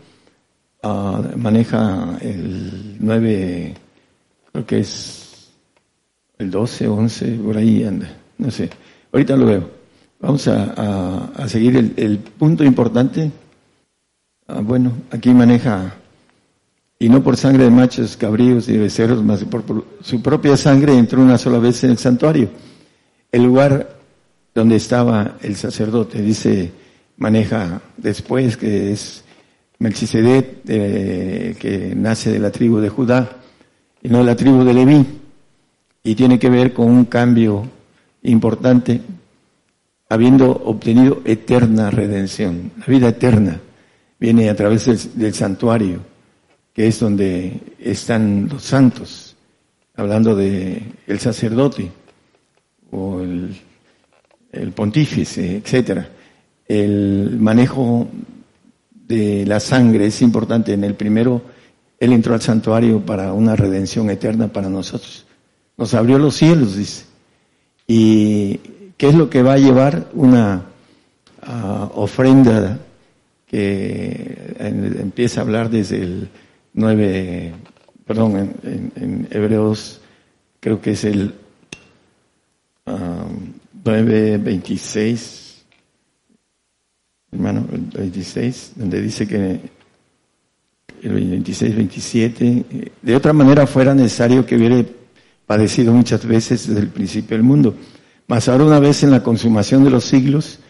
uh, 0.83 1.37
maneja 1.37 2.19
el 2.21 2.97
9, 3.01 3.75
creo 4.53 4.67
que 4.67 4.81
es 4.81 5.51
el 6.39 6.51
12, 6.51 6.89
11, 6.89 7.27
por 7.37 7.57
ahí 7.57 7.85
anda. 7.85 8.09
No 8.39 8.51
sé. 8.51 8.71
Ahorita 9.13 9.37
lo 9.37 9.47
veo. 9.47 9.71
Vamos 10.21 10.49
a, 10.49 10.75
a, 10.77 11.25
a 11.37 11.49
seguir 11.49 11.77
el, 11.77 11.93
el, 11.97 12.19
punto 12.19 12.65
importante. 12.65 13.31
Uh, 14.47 14.61
bueno, 14.63 14.93
aquí 15.11 15.31
maneja 15.31 15.95
y 16.99 17.09
no 17.09 17.23
por 17.23 17.37
sangre 17.37 17.65
de 17.65 17.71
machos, 17.71 18.17
cabríos 18.17 18.69
y 18.69 18.77
becerros, 18.77 19.23
más 19.23 19.45
por, 19.45 19.85
su 20.03 20.23
propia 20.23 20.57
sangre 20.57 20.97
entró 20.97 21.23
una 21.23 21.39
sola 21.39 21.59
vez 21.59 21.83
en 21.85 21.91
el 21.91 21.99
santuario. 21.99 22.49
El 23.33 23.43
lugar 23.43 23.97
donde 24.55 24.77
estaba 24.77 25.37
el 25.43 25.57
sacerdote, 25.57 26.23
dice, 26.23 26.73
maneja 27.17 27.81
después 27.97 28.57
que 28.57 28.93
es 28.93 29.25
Melchizedek, 29.79 30.61
eh, 30.69 31.57
que 31.59 31.95
nace 31.97 32.33
de 32.33 32.39
la 32.39 32.53
tribu 32.53 32.79
de 32.79 32.89
Judá 32.91 33.39
y 34.03 34.09
no 34.09 34.19
de 34.19 34.25
la 34.25 34.37
tribu 34.37 34.63
de 34.63 34.75
Leví, 34.75 35.07
y 36.03 36.15
tiene 36.15 36.39
que 36.39 36.51
ver 36.51 36.73
con 36.73 36.91
un 36.91 37.07
cambio 37.07 37.67
importante, 38.23 39.01
habiendo 40.09 40.51
obtenido 40.51 41.23
eterna 41.25 41.91
redención. 41.91 42.73
La 42.79 42.87
vida 42.87 43.09
eterna 43.09 43.61
viene 44.19 44.49
a 44.49 44.57
través 44.57 45.15
del, 45.17 45.35
santuario 45.35 46.01
que 46.73 46.89
es 46.89 46.99
donde 46.99 47.61
están 47.79 48.49
los 48.49 48.65
santos, 48.65 49.37
hablando 49.97 50.35
de 50.35 50.83
el 51.07 51.21
sacerdote 51.21 51.91
o 52.91 53.21
el, 53.21 54.73
pontífice, 54.75 55.57
etcétera. 55.57 56.09
El 56.67 57.37
manejo 57.39 58.09
de 58.91 59.45
la 59.47 59.61
sangre 59.61 60.07
es 60.07 60.23
importante. 60.23 60.73
En 60.73 60.85
el 60.85 60.95
primero, 60.95 61.43
él 61.99 62.13
entró 62.13 62.35
al 62.35 62.41
santuario 62.41 63.05
para 63.05 63.33
una 63.33 63.55
redención 63.55 64.11
eterna 64.11 64.49
para 64.49 64.69
nosotros. 64.69 65.27
Nos 65.77 65.95
abrió 65.95 66.19
los 66.19 66.37
cielos, 66.37 66.77
dice. 66.77 67.05
¿Y 67.87 68.61
qué 68.97 69.09
es 69.09 69.15
lo 69.15 69.29
que 69.29 69.43
va 69.43 69.55
a 69.55 69.59
llevar 69.59 70.09
una 70.15 70.67
uh, 71.47 72.01
ofrenda 72.01 72.79
empieza 73.55 75.41
a 75.41 75.45
hablar 75.45 75.71
desde 75.71 76.03
el 76.03 76.29
9, 76.75 77.55
perdón, 78.07 78.55
en, 78.63 79.29
Hebreos 79.31 80.01
creo 80.61 80.81
que 80.81 80.93
es 80.93 81.05
el 81.05 81.35
um, 82.87 83.53
9.26, 83.85 85.63
hermano, 87.33 87.67
el 87.73 87.81
26, 87.81 88.73
donde 88.77 89.03
dice 89.03 89.27
que 89.27 89.61
el 91.03 91.13
26, 91.13 91.77
27, 91.77 92.65
de 93.03 93.17
otra 93.17 93.33
manera 93.33 93.67
fuera 93.67 93.95
necesario 93.95 94.47
que 94.47 94.57
hubiera 94.57 94.83
padecido 95.47 95.93
muchas 95.93 96.25
veces 96.25 96.67
desde 96.67 96.81
el 96.81 96.89
principio 96.89 97.37
del 97.37 97.45
mundo. 97.45 97.75
Mas 98.27 98.49
ahora 98.49 98.65
una 98.65 98.81
vez 98.81 99.03
en 99.03 99.11
la 99.11 99.23
consumación 99.23 99.85
de 99.85 99.91
los 99.91 100.05
siglos, 100.05 100.61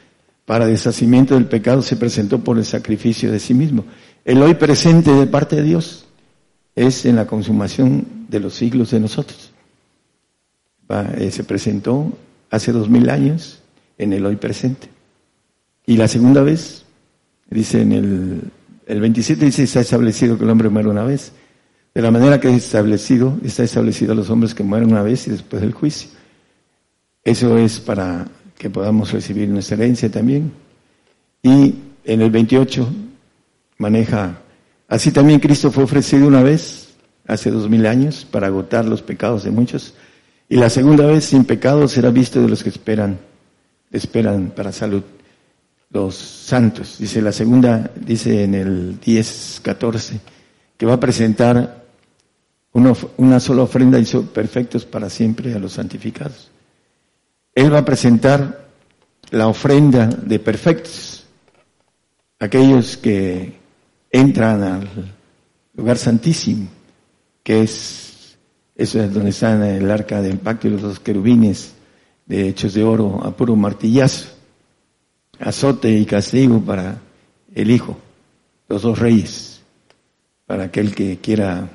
para 0.47 0.67
deshacimiento 0.67 1.35
del 1.35 1.47
pecado 1.47 1.83
se 1.83 1.97
presentó 1.97 2.41
por 2.41 2.59
el 2.59 2.65
sacrificio 2.65 3.33
de 3.33 3.41
sí 3.41 3.55
mismo. 3.55 3.85
El 4.25 4.43
hoy 4.43 4.55
presente 4.55 5.11
de 5.11 5.27
parte 5.27 5.57
de 5.57 5.63
Dios 5.63 6.07
es 6.75 7.07
en 7.07 7.17
la 7.17 7.27
consumación 7.27 8.07
de 8.29 8.41
los 8.41 8.55
siglos 8.55 8.91
de 8.91 9.01
nosotros. 9.01 9.53
Eh, 11.17 11.31
se 11.31 11.45
presentó 11.45 12.13
hace 12.51 12.73
dos 12.73 12.89
mil 12.89 13.09
años 13.09 13.61
en 13.97 14.13
el 14.13 14.25
hoy 14.27 14.37
presente. 14.37 14.89
Y 15.87 15.97
la 15.97 16.09
segunda 16.09 16.43
vez, 16.43 16.85
dice 17.51 17.81
en 17.81 17.93
el, 17.93 18.41
el 18.87 19.01
27, 19.01 19.47
dice, 19.47 19.63
está 19.63 19.81
establecido 19.81 20.37
que 20.37 20.45
el 20.45 20.51
hombre 20.51 20.69
muere 20.69 20.89
una 20.89 21.05
vez. 21.05 21.33
De 21.95 22.03
la 22.03 22.11
manera 22.11 22.41
que 22.41 22.49
es 22.49 22.65
establecido, 22.65 23.39
está 23.45 23.63
establecido 23.63 24.13
a 24.13 24.17
los 24.17 24.29
hombres 24.29 24.55
que 24.55 24.63
mueren 24.63 24.91
una 24.91 25.03
vez 25.03 25.27
y 25.27 25.31
después 25.31 25.63
del 25.63 25.73
juicio. 25.73 26.11
Eso 27.23 27.57
es 27.57 27.81
para 27.81 28.27
que 28.57 28.71
podamos 28.71 29.13
recibir 29.13 29.49
nuestra 29.49 29.77
herencia 29.77 30.11
también. 30.11 30.53
Y 31.43 31.75
en 32.05 32.21
el 32.21 32.31
28 32.31 32.89
maneja, 33.79 34.39
así 34.89 35.11
también 35.11 35.41
Cristo 35.41 35.71
fue 35.71 35.85
ofrecido 35.85 36.27
una 36.27 36.43
vez, 36.43 36.95
hace 37.27 37.51
dos 37.51 37.69
mil 37.69 37.87
años, 37.87 38.27
para 38.31 38.47
agotar 38.47 38.85
los 38.85 39.03
pecados 39.03 39.45
de 39.45 39.51
muchos, 39.51 39.95
y 40.49 40.57
la 40.57 40.71
segunda 40.71 41.07
vez 41.07 41.25
sin 41.25 41.45
pecado 41.45 41.89
será 41.89 42.11
visto 42.11 42.41
de 42.41 42.49
los 42.49 42.63
que 42.63 42.69
esperan, 42.69 43.19
esperan 43.91 44.53
para 44.55 44.73
salud, 44.73 45.03
los 45.91 46.15
santos. 46.17 46.99
Dice 46.99 47.23
la 47.23 47.33
segunda, 47.33 47.91
dice 47.95 48.45
en 48.45 48.55
el 48.55 49.01
10, 49.01 49.61
14, 49.63 50.21
que 50.77 50.87
va 50.87 50.95
a 50.95 51.01
presentar 51.01 51.85
una, 52.73 52.93
una 53.17 53.41
sola 53.41 53.63
ofrenda 53.63 53.99
y 53.99 54.05
son 54.05 54.27
perfectos 54.27 54.85
para 54.85 55.09
siempre 55.09 55.55
a 55.55 55.59
los 55.59 55.73
santificados. 55.73 56.51
Él 57.55 57.73
va 57.73 57.79
a 57.79 57.85
presentar 57.85 58.69
la 59.31 59.49
ofrenda 59.49 60.07
de 60.07 60.39
perfectos, 60.39 61.25
aquellos 62.39 62.97
que 62.97 63.55
entran 64.11 64.63
al 64.63 65.15
lugar 65.75 65.97
santísimo, 65.99 66.69
que 67.43 67.63
es, 67.63 68.37
eso 68.75 69.03
es 69.03 69.13
donde 69.13 69.31
está 69.31 69.77
el 69.77 69.91
arca 69.91 70.21
del 70.21 70.39
pacto 70.39 70.69
y 70.69 70.71
los 70.71 70.83
dos 70.83 71.01
querubines 71.01 71.75
de 72.27 72.49
hechos 72.49 72.75
de 72.75 72.83
oro 72.83 73.21
a 73.25 73.37
puro 73.37 73.55
martillazo, 73.55 74.31
azote 75.39 75.91
y 75.91 76.05
castigo 76.07 76.61
para 76.61 77.01
el 77.55 77.71
Hijo, 77.71 77.99
los 78.69 78.83
dos 78.83 78.99
reyes, 78.99 79.61
para 80.47 80.65
aquel 80.65 80.95
que 80.95 81.19
quiera 81.19 81.69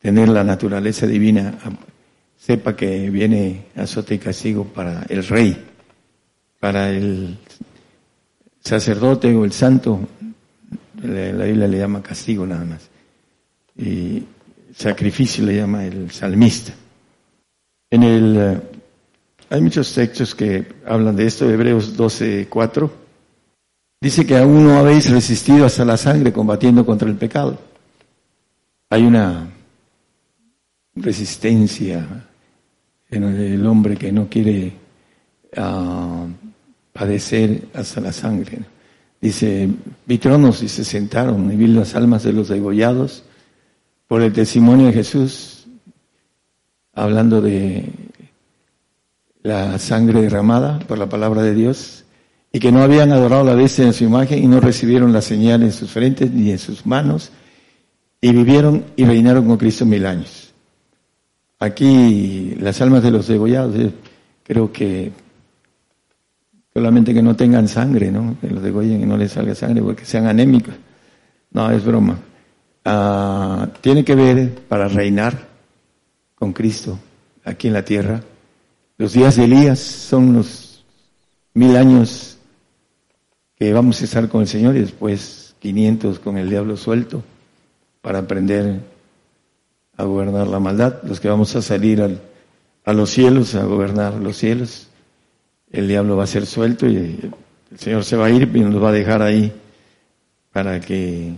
tener 0.00 0.28
la 0.28 0.44
naturaleza 0.44 1.06
divina, 1.06 1.58
sepa 2.40 2.74
que 2.74 3.10
viene 3.10 3.66
azote 3.76 4.14
y 4.14 4.18
castigo 4.18 4.64
para 4.64 5.02
el 5.10 5.26
rey, 5.26 5.62
para 6.58 6.90
el 6.90 7.36
sacerdote 8.60 9.34
o 9.34 9.44
el 9.44 9.52
santo, 9.52 10.00
la 11.02 11.44
Biblia 11.44 11.68
le 11.68 11.78
llama 11.78 12.02
castigo 12.02 12.46
nada 12.46 12.64
más, 12.64 12.88
y 13.76 14.24
sacrificio 14.74 15.44
le 15.44 15.56
llama 15.56 15.84
el 15.84 16.10
salmista. 16.10 16.72
En 17.90 18.02
el, 18.04 18.36
eh, 18.38 18.60
hay 19.50 19.60
muchos 19.60 19.92
textos 19.92 20.34
que 20.34 20.66
hablan 20.86 21.16
de 21.16 21.26
esto, 21.26 21.50
Hebreos 21.50 21.94
12, 21.94 22.46
4. 22.48 22.92
Dice 24.00 24.24
que 24.24 24.38
aún 24.38 24.64
no 24.64 24.78
habéis 24.78 25.10
resistido 25.10 25.66
hasta 25.66 25.84
la 25.84 25.98
sangre 25.98 26.32
combatiendo 26.32 26.86
contra 26.86 27.08
el 27.08 27.16
pecado. 27.16 27.58
Hay 28.88 29.02
una 29.02 29.50
resistencia 30.94 31.98
en 31.98 32.29
el 33.10 33.66
hombre 33.66 33.96
que 33.96 34.12
no 34.12 34.28
quiere 34.28 34.72
uh, 35.56 36.26
padecer 36.92 37.68
hasta 37.74 38.00
la 38.00 38.12
sangre. 38.12 38.58
Dice, 39.20 39.68
vi 40.06 40.18
tronos 40.18 40.62
y 40.62 40.68
se 40.68 40.84
sentaron 40.84 41.52
y 41.52 41.56
vi 41.56 41.66
las 41.66 41.94
almas 41.94 42.22
de 42.22 42.32
los 42.32 42.48
degollados 42.48 43.24
por 44.06 44.22
el 44.22 44.32
testimonio 44.32 44.86
de 44.86 44.92
Jesús, 44.92 45.66
hablando 46.94 47.40
de 47.40 47.90
la 49.42 49.78
sangre 49.78 50.22
derramada 50.22 50.78
por 50.80 50.98
la 50.98 51.08
palabra 51.08 51.42
de 51.42 51.54
Dios, 51.54 52.04
y 52.52 52.58
que 52.58 52.72
no 52.72 52.82
habían 52.82 53.12
adorado 53.12 53.44
la 53.44 53.54
bestia 53.54 53.84
en 53.84 53.92
su 53.92 54.04
imagen 54.04 54.42
y 54.42 54.48
no 54.48 54.58
recibieron 54.58 55.12
la 55.12 55.22
señal 55.22 55.62
en 55.62 55.72
sus 55.72 55.90
frentes 55.90 56.30
ni 56.32 56.50
en 56.50 56.58
sus 56.58 56.84
manos, 56.86 57.30
y 58.20 58.32
vivieron 58.32 58.84
y 58.96 59.04
reinaron 59.04 59.46
con 59.46 59.56
Cristo 59.56 59.86
mil 59.86 60.04
años. 60.06 60.49
Aquí 61.60 62.56
las 62.58 62.80
almas 62.80 63.02
de 63.02 63.10
los 63.10 63.28
degollados, 63.28 63.76
eh, 63.76 63.92
creo 64.42 64.72
que 64.72 65.12
solamente 66.72 67.12
que 67.12 67.22
no 67.22 67.36
tengan 67.36 67.68
sangre, 67.68 68.10
¿no? 68.10 68.36
Que 68.40 68.48
los 68.48 68.62
degollen 68.62 69.02
y 69.02 69.06
no 69.06 69.18
les 69.18 69.32
salga 69.32 69.54
sangre 69.54 69.82
porque 69.82 70.06
sean 70.06 70.26
anémicos. 70.26 70.74
No, 71.52 71.70
es 71.70 71.84
broma. 71.84 72.18
Ah, 72.84 73.68
tiene 73.82 74.04
que 74.04 74.14
ver 74.14 74.54
para 74.68 74.88
reinar 74.88 75.48
con 76.34 76.54
Cristo 76.54 76.98
aquí 77.44 77.68
en 77.68 77.74
la 77.74 77.84
tierra. 77.84 78.22
Los 78.96 79.12
días 79.12 79.36
de 79.36 79.44
Elías 79.44 79.78
son 79.78 80.32
los 80.32 80.82
mil 81.52 81.76
años 81.76 82.38
que 83.56 83.72
vamos 83.74 84.00
a 84.00 84.04
estar 84.04 84.30
con 84.30 84.40
el 84.40 84.48
Señor 84.48 84.76
y 84.76 84.80
después 84.80 85.54
500 85.58 86.18
con 86.20 86.38
el 86.38 86.48
diablo 86.48 86.78
suelto 86.78 87.22
para 88.00 88.20
aprender 88.20 88.80
a 90.00 90.04
gobernar 90.04 90.46
la 90.46 90.58
maldad, 90.58 91.02
los 91.02 91.20
que 91.20 91.28
vamos 91.28 91.54
a 91.56 91.62
salir 91.62 92.02
al, 92.02 92.20
a 92.84 92.92
los 92.92 93.10
cielos, 93.10 93.54
a 93.54 93.64
gobernar 93.64 94.14
los 94.14 94.36
cielos, 94.36 94.88
el 95.70 95.88
diablo 95.88 96.16
va 96.16 96.24
a 96.24 96.26
ser 96.26 96.46
suelto 96.46 96.86
y 96.88 96.96
el 97.70 97.78
Señor 97.78 98.04
se 98.04 98.16
va 98.16 98.26
a 98.26 98.30
ir 98.30 98.50
y 98.54 98.60
nos 98.60 98.82
va 98.82 98.88
a 98.88 98.92
dejar 98.92 99.22
ahí 99.22 99.52
para 100.52 100.80
que 100.80 101.34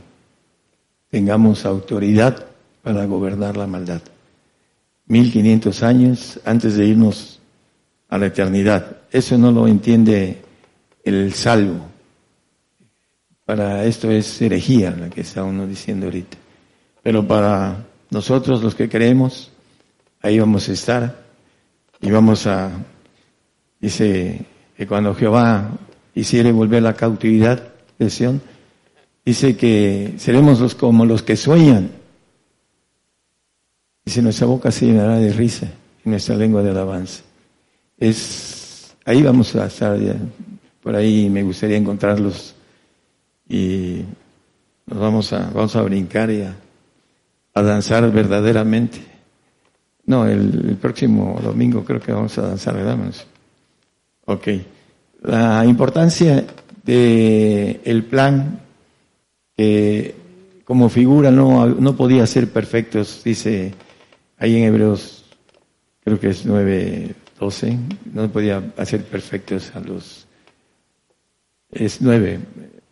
tengamos 1.10 1.66
autoridad 1.66 2.46
para 2.82 3.04
gobernar 3.04 3.56
la 3.56 3.66
maldad. 3.66 4.00
1500 5.06 5.82
años 5.82 6.40
antes 6.44 6.76
de 6.76 6.86
irnos 6.86 7.40
a 8.08 8.18
la 8.18 8.26
eternidad. 8.26 8.98
Eso 9.10 9.36
no 9.36 9.52
lo 9.52 9.66
entiende 9.68 10.42
el 11.04 11.32
salvo. 11.34 11.86
Para 13.44 13.84
esto 13.84 14.10
es 14.10 14.40
herejía 14.40 14.92
la 14.92 15.10
que 15.10 15.20
está 15.20 15.44
uno 15.44 15.66
diciendo 15.66 16.06
ahorita. 16.06 16.38
Pero 17.02 17.26
para 17.26 17.84
nosotros 18.12 18.62
los 18.62 18.74
que 18.74 18.90
creemos, 18.90 19.50
ahí 20.20 20.38
vamos 20.38 20.68
a 20.68 20.72
estar 20.72 21.24
y 22.02 22.10
vamos 22.10 22.46
a, 22.46 22.70
dice 23.80 24.44
que 24.76 24.86
cuando 24.86 25.14
Jehová 25.14 25.70
hiciere 26.14 26.52
volver 26.52 26.82
la 26.82 26.92
cautividad 26.92 27.72
de 27.98 28.10
Sion, 28.10 28.42
dice 29.24 29.56
que 29.56 30.12
seremos 30.18 30.60
los 30.60 30.74
como 30.74 31.06
los 31.06 31.22
que 31.22 31.36
sueñan. 31.36 31.90
Dice 34.04 34.20
nuestra 34.20 34.46
boca 34.46 34.70
se 34.70 34.86
llenará 34.86 35.16
de 35.16 35.32
risa 35.32 35.72
y 36.04 36.10
nuestra 36.10 36.36
lengua 36.36 36.62
de 36.62 36.70
alabanza. 36.70 37.22
Es, 37.96 38.94
ahí 39.06 39.22
vamos 39.22 39.56
a 39.56 39.66
estar, 39.66 39.98
por 40.82 40.94
ahí 40.94 41.30
me 41.30 41.42
gustaría 41.42 41.78
encontrarlos 41.78 42.54
y 43.48 44.02
nos 44.84 44.98
vamos 44.98 45.32
a, 45.32 45.48
vamos 45.50 45.74
a 45.76 45.82
brincar 45.82 46.30
y 46.30 46.42
a 46.42 46.54
a 47.54 47.62
danzar 47.62 48.10
verdaderamente. 48.10 49.00
No, 50.06 50.26
el, 50.26 50.76
próximo 50.80 51.38
domingo 51.42 51.84
creo 51.84 52.00
que 52.00 52.12
vamos 52.12 52.36
a 52.38 52.42
danzar, 52.42 52.74
¿verdad? 52.74 52.98
Ok. 54.24 54.48
La 55.22 55.64
importancia 55.64 56.44
de 56.84 57.80
el 57.84 58.04
plan 58.04 58.60
que 59.56 60.14
como 60.64 60.88
figura 60.88 61.30
no, 61.30 61.66
no 61.66 61.96
podía 61.96 62.26
ser 62.26 62.48
perfectos, 62.50 63.22
dice 63.24 63.74
ahí 64.38 64.56
en 64.56 64.64
Hebreos, 64.64 65.24
creo 66.02 66.18
que 66.18 66.30
es 66.30 66.44
9, 66.44 67.14
12, 67.38 67.78
no 68.12 68.28
podía 68.30 68.62
hacer 68.76 69.04
perfectos 69.04 69.74
a 69.74 69.80
los... 69.80 70.26
Es 71.70 72.00
9, 72.00 72.40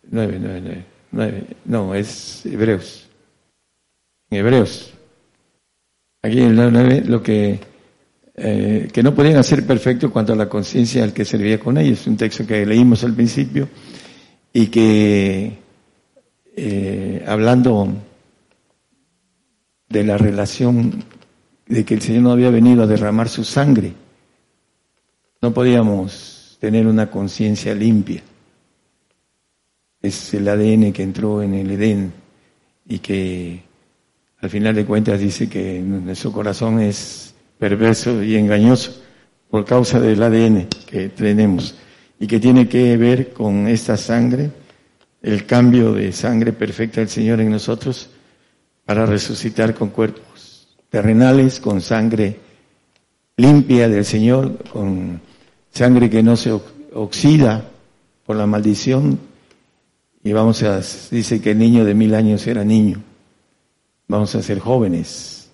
9, 0.09 0.39
9, 0.39 0.85
9, 1.11 1.43
no, 1.65 1.93
es 1.93 2.45
Hebreos 2.45 3.10
Hebreos. 4.31 4.93
Aquí 6.21 6.39
en 6.39 6.57
el 6.57 6.71
9, 6.71 7.03
lo 7.05 7.21
que, 7.21 7.59
eh, 8.35 8.89
que 8.93 9.03
no 9.03 9.13
podían 9.13 9.35
hacer 9.35 9.67
perfecto 9.67 10.11
cuanto 10.11 10.31
a 10.33 10.37
la 10.37 10.47
conciencia 10.47 11.03
al 11.03 11.13
que 11.13 11.25
servía 11.25 11.59
con 11.59 11.77
ellos. 11.77 12.07
Un 12.07 12.15
texto 12.15 12.47
que 12.47 12.65
leímos 12.65 13.03
al 13.03 13.13
principio 13.13 13.67
y 14.53 14.67
que, 14.67 15.57
eh, 16.55 17.25
hablando 17.27 17.89
de 19.89 20.03
la 20.05 20.17
relación 20.17 21.03
de 21.67 21.83
que 21.83 21.95
el 21.95 22.01
Señor 22.01 22.23
no 22.23 22.31
había 22.31 22.49
venido 22.51 22.83
a 22.83 22.87
derramar 22.87 23.27
su 23.27 23.43
sangre, 23.43 23.93
no 25.41 25.53
podíamos 25.53 26.57
tener 26.61 26.87
una 26.87 27.11
conciencia 27.11 27.75
limpia. 27.75 28.23
Es 30.01 30.33
el 30.33 30.47
ADN 30.47 30.93
que 30.93 31.03
entró 31.03 31.41
en 31.43 31.53
el 31.53 31.71
Edén 31.71 32.13
y 32.87 32.99
que 32.99 33.70
al 34.41 34.49
final 34.49 34.73
de 34.73 34.85
cuentas 34.85 35.19
dice 35.19 35.47
que 35.47 35.79
nuestro 35.79 36.31
corazón 36.31 36.79
es 36.79 37.35
perverso 37.59 38.23
y 38.23 38.35
engañoso 38.35 38.99
por 39.49 39.65
causa 39.65 39.99
del 39.99 40.21
ADN 40.21 40.67
que 40.87 41.09
tenemos 41.09 41.75
y 42.19 42.25
que 42.25 42.39
tiene 42.39 42.67
que 42.67 42.97
ver 42.97 43.33
con 43.33 43.67
esta 43.67 43.97
sangre, 43.97 44.49
el 45.21 45.45
cambio 45.45 45.93
de 45.93 46.11
sangre 46.11 46.53
perfecta 46.53 47.01
del 47.01 47.09
Señor 47.09 47.39
en 47.39 47.51
nosotros 47.51 48.09
para 48.83 49.05
resucitar 49.05 49.75
con 49.75 49.89
cuerpos 49.89 50.75
terrenales, 50.89 51.59
con 51.59 51.79
sangre 51.79 52.39
limpia 53.37 53.87
del 53.87 54.05
Señor, 54.05 54.57
con 54.73 55.21
sangre 55.71 56.09
que 56.09 56.23
no 56.23 56.35
se 56.35 56.51
oxida 56.93 57.69
por 58.25 58.35
la 58.35 58.47
maldición. 58.47 59.19
Y 60.23 60.33
vamos 60.33 60.63
a, 60.63 60.81
dice 61.11 61.41
que 61.41 61.51
el 61.51 61.59
niño 61.59 61.85
de 61.85 61.93
mil 61.93 62.15
años 62.15 62.45
era 62.47 62.63
niño 62.63 63.03
vamos 64.11 64.35
a 64.35 64.41
ser 64.41 64.59
jóvenes. 64.59 65.49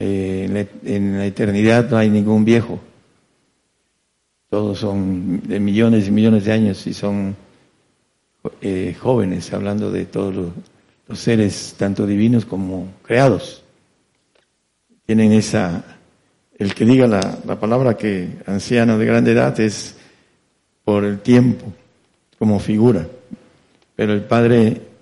Eh, 0.00 0.66
en, 0.84 1.18
la, 1.18 1.24
eternidad 1.24 1.88
no 1.88 1.96
hay 1.96 2.10
ningún 2.10 2.44
viejo. 2.44 2.80
todos 4.50 4.80
son 4.80 5.40
de 5.46 5.60
millones 5.60 6.08
y 6.08 6.10
millones 6.10 6.44
de 6.44 6.52
años 6.52 6.84
y 6.86 6.92
son 6.92 7.36
eh, 8.60 8.96
jóvenes, 9.00 9.52
hablando 9.52 9.90
de 9.92 10.04
todos 10.04 10.34
los, 10.34 11.18
seres, 11.18 11.76
tanto 11.78 12.06
divinos 12.06 12.44
como 12.44 12.88
creados. 13.02 13.62
Tienen 15.06 15.32
esa, 15.32 15.84
el 16.58 16.74
que 16.74 16.84
diga 16.84 17.06
la, 17.06 17.38
la 17.46 17.60
palabra 17.60 17.96
que 17.96 18.38
anciano 18.46 18.98
de 18.98 19.06
grande 19.06 19.30
edad 19.30 19.58
es 19.60 19.96
por 20.82 21.04
el 21.04 21.20
tiempo, 21.20 21.72
como 22.36 22.58
figura, 22.58 23.06
pero 23.94 24.12
el 24.12 24.24
Padre 24.24 24.93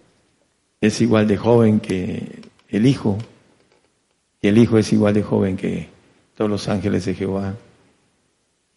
es 0.82 1.00
igual 1.00 1.28
de 1.28 1.36
joven 1.36 1.78
que 1.78 2.40
el 2.68 2.86
Hijo, 2.86 3.16
y 4.40 4.48
el 4.48 4.58
Hijo 4.58 4.78
es 4.78 4.92
igual 4.92 5.14
de 5.14 5.22
joven 5.22 5.56
que 5.56 5.88
todos 6.36 6.50
los 6.50 6.68
ángeles 6.68 7.04
de 7.04 7.14
Jehová, 7.14 7.54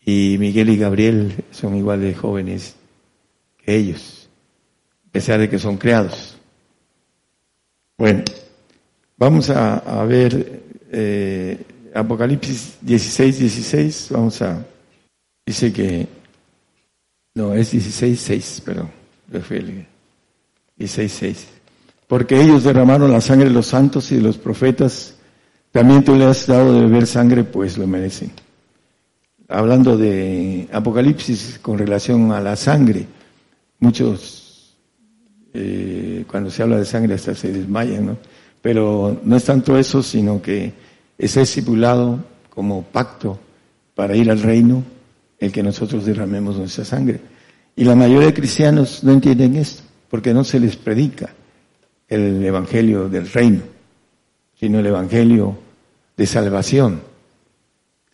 y 0.05 0.37
Miguel 0.37 0.69
y 0.69 0.77
Gabriel 0.77 1.43
son 1.49 1.75
igual 1.75 2.01
de 2.01 2.13
jóvenes 2.13 2.75
que 3.57 3.75
ellos, 3.75 4.29
a 5.09 5.11
pesar 5.13 5.39
de 5.39 5.49
que 5.49 5.57
son 5.57 5.77
creados. 5.77 6.37
Bueno, 7.97 8.23
vamos 9.17 9.49
a, 9.49 10.03
ver 10.05 10.61
eh, 10.91 11.57
Apocalipsis 11.91 12.77
16, 12.81 13.39
16, 13.39 14.07
vamos 14.11 14.39
a, 14.43 14.63
dice 15.43 15.73
que, 15.73 16.07
no, 17.33 17.51
es 17.55 17.71
16, 17.71 18.19
6, 18.19 18.61
perdón, 18.63 18.91
16, 20.77 21.11
6. 21.11 21.54
Porque 22.07 22.39
ellos 22.39 22.63
derramaron 22.63 23.11
la 23.11 23.21
sangre 23.21 23.47
de 23.47 23.53
los 23.53 23.67
santos 23.67 24.11
y 24.11 24.15
de 24.15 24.21
los 24.21 24.37
profetas, 24.37 25.15
también 25.71 26.03
tú 26.03 26.15
le 26.15 26.25
has 26.25 26.45
dado 26.45 26.73
de 26.73 26.81
beber 26.81 27.07
sangre, 27.07 27.43
pues 27.43 27.77
lo 27.77 27.87
merecen. 27.87 28.31
Hablando 29.47 29.97
de 29.97 30.67
Apocalipsis 30.71 31.59
con 31.61 31.77
relación 31.77 32.31
a 32.31 32.39
la 32.39 32.55
sangre, 32.55 33.07
muchos, 33.79 34.75
eh, 35.53 36.23
cuando 36.29 36.49
se 36.49 36.63
habla 36.63 36.77
de 36.77 36.85
sangre 36.85 37.15
hasta 37.15 37.35
se 37.35 37.51
desmayan, 37.51 38.05
¿no? 38.05 38.17
Pero 38.61 39.19
no 39.23 39.35
es 39.35 39.43
tanto 39.43 39.77
eso, 39.77 40.01
sino 40.01 40.41
que 40.41 40.73
es 41.17 41.37
estipulado 41.37 42.23
como 42.49 42.83
pacto 42.83 43.39
para 43.93 44.15
ir 44.15 44.31
al 44.31 44.41
reino 44.41 44.83
el 45.39 45.51
que 45.51 45.61
nosotros 45.61 46.05
derramemos 46.05 46.57
nuestra 46.57 46.85
sangre. 46.85 47.19
Y 47.75 47.83
la 47.83 47.95
mayoría 47.95 48.27
de 48.27 48.33
cristianos 48.33 49.03
no 49.03 49.11
entienden 49.11 49.55
esto, 49.55 49.83
porque 50.09 50.33
no 50.33 50.43
se 50.43 50.59
les 50.59 50.75
predica 50.75 51.33
el 52.07 52.43
evangelio 52.43 53.09
del 53.09 53.29
reino, 53.29 53.61
sino 54.59 54.79
el 54.79 54.85
evangelio 54.85 55.57
de 56.15 56.25
salvación. 56.25 57.01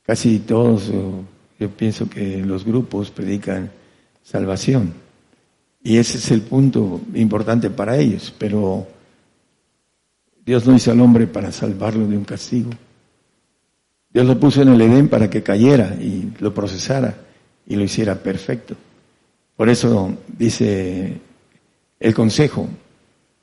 Casi 0.03 0.39
todos, 0.39 0.91
yo 1.59 1.69
pienso 1.69 2.09
que 2.09 2.37
los 2.37 2.65
grupos 2.65 3.11
predican 3.11 3.71
salvación. 4.23 4.93
Y 5.83 5.97
ese 5.97 6.17
es 6.17 6.31
el 6.31 6.41
punto 6.41 7.01
importante 7.15 7.69
para 7.69 7.97
ellos, 7.97 8.33
pero 8.37 8.87
Dios 10.45 10.65
no 10.65 10.75
hizo 10.75 10.91
al 10.91 11.01
hombre 11.01 11.27
para 11.27 11.51
salvarlo 11.51 12.07
de 12.07 12.17
un 12.17 12.23
castigo. 12.23 12.71
Dios 14.13 14.25
lo 14.25 14.39
puso 14.39 14.61
en 14.61 14.69
el 14.69 14.81
Edén 14.81 15.07
para 15.07 15.29
que 15.29 15.41
cayera 15.41 15.95
y 15.99 16.33
lo 16.39 16.53
procesara 16.53 17.15
y 17.65 17.75
lo 17.75 17.83
hiciera 17.83 18.15
perfecto. 18.15 18.75
Por 19.55 19.69
eso 19.69 20.13
dice 20.27 21.19
el 21.99 22.13
consejo, 22.13 22.67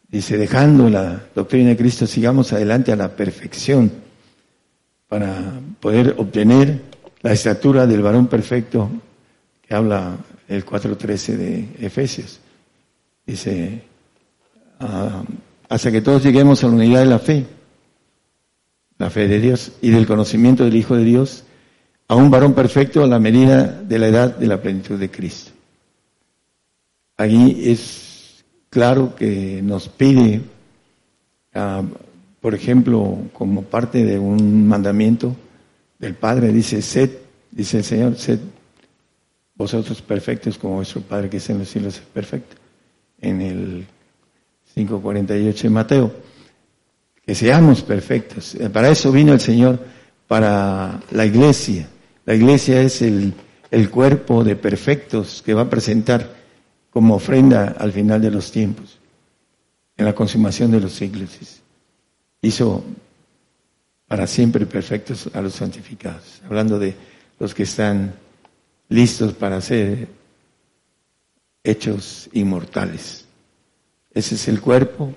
dice, 0.08 0.36
dejando 0.36 0.90
la 0.90 1.22
doctrina 1.34 1.70
de 1.70 1.76
Cristo, 1.76 2.06
sigamos 2.06 2.52
adelante 2.52 2.92
a 2.92 2.96
la 2.96 3.14
perfección 3.14 3.92
para 5.06 5.60
poder 5.80 6.14
obtener 6.18 6.82
la 7.22 7.32
estatura 7.32 7.86
del 7.86 8.02
varón 8.02 8.26
perfecto 8.26 8.90
que 9.66 9.74
habla 9.74 10.16
el 10.48 10.64
4.13 10.64 11.36
de 11.36 11.68
Efesios. 11.80 12.40
Dice, 13.26 13.82
ah, 14.80 15.22
hasta 15.68 15.92
que 15.92 16.00
todos 16.00 16.22
lleguemos 16.22 16.64
a 16.64 16.68
la 16.68 16.72
unidad 16.72 17.00
de 17.00 17.06
la 17.06 17.18
fe 17.18 17.46
la 18.98 19.10
fe 19.10 19.28
de 19.28 19.40
Dios 19.40 19.72
y 19.80 19.90
del 19.90 20.06
conocimiento 20.06 20.64
del 20.64 20.76
Hijo 20.76 20.96
de 20.96 21.04
Dios, 21.04 21.44
a 22.08 22.16
un 22.16 22.30
varón 22.30 22.54
perfecto 22.54 23.02
a 23.02 23.06
la 23.06 23.18
medida 23.18 23.64
de 23.64 23.98
la 23.98 24.08
edad 24.08 24.36
de 24.36 24.46
la 24.46 24.60
plenitud 24.60 24.98
de 24.98 25.10
Cristo. 25.10 25.52
Allí 27.16 27.70
es 27.70 28.07
claro 28.70 29.14
que 29.14 29.60
nos 29.62 29.88
pide, 29.88 30.42
ah, 31.54 31.82
por 32.40 32.54
ejemplo, 32.54 33.18
como 33.32 33.62
parte 33.62 34.04
de 34.04 34.18
un 34.18 34.66
mandamiento 34.66 35.34
del 35.98 36.14
Padre, 36.14 36.52
dice, 36.52 36.82
sed, 36.82 37.10
dice 37.50 37.78
el 37.78 37.84
Señor, 37.84 38.16
sed 38.16 38.38
vosotros 39.54 40.00
perfectos 40.00 40.56
como 40.56 40.76
vuestro 40.76 41.02
Padre 41.02 41.28
que 41.28 41.38
está 41.38 41.52
en 41.52 41.58
los 41.58 41.68
cielos 41.68 41.96
es 41.96 42.00
perfecto. 42.00 42.56
En 43.20 43.40
el 43.42 43.86
5.48 44.76 45.62
de 45.62 45.70
Mateo 45.70 46.12
que 47.28 47.34
seamos 47.34 47.82
perfectos. 47.82 48.54
Eh, 48.54 48.70
para 48.70 48.88
eso 48.88 49.12
vino 49.12 49.34
el 49.34 49.40
Señor, 49.40 49.78
para 50.26 50.98
la 51.10 51.26
iglesia. 51.26 51.86
La 52.24 52.34
iglesia 52.34 52.80
es 52.80 53.02
el, 53.02 53.34
el 53.70 53.90
cuerpo 53.90 54.42
de 54.42 54.56
perfectos 54.56 55.42
que 55.44 55.52
va 55.52 55.62
a 55.62 55.68
presentar 55.68 56.37
como 56.90 57.14
ofrenda 57.14 57.76
al 57.78 57.92
final 57.92 58.20
de 58.20 58.30
los 58.30 58.50
tiempos, 58.50 58.98
en 59.96 60.04
la 60.04 60.14
consumación 60.14 60.70
de 60.70 60.80
los 60.80 60.92
siglos. 60.92 61.30
Hizo 62.42 62.84
para 64.06 64.26
siempre 64.26 64.64
perfectos 64.66 65.28
a 65.34 65.40
los 65.42 65.54
santificados, 65.54 66.40
hablando 66.46 66.78
de 66.78 66.94
los 67.38 67.54
que 67.54 67.64
están 67.64 68.14
listos 68.88 69.34
para 69.34 69.60
ser 69.60 70.08
hechos 71.62 72.28
inmortales. 72.32 73.26
Ese 74.14 74.36
es 74.36 74.48
el 74.48 74.60
cuerpo 74.60 75.14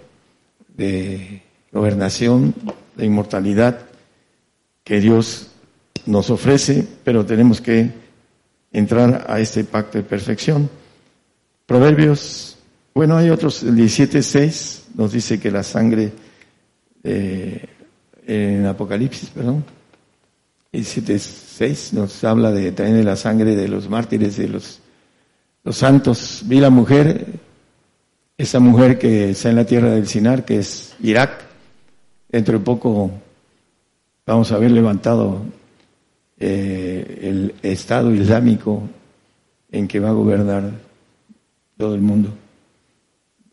de 0.68 1.42
gobernación, 1.72 2.54
de 2.96 3.06
inmortalidad 3.06 3.80
que 4.84 5.00
Dios 5.00 5.48
nos 6.06 6.30
ofrece, 6.30 6.86
pero 7.04 7.26
tenemos 7.26 7.62
que 7.62 7.92
entrar 8.74 9.26
a 9.30 9.40
este 9.40 9.64
pacto 9.64 9.98
de 9.98 10.04
perfección. 10.04 10.70
Proverbios, 11.72 12.58
bueno, 12.94 13.16
hay 13.16 13.30
otros, 13.30 13.64
el 13.64 13.78
17.6 13.78 14.80
nos 14.96 15.14
dice 15.14 15.40
que 15.40 15.50
la 15.50 15.64
sangre, 15.64 16.12
eh, 17.02 17.66
en 18.28 18.66
Apocalipsis, 18.66 19.30
perdón, 19.30 19.64
17.6 20.74 21.94
nos 21.94 22.22
habla 22.26 22.52
de 22.52 22.74
también 22.74 22.98
de 22.98 23.04
la 23.06 23.16
sangre 23.16 23.56
de 23.56 23.70
los 23.70 23.90
mártires, 23.90 24.36
de 24.36 24.50
los, 24.50 24.80
los 25.64 25.78
santos. 25.78 26.42
Vi 26.46 26.60
la 26.60 26.70
mujer, 26.70 27.26
esa 28.38 28.60
mujer 28.60 29.00
que 29.00 29.30
está 29.30 29.50
en 29.50 29.56
la 29.56 29.66
tierra 29.66 29.92
del 29.92 30.08
Sinar, 30.08 30.44
que 30.44 30.60
es 30.60 30.94
Irak, 31.02 31.46
Dentro 32.32 32.58
de 32.58 32.64
poco 32.64 33.12
vamos 34.26 34.52
a 34.52 34.56
haber 34.56 34.72
levantado 34.72 35.42
eh, 36.38 37.20
el 37.24 37.56
Estado 37.62 38.14
Islámico 38.14 38.84
en 39.70 39.88
que 39.88 40.00
va 40.00 40.10
a 40.10 40.14
gobernar 40.14 40.91
todo 41.82 41.96
el 41.96 42.02
mundo, 42.02 42.30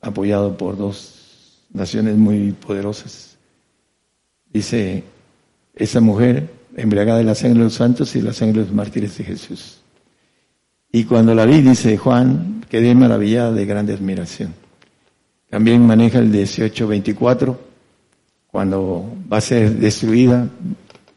apoyado 0.03 0.59
por 0.59 0.77
dos 0.77 1.65
naciones 1.73 2.19
muy 2.19 2.53
poderosas. 2.53 3.39
Dice, 4.53 5.03
esa 5.75 6.03
mujer 6.03 6.51
embriagada 6.77 7.21
de 7.21 7.25
la 7.25 7.35
sangre 7.35 7.61
de 7.61 7.65
los 7.65 7.73
santos 7.73 8.15
y 8.17 8.21
la 8.21 8.35
sangre 8.35 8.61
de 8.61 8.67
los 8.67 8.75
mártires 8.75 9.17
de 9.17 9.25
Jesús. 9.25 9.81
Y 10.93 11.05
cuando 11.05 11.35
la 11.35 11.47
vi, 11.47 11.63
dice 11.63 11.97
Juan, 11.97 12.67
quedé 12.69 12.95
maravillada 12.95 13.51
de 13.53 13.65
grande 13.65 13.95
admiración. 13.95 14.53
También 15.49 15.87
maneja 15.87 16.19
el 16.19 16.27
1824 16.27 17.59
cuando 18.49 19.11
va 19.33 19.39
a 19.39 19.41
ser 19.41 19.71
destruida 19.77 20.47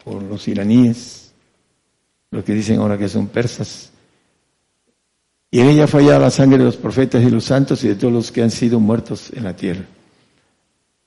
por 0.06 0.24
los 0.24 0.48
iraníes, 0.48 1.34
los 2.32 2.46
que 2.46 2.54
dicen 2.54 2.80
ahora 2.80 2.98
que 2.98 3.10
son 3.10 3.28
persas. 3.28 3.92
Y 5.52 5.60
en 5.60 5.68
ella 5.68 5.86
fue 5.86 6.04
la 6.04 6.32
sangre 6.32 6.58
de 6.58 6.64
los 6.64 6.78
profetas 6.78 7.22
y 7.22 7.30
los 7.30 7.44
santos 7.44 7.84
y 7.84 7.90
de 7.90 7.96
todos 7.96 8.14
los 8.14 8.32
que 8.32 8.42
han 8.42 8.52
sido 8.52 8.80
muertos 8.80 9.32
en 9.36 9.44
la 9.44 9.56
tierra. 9.56 9.84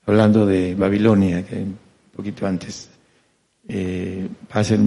Hablando 0.05 0.45
de 0.45 0.75
Babilonia, 0.75 1.43
que 1.43 1.55
un 1.55 1.77
poquito 2.15 2.45
antes, 2.45 2.87
eh, 3.67 4.29
va 4.55 4.61
a 4.61 4.63
ser 4.63 4.79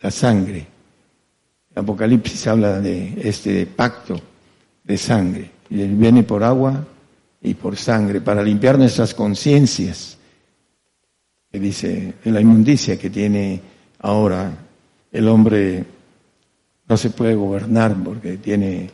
la 0.00 0.10
sangre. 0.10 0.66
Apocalipsis 1.74 2.46
habla 2.46 2.80
de 2.80 3.20
este 3.22 3.66
pacto 3.66 4.18
de 4.82 4.96
sangre. 4.96 5.50
Y 5.68 5.84
viene 5.84 6.22
por 6.22 6.42
agua 6.42 6.82
y 7.42 7.52
por 7.52 7.76
sangre, 7.76 8.22
para 8.22 8.42
limpiar 8.42 8.78
nuestras 8.78 9.12
conciencias 9.12 10.16
dice, 11.58 12.14
en 12.24 12.34
la 12.34 12.40
inmundicia 12.40 12.98
que 12.98 13.10
tiene 13.10 13.60
ahora 14.00 14.52
el 15.12 15.28
hombre 15.28 15.84
no 16.88 16.96
se 16.96 17.10
puede 17.10 17.34
gobernar 17.34 17.96
porque 18.02 18.36
tiene 18.36 18.90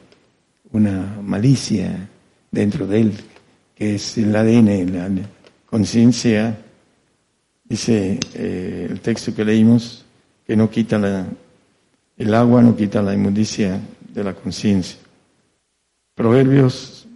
una 0.73 1.19
malicia 1.23 2.09
dentro 2.51 2.87
de 2.87 3.01
él, 3.01 3.13
que 3.75 3.97
es 3.97 4.17
el 4.19 4.35
ADN, 4.35 4.93
la 4.93 5.09
conciencia, 5.67 6.59
dice 7.65 8.19
eh, 8.35 8.87
el 8.91 9.01
texto 9.01 9.35
que 9.35 9.45
leímos, 9.45 10.05
que 10.47 10.57
no 10.57 10.71
quita 10.71 11.27
El 12.17 12.35
agua 12.35 12.63
no 12.63 12.77
quita 12.77 13.03
la 13.03 13.15
inmundicia 13.15 13.81
de 14.13 14.25
la 14.25 14.35
conciencia. 14.35 14.99
Proverbios 16.15 17.07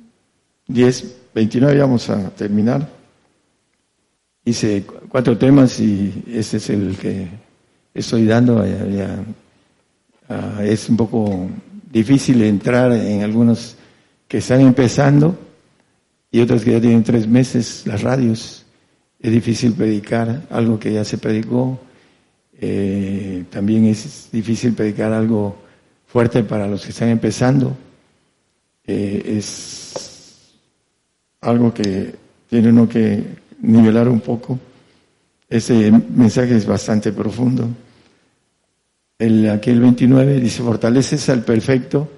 10, 0.69 1.17
29, 1.35 1.79
vamos 1.79 2.09
a 2.09 2.31
terminar. 2.31 2.89
Hice 4.45 4.85
cuatro 5.09 5.37
temas 5.37 5.79
y 5.81 6.25
ese 6.29 6.57
es 6.57 6.71
el 6.71 6.97
que 6.97 7.29
estoy 7.93 8.25
dando. 8.27 8.65
Es 10.63 10.89
un 10.89 10.97
poco 10.97 11.49
difícil 11.91 12.43
entrar 12.43 12.93
en 12.93 13.23
algunos 13.23 13.77
que 14.29 14.39
están 14.39 14.61
empezando 14.61 15.39
y 16.31 16.41
otros 16.41 16.63
que 16.63 16.73
ya 16.73 16.81
tienen 16.81 17.03
tres 17.03 17.27
meses, 17.27 17.85
las 17.87 18.03
radios. 18.03 18.65
Es 19.21 19.33
difícil 19.33 19.73
predicar 19.73 20.43
algo 20.51 20.79
que 20.79 20.93
ya 20.93 21.05
se 21.05 21.19
predicó. 21.19 21.79
Eh, 22.59 23.45
también 23.51 23.87
es 23.87 24.29
difícil 24.33 24.75
predicar 24.75 25.13
algo 25.13 25.57
fuerte 26.07 26.43
para 26.43 26.67
los 26.67 26.85
que 26.85 26.91
están 26.91 27.09
empezando. 27.09 27.77
Eh, 28.87 29.37
es 29.39 30.53
algo 31.41 31.73
que 31.73 32.15
tiene 32.49 32.69
uno 32.69 32.89
que 32.89 33.23
nivelar 33.63 34.09
un 34.09 34.21
poco. 34.21 34.59
Ese 35.49 35.91
mensaje 35.91 36.57
es 36.57 36.67
bastante 36.67 37.13
profundo. 37.13 37.69
El, 39.19 39.49
aquí 39.51 39.71
el 39.71 39.81
29 39.81 40.41
dice, 40.41 40.63
fortaleces 40.63 41.29
al 41.29 41.43
perfecto 41.43 42.09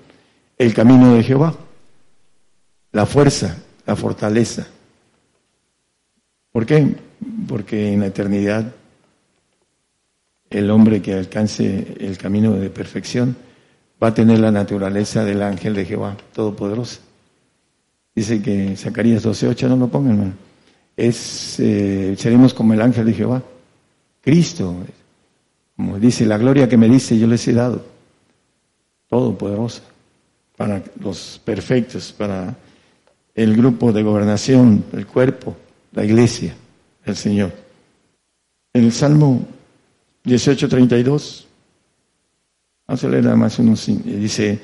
el 0.56 0.74
camino 0.74 1.14
de 1.14 1.22
Jehová. 1.22 1.54
La 2.92 3.06
fuerza, 3.06 3.56
la 3.86 3.94
fortaleza. 3.94 4.66
¿Por 6.50 6.66
qué? 6.66 6.96
Porque 7.46 7.92
en 7.92 8.00
la 8.00 8.06
eternidad 8.06 8.74
el 10.50 10.70
hombre 10.70 11.02
que 11.02 11.14
alcance 11.14 11.96
el 12.00 12.16
camino 12.16 12.54
de 12.54 12.70
perfección 12.70 13.36
va 14.02 14.08
a 14.08 14.14
tener 14.14 14.38
la 14.38 14.50
naturaleza 14.50 15.24
del 15.24 15.42
ángel 15.42 15.74
de 15.74 15.84
Jehová, 15.84 16.16
todopoderoso. 16.32 17.00
Dice 18.14 18.42
que 18.42 18.76
Zacarías 18.76 19.24
12.8, 19.24 19.68
no 19.68 19.76
lo 19.76 19.88
pongan. 19.88 20.34
Es, 20.96 21.60
eh, 21.60 22.14
seremos 22.18 22.54
como 22.54 22.74
el 22.74 22.82
ángel 22.82 23.06
de 23.06 23.12
Jehová. 23.12 23.42
Cristo, 24.20 24.74
como 25.78 25.96
dice, 26.00 26.26
la 26.26 26.38
gloria 26.38 26.68
que 26.68 26.76
me 26.76 26.88
dice 26.88 27.16
yo 27.16 27.28
les 27.28 27.46
he 27.46 27.52
dado. 27.52 27.86
Todopoderosa. 29.06 29.82
Para 30.56 30.82
los 30.98 31.40
perfectos, 31.44 32.12
para 32.12 32.56
el 33.32 33.56
grupo 33.56 33.92
de 33.92 34.02
gobernación, 34.02 34.84
el 34.92 35.06
cuerpo, 35.06 35.56
la 35.92 36.04
iglesia, 36.04 36.52
el 37.04 37.14
Señor. 37.14 37.52
En 38.72 38.86
el 38.86 38.92
Salmo 38.92 39.46
18.32 40.24 41.46
Vamos 42.88 43.04
a 43.04 43.08
leer 43.08 43.22
nada 43.24 43.36
más 43.36 43.56
unos. 43.60 43.86
Dice, 43.86 44.58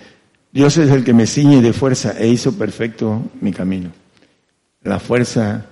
Dios 0.50 0.76
es 0.78 0.90
el 0.90 1.04
que 1.04 1.12
me 1.12 1.28
ciñe 1.28 1.62
de 1.62 1.72
fuerza 1.72 2.18
e 2.18 2.26
hizo 2.26 2.58
perfecto 2.58 3.22
mi 3.40 3.52
camino. 3.52 3.92
La 4.82 4.98
fuerza 4.98 5.64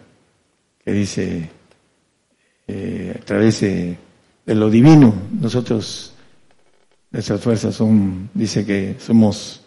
que 0.84 0.92
dice 0.92 1.50
eh, 2.68 3.18
a 3.20 3.24
través 3.24 3.62
de, 3.62 3.96
lo 4.46 4.70
divino, 4.70 5.14
nosotros, 5.40 6.14
nuestras 7.10 7.40
fuerzas 7.40 7.74
son, 7.74 8.30
dice 8.34 8.64
que 8.64 8.96
somos 8.98 9.62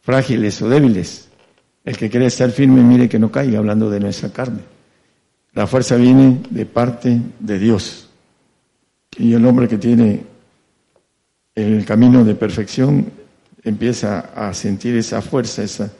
frágiles 0.00 0.60
o 0.62 0.68
débiles. 0.68 1.28
El 1.84 1.96
que 1.96 2.10
quiere 2.10 2.26
estar 2.26 2.50
firme, 2.50 2.82
mire 2.82 3.08
que 3.08 3.18
no 3.18 3.30
caiga, 3.30 3.58
hablando 3.58 3.88
de 3.88 4.00
nuestra 4.00 4.30
carne. 4.30 4.60
La 5.52 5.66
fuerza 5.66 5.96
viene 5.96 6.42
de 6.50 6.66
parte 6.66 7.20
de 7.38 7.58
Dios. 7.58 8.08
Y 9.16 9.32
el 9.32 9.46
hombre 9.46 9.68
que 9.68 9.78
tiene 9.78 10.24
el 11.54 11.84
camino 11.84 12.24
de 12.24 12.34
perfección 12.34 13.10
empieza 13.62 14.30
a 14.34 14.52
sentir 14.52 14.96
esa 14.96 15.22
fuerza, 15.22 15.62
esa, 15.62 15.90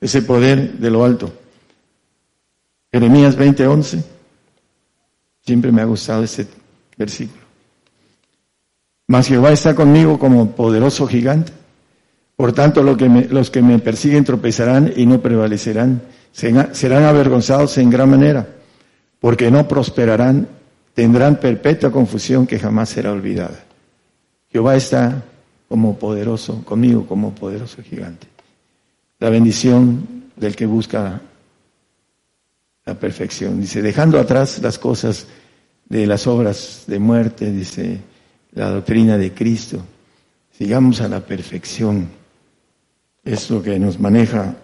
ese 0.00 0.22
poder 0.22 0.72
de 0.78 0.90
lo 0.90 1.04
alto. 1.04 1.32
Jeremías 2.90 3.36
20:11, 3.36 4.02
siempre 5.44 5.70
me 5.70 5.82
ha 5.82 5.84
gustado 5.84 6.22
ese 6.22 6.46
versículo. 6.96 7.43
Mas 9.06 9.28
Jehová 9.28 9.52
está 9.52 9.74
conmigo 9.74 10.18
como 10.18 10.52
poderoso 10.52 11.06
gigante. 11.06 11.52
Por 12.36 12.52
tanto, 12.52 12.82
los 12.82 13.50
que 13.50 13.62
me 13.62 13.78
persiguen 13.78 14.24
tropezarán 14.24 14.92
y 14.96 15.06
no 15.06 15.20
prevalecerán. 15.20 16.02
Serán 16.32 17.04
avergonzados 17.04 17.78
en 17.78 17.90
gran 17.90 18.10
manera, 18.10 18.48
porque 19.20 19.50
no 19.50 19.68
prosperarán, 19.68 20.48
tendrán 20.94 21.36
perpetua 21.36 21.92
confusión 21.92 22.46
que 22.46 22.58
jamás 22.58 22.88
será 22.88 23.12
olvidada. 23.12 23.64
Jehová 24.50 24.74
está 24.74 25.22
como 25.68 25.96
poderoso, 25.96 26.64
conmigo 26.64 27.06
como 27.06 27.34
poderoso 27.34 27.82
gigante. 27.82 28.26
La 29.20 29.30
bendición 29.30 30.24
del 30.34 30.56
que 30.56 30.66
busca 30.66 31.20
la 32.84 32.94
perfección. 32.94 33.60
Dice, 33.60 33.80
dejando 33.80 34.18
atrás 34.18 34.60
las 34.60 34.78
cosas 34.78 35.26
de 35.88 36.06
las 36.06 36.26
obras 36.26 36.84
de 36.86 36.98
muerte, 36.98 37.50
dice 37.52 38.00
la 38.54 38.70
doctrina 38.70 39.18
de 39.18 39.32
Cristo, 39.32 39.84
sigamos 40.56 41.00
a 41.00 41.08
la 41.08 41.20
perfección. 41.20 42.08
Es 43.24 43.50
lo 43.50 43.62
que 43.62 43.78
nos 43.78 43.98
maneja 43.98 44.54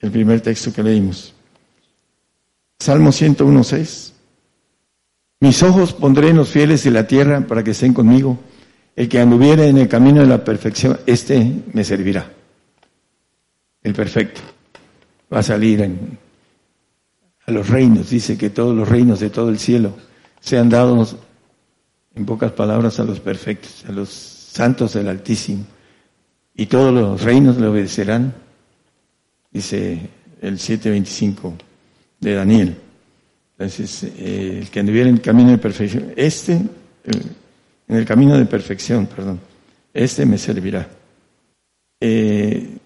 el 0.00 0.10
primer 0.10 0.40
texto 0.40 0.72
que 0.72 0.82
leímos. 0.82 1.34
Salmo 2.78 3.10
101.6. 3.10 4.12
Mis 5.40 5.62
ojos 5.62 5.92
pondré 5.92 6.30
en 6.30 6.36
los 6.36 6.48
fieles 6.48 6.84
de 6.84 6.90
la 6.90 7.06
tierra 7.06 7.40
para 7.40 7.62
que 7.62 7.72
estén 7.72 7.92
conmigo 7.92 8.38
el 8.98 9.08
que 9.08 9.20
anduviere 9.20 9.68
en 9.68 9.78
el 9.78 9.86
camino 9.86 10.22
de 10.22 10.26
la 10.26 10.42
perfección, 10.42 10.98
este 11.06 11.62
me 11.72 11.84
servirá. 11.84 12.28
El 13.80 13.94
perfecto. 13.94 14.40
Va 15.32 15.38
a 15.38 15.42
salir 15.44 15.88
a 17.46 17.50
los 17.52 17.68
reinos. 17.68 18.10
Dice 18.10 18.36
que 18.36 18.50
todos 18.50 18.74
los 18.74 18.88
reinos 18.88 19.20
de 19.20 19.30
todo 19.30 19.50
el 19.50 19.60
cielo 19.60 19.94
sean 20.40 20.68
dados, 20.68 21.14
en 22.18 22.26
pocas 22.26 22.52
palabras, 22.52 22.98
a 23.00 23.04
los 23.04 23.20
perfectos, 23.20 23.84
a 23.88 23.92
los 23.92 24.08
santos 24.08 24.94
del 24.94 25.08
Altísimo. 25.08 25.64
Y 26.54 26.66
todos 26.66 26.92
los 26.92 27.22
reinos 27.22 27.56
le 27.58 27.68
obedecerán, 27.68 28.34
dice 29.50 30.10
el 30.40 30.58
725 30.58 31.54
de 32.20 32.34
Daniel. 32.34 32.76
Entonces, 33.52 34.04
eh, 34.04 34.58
el 34.62 34.70
que 34.70 34.80
anduviera 34.80 35.08
en 35.08 35.16
el 35.16 35.20
camino 35.20 35.50
de 35.50 35.58
perfección, 35.58 36.12
este, 36.16 36.52
en 36.52 37.96
el 37.96 38.04
camino 38.04 38.36
de 38.36 38.44
perfección, 38.44 39.06
perdón. 39.06 39.40
Este 39.94 40.26
me 40.26 40.38
servirá. 40.38 40.88
Eh, 42.00 42.76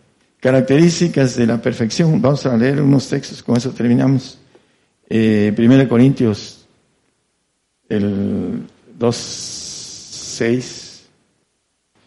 características 0.41 1.37
de 1.37 1.47
la 1.47 1.61
perfección. 1.61 2.21
Vamos 2.21 2.45
a 2.47 2.57
leer 2.57 2.81
unos 2.81 3.09
textos, 3.09 3.43
con 3.43 3.57
eso 3.57 3.71
terminamos. 3.71 4.39
Eh, 5.09 5.55
1 5.57 5.89
Corintios, 5.89 6.67
el 7.89 8.67
2, 9.03 9.17
6. 9.17 11.03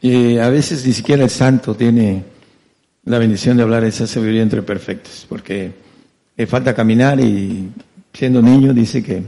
Eh, 0.01 0.41
a 0.41 0.49
veces 0.49 0.85
ni 0.87 0.93
siquiera 0.93 1.25
el 1.25 1.29
santo 1.29 1.75
tiene 1.75 2.23
la 3.03 3.19
bendición 3.19 3.57
de 3.57 3.63
hablar 3.63 3.83
esa 3.83 4.07
sabiduría 4.07 4.43
entre 4.43 4.61
perfectos, 4.61 5.25
porque 5.27 5.73
le 6.37 6.47
falta 6.47 6.73
caminar 6.73 7.19
y 7.19 7.69
siendo 8.13 8.41
niño 8.41 8.73
dice 8.73 9.03
que 9.03 9.21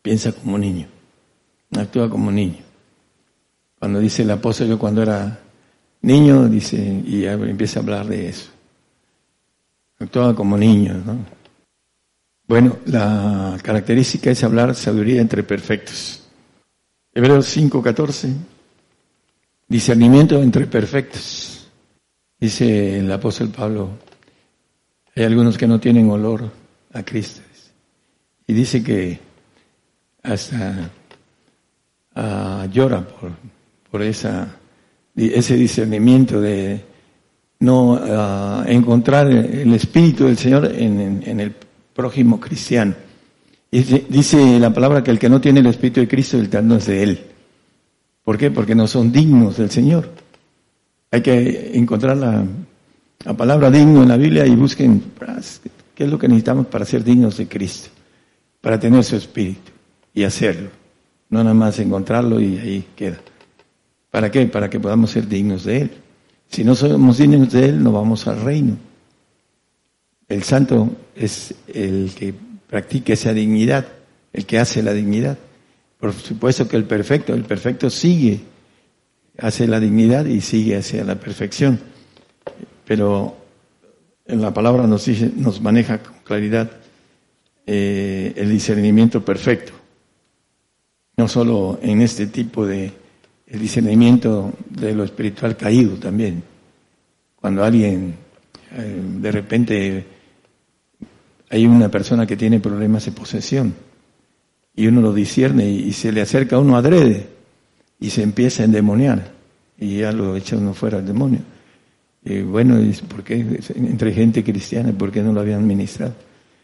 piensa 0.00 0.32
como 0.32 0.56
niño 0.56 0.88
actúa 1.76 2.08
como 2.08 2.32
niño. 2.32 2.64
Cuando 3.78 4.00
dice 4.00 4.22
el 4.22 4.30
apóstol, 4.30 4.68
yo 4.68 4.78
cuando 4.78 5.02
era 5.02 5.38
niño, 6.00 6.48
dice, 6.48 6.76
y 6.78 7.26
empieza 7.26 7.80
a 7.80 7.82
hablar 7.82 8.06
de 8.06 8.30
eso. 8.30 8.50
Actuaba 9.98 10.34
como 10.34 10.56
niño, 10.56 10.94
¿no? 11.04 11.18
Bueno, 12.48 12.78
la 12.86 13.58
característica 13.62 14.30
es 14.30 14.42
hablar 14.42 14.74
sabiduría 14.74 15.20
entre 15.20 15.42
perfectos. 15.42 16.25
Hebreos 17.16 17.46
5:14, 17.56 18.30
discernimiento 19.66 20.42
entre 20.42 20.66
perfectos. 20.66 21.66
Dice 22.38 22.98
el 22.98 23.10
apóstol 23.10 23.48
Pablo, 23.48 23.88
hay 25.14 25.24
algunos 25.24 25.56
que 25.56 25.66
no 25.66 25.80
tienen 25.80 26.10
olor 26.10 26.50
a 26.92 27.02
Cristo. 27.02 27.40
Y 28.46 28.52
dice 28.52 28.84
que 28.84 29.18
hasta 30.24 30.90
uh, 32.16 32.70
llora 32.70 33.00
por, 33.00 33.30
por 33.90 34.02
esa, 34.02 34.54
ese 35.16 35.56
discernimiento 35.56 36.38
de 36.38 36.84
no 37.60 37.98
ah, 37.98 38.62
encontrar 38.68 39.28
el 39.28 39.72
Espíritu 39.72 40.26
del 40.26 40.36
Señor 40.36 40.70
en, 40.70 41.22
en, 41.24 41.40
el 41.40 41.54
prójimo 41.94 42.38
cristiano. 42.38 42.94
Dice 43.70 44.58
la 44.58 44.72
palabra 44.72 45.02
que 45.02 45.10
el 45.10 45.18
que 45.18 45.28
no 45.28 45.40
tiene 45.40 45.60
el 45.60 45.66
Espíritu 45.66 46.00
de 46.00 46.08
Cristo, 46.08 46.38
el 46.38 46.48
tal 46.48 46.68
no 46.68 46.76
es 46.76 46.86
de 46.86 47.02
Él. 47.02 47.20
¿Por 48.24 48.38
qué? 48.38 48.50
Porque 48.50 48.74
no 48.74 48.86
son 48.86 49.12
dignos 49.12 49.56
del 49.56 49.70
Señor. 49.70 50.10
Hay 51.10 51.20
que 51.20 51.72
encontrar 51.74 52.16
la, 52.16 52.44
la 53.24 53.34
palabra 53.34 53.70
digno 53.70 54.02
en 54.02 54.08
la 54.08 54.16
Biblia 54.16 54.46
y 54.46 54.54
busquen 54.54 55.02
qué 55.94 56.04
es 56.04 56.10
lo 56.10 56.18
que 56.18 56.28
necesitamos 56.28 56.66
para 56.66 56.84
ser 56.84 57.02
dignos 57.02 57.36
de 57.36 57.48
Cristo, 57.48 57.88
para 58.60 58.78
tener 58.78 59.02
su 59.04 59.16
Espíritu 59.16 59.72
y 60.14 60.24
hacerlo. 60.24 60.70
No 61.28 61.42
nada 61.42 61.54
más 61.54 61.78
encontrarlo 61.78 62.40
y 62.40 62.58
ahí 62.58 62.86
queda. 62.94 63.18
¿Para 64.10 64.30
qué? 64.30 64.46
Para 64.46 64.70
que 64.70 64.80
podamos 64.80 65.10
ser 65.10 65.26
dignos 65.28 65.64
de 65.64 65.82
Él. 65.82 65.90
Si 66.48 66.64
no 66.64 66.74
somos 66.74 67.18
dignos 67.18 67.52
de 67.52 67.68
Él, 67.68 67.82
no 67.82 67.92
vamos 67.92 68.26
al 68.26 68.40
reino. 68.40 68.76
El 70.28 70.42
santo 70.42 70.90
es 71.14 71.54
el 71.68 72.12
que 72.16 72.34
practica 72.66 73.12
esa 73.12 73.32
dignidad, 73.32 73.86
el 74.32 74.46
que 74.46 74.58
hace 74.58 74.82
la 74.82 74.92
dignidad. 74.92 75.38
Por 75.98 76.12
supuesto 76.12 76.68
que 76.68 76.76
el 76.76 76.84
perfecto, 76.84 77.34
el 77.34 77.44
perfecto 77.44 77.90
sigue, 77.90 78.40
hace 79.38 79.66
la 79.66 79.80
dignidad 79.80 80.26
y 80.26 80.40
sigue 80.40 80.76
hacia 80.76 81.04
la 81.04 81.16
perfección. 81.16 81.78
Pero 82.84 83.36
en 84.26 84.40
la 84.40 84.52
palabra 84.52 84.86
nos, 84.86 85.04
dice, 85.04 85.30
nos 85.34 85.60
maneja 85.60 86.02
con 86.02 86.16
claridad 86.24 86.70
eh, 87.66 88.32
el 88.36 88.50
discernimiento 88.50 89.24
perfecto. 89.24 89.72
No 91.16 91.28
solo 91.28 91.78
en 91.82 92.02
este 92.02 92.26
tipo 92.26 92.66
de 92.66 92.92
el 93.46 93.60
discernimiento 93.60 94.52
de 94.68 94.92
lo 94.94 95.04
espiritual 95.04 95.56
caído 95.56 95.96
también. 95.96 96.42
Cuando 97.36 97.62
alguien 97.62 98.16
eh, 98.72 99.02
de 99.20 99.32
repente 99.32 100.04
hay 101.50 101.66
una 101.66 101.90
persona 101.90 102.26
que 102.26 102.36
tiene 102.36 102.60
problemas 102.60 103.04
de 103.04 103.12
posesión 103.12 103.74
y 104.74 104.86
uno 104.86 105.00
lo 105.00 105.12
discierne 105.12 105.68
y, 105.68 105.92
se 105.92 106.12
le 106.12 106.20
acerca 106.20 106.56
a 106.56 106.58
uno 106.58 106.76
adrede 106.76 107.26
y 107.98 108.10
se 108.10 108.22
empieza 108.22 108.62
a 108.62 108.66
endemoniar 108.66 109.32
y 109.78 109.98
ya 109.98 110.12
lo 110.12 110.36
echa 110.36 110.56
uno 110.56 110.74
fuera 110.74 110.98
al 110.98 111.06
demonio. 111.06 111.40
Y 112.24 112.42
bueno, 112.42 112.78
¿por 113.08 113.22
qué 113.22 113.60
entre 113.76 114.12
gente 114.12 114.42
cristiana, 114.42 114.92
por 114.92 115.12
qué 115.12 115.22
no 115.22 115.32
lo 115.32 115.40
habían 115.40 115.66
ministrado? 115.66 116.14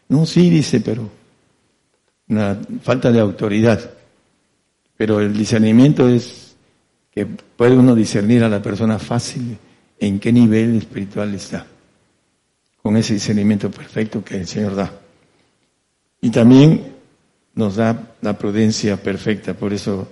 No, 0.09 0.25
sí, 0.25 0.49
dice, 0.49 0.81
pero 0.81 1.09
una 2.27 2.59
falta 2.81 3.11
de 3.11 3.19
autoridad. 3.19 3.91
Pero 4.97 5.19
el 5.19 5.35
discernimiento 5.35 6.07
es 6.07 6.55
que 7.11 7.25
puede 7.25 7.75
uno 7.77 7.95
discernir 7.95 8.43
a 8.43 8.49
la 8.49 8.61
persona 8.61 8.99
fácil 8.99 9.57
en 9.99 10.19
qué 10.19 10.31
nivel 10.31 10.75
espiritual 10.77 11.33
está, 11.33 11.65
con 12.83 12.97
ese 12.97 13.13
discernimiento 13.13 13.71
perfecto 13.71 14.23
que 14.23 14.35
el 14.35 14.45
Señor 14.45 14.75
da. 14.75 14.91
Y 16.21 16.29
también 16.29 16.93
nos 17.55 17.77
da 17.77 18.15
la 18.21 18.37
prudencia 18.37 18.97
perfecta, 18.97 19.53
por 19.53 19.73
eso 19.73 20.07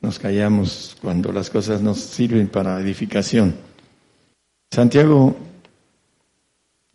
nos 0.00 0.18
callamos 0.18 0.96
cuando 1.00 1.32
las 1.32 1.50
cosas 1.50 1.80
nos 1.80 1.98
sirven 2.00 2.48
para 2.48 2.80
edificación. 2.80 3.54
Santiago 4.70 5.36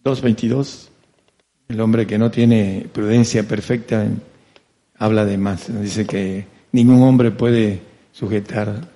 2.22, 0.04 0.90
el 1.70 1.80
hombre 1.80 2.06
que 2.06 2.18
no 2.18 2.30
tiene 2.30 2.88
prudencia 2.92 3.48
perfecta 3.48 4.06
habla 4.98 5.26
de 5.26 5.38
más, 5.38 5.82
dice 5.82 6.06
que 6.06 6.46
ningún 6.74 7.02
hombre 7.04 7.32
puede 7.32 7.82
sujetar 8.12 8.90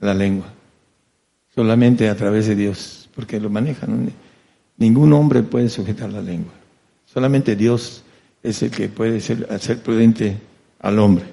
la 0.00 0.14
lengua, 0.14 0.46
solamente 1.54 2.08
a 2.08 2.16
través 2.16 2.46
de 2.46 2.54
Dios, 2.54 3.10
porque 3.14 3.38
lo 3.40 3.50
manejan. 3.50 4.12
Ningún 4.78 5.12
hombre 5.12 5.42
puede 5.42 5.68
sujetar 5.68 6.12
la 6.12 6.20
lengua, 6.20 6.52
solamente 7.06 7.56
Dios 7.56 8.02
es 8.42 8.62
el 8.62 8.70
que 8.70 8.88
puede 8.88 9.20
ser, 9.20 9.46
hacer 9.50 9.80
prudente 9.80 10.36
al 10.80 10.98
hombre. 10.98 11.24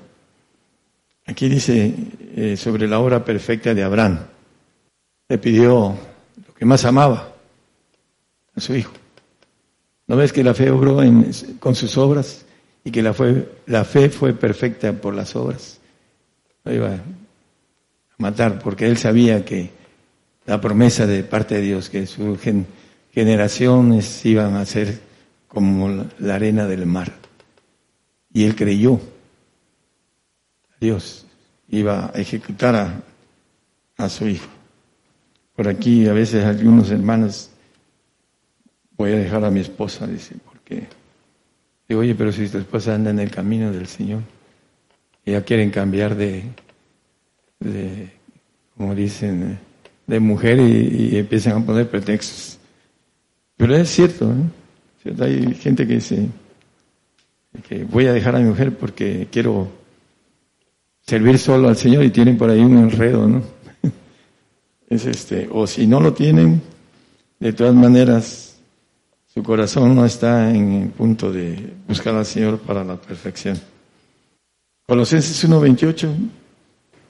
Aquí 1.26 1.48
dice 1.48 1.94
eh, 2.36 2.57
sobre 2.57 2.88
la 2.88 2.99
obra 2.99 3.24
perfecta 3.24 3.74
de 3.74 3.84
Abraham. 3.84 4.20
Le 5.30 5.38
pidió 5.38 5.95
lo 6.48 6.53
que 6.53 6.65
más 6.65 6.84
amaba 6.86 7.34
a 8.56 8.60
su 8.60 8.76
hijo. 8.76 8.94
¿No 10.07 10.18
ves 10.18 10.34
que 10.34 10.44
la 10.44 10.53
fe 10.53 10.70
obró 10.70 10.99
con 11.60 11.76
sus 11.76 11.98
obras 11.98 12.45
y 12.84 12.91
que 12.91 13.02
la, 13.02 13.14
fue, 13.14 13.49
la 13.68 13.86
fe 13.86 14.10
fue 14.10 14.34
perfecta 14.34 14.91
por 14.94 15.14
las 15.14 15.36
obras? 15.36 15.80
Lo 16.65 16.74
iba 16.74 16.94
a 16.94 16.99
matar 18.18 18.60
porque 18.60 18.86
él 18.88 18.98
sabía 18.98 19.45
que 19.45 19.72
la 20.45 20.60
promesa 20.60 21.07
de 21.07 21.24
parte 21.24 21.56
de 21.56 21.61
Dios, 21.61 21.90
que 21.90 22.06
sus 22.06 22.40
generaciones 23.14 24.26
iban 24.26 24.56
a 24.56 24.65
ser 24.65 24.99
como 25.48 26.06
la 26.19 26.35
arena 26.35 26.68
del 26.68 26.85
mar. 26.85 27.14
Y 28.34 28.44
él 28.44 28.56
creyó. 28.56 28.99
Dios 30.80 31.26
iba 31.69 32.11
a 32.14 32.19
ejecutar 32.19 32.76
a, 32.76 33.02
a 33.98 34.10
su 34.10 34.27
hijo. 34.27 34.49
Por 35.56 35.68
aquí 35.68 36.07
a 36.07 36.14
veces 36.14 36.44
algunos 36.44 36.90
hermanos, 36.90 37.52
voy 38.98 39.11
a 39.11 39.18
dejar 39.18 39.45
a 39.45 39.52
mi 39.52 39.60
esposa, 39.60 40.07
dice, 40.07 40.35
porque 40.44 40.88
digo, 41.88 42.02
oye, 42.02 42.15
pero 42.15 42.31
si 42.31 42.49
tu 42.49 42.57
esposa 42.57 42.95
anda 42.95 43.11
en 43.11 43.19
el 43.19 43.30
camino 43.30 43.72
del 43.72 43.88
Señor, 43.88 44.22
ya 45.26 45.44
quieren 45.44 45.69
cambiar 45.69 46.15
de, 46.15 46.44
de 47.60 48.11
como 48.76 48.95
dicen, 48.95 49.60
de 50.07 50.19
mujer 50.19 50.60
y, 50.60 51.18
empiezan 51.18 51.61
a 51.61 51.65
poner 51.65 51.90
pretextos. 51.90 52.60
Pero 53.64 53.77
es 53.77 53.91
cierto. 53.91 54.30
Hay 55.22 55.56
gente 55.56 55.88
que 55.88 55.94
dice 55.94 56.27
que 57.65 57.85
voy 57.85 58.07
a 58.07 58.11
dejar 58.11 58.35
a 58.35 58.40
mi 58.40 58.49
mujer 58.49 58.76
porque 58.77 59.30
quiero 59.31 59.69
servir 60.99 61.40
solo 61.40 61.69
al 61.69 61.77
Señor 61.77 62.03
y 62.03 62.10
tienen 62.10 62.38
por 62.38 62.49
ahí 62.49 62.60
un 62.60 62.77
enredo, 62.77 63.26
¿no? 63.26 63.41
Es 64.90 65.06
este, 65.06 65.48
o 65.49 65.65
si 65.65 65.88
no 65.88 66.02
lo 66.02 66.11
tienen, 66.11 66.61
de 67.40 67.53
todas 67.53 67.73
maneras, 67.73 68.57
su 69.34 69.41
corazón 69.41 69.95
no 69.95 70.06
está 70.06 70.53
en 70.53 70.73
el 70.73 70.90
punto 70.90 71.31
de 71.31 71.72
buscar 71.88 72.15
al 72.15 72.26
Señor 72.26 72.60
para 72.60 72.84
la 72.84 72.98
perfección. 72.98 73.57
Colosenses 74.85 75.49
1.28, 75.49 76.10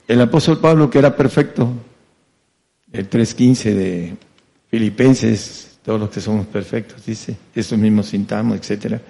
el 0.06 0.20
apóstol 0.20 0.60
Pablo 0.60 0.88
que 0.88 1.00
era 1.00 1.16
perfecto, 1.16 1.68
el 2.92 3.10
3.15 3.10 3.74
de 3.74 4.16
Filipenses, 4.70 5.63
todos 5.84 6.00
los 6.00 6.10
que 6.10 6.20
somos 6.20 6.46
perfectos, 6.46 7.04
dice, 7.04 7.36
eso 7.54 7.76
mismo 7.76 8.02
sintamos, 8.02 8.56
etcétera. 8.56 9.00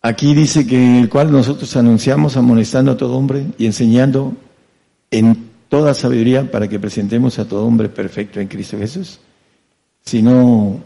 Aquí 0.00 0.34
dice 0.34 0.66
que 0.66 0.82
en 0.82 0.96
el 0.96 1.08
cual 1.08 1.30
nosotros 1.30 1.76
anunciamos 1.76 2.36
amonestando 2.36 2.92
a 2.92 2.96
todo 2.96 3.16
hombre 3.16 3.46
y 3.58 3.66
enseñando 3.66 4.34
en 5.10 5.50
toda 5.68 5.94
sabiduría 5.94 6.50
para 6.50 6.66
que 6.66 6.80
presentemos 6.80 7.38
a 7.38 7.46
todo 7.46 7.66
hombre 7.66 7.88
perfecto 7.88 8.40
en 8.40 8.48
Cristo 8.48 8.78
Jesús. 8.78 9.20
Si 10.04 10.22
no 10.22 10.82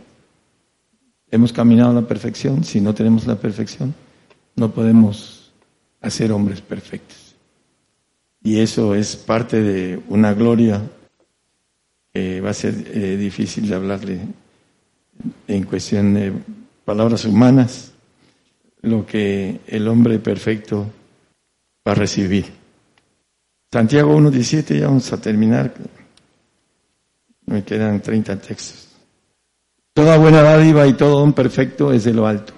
hemos 1.30 1.52
caminado 1.52 1.90
a 1.90 2.02
la 2.02 2.06
perfección, 2.06 2.64
si 2.64 2.80
no 2.80 2.94
tenemos 2.94 3.26
la 3.26 3.36
perfección, 3.36 3.94
no 4.56 4.72
podemos 4.72 5.52
hacer 6.00 6.32
hombres 6.32 6.60
perfectos. 6.60 7.36
Y 8.42 8.58
eso 8.58 8.94
es 8.94 9.16
parte 9.16 9.62
de 9.62 10.00
una 10.08 10.34
gloria 10.34 10.82
que 12.12 12.40
va 12.40 12.50
a 12.50 12.54
ser 12.54 12.74
eh, 12.92 13.16
difícil 13.16 13.68
de 13.68 13.74
hablarle 13.74 14.20
en 15.48 15.64
cuestión 15.64 16.14
de 16.14 16.32
palabras 16.84 17.24
humanas, 17.24 17.92
lo 18.82 19.04
que 19.04 19.60
el 19.66 19.88
hombre 19.88 20.18
perfecto 20.18 20.86
va 21.86 21.92
a 21.92 21.94
recibir. 21.94 22.46
Santiago 23.72 24.16
1.17, 24.16 24.78
ya 24.78 24.86
vamos 24.86 25.12
a 25.12 25.20
terminar. 25.20 25.74
Me 27.46 27.64
quedan 27.64 28.00
30 28.00 28.40
textos. 28.40 28.88
Toda 29.92 30.18
buena 30.18 30.42
dádiva 30.42 30.86
y 30.86 30.92
todo 30.92 31.20
don 31.20 31.32
perfecto 31.32 31.92
es 31.92 32.04
de 32.04 32.12
lo 32.12 32.26
alto, 32.26 32.52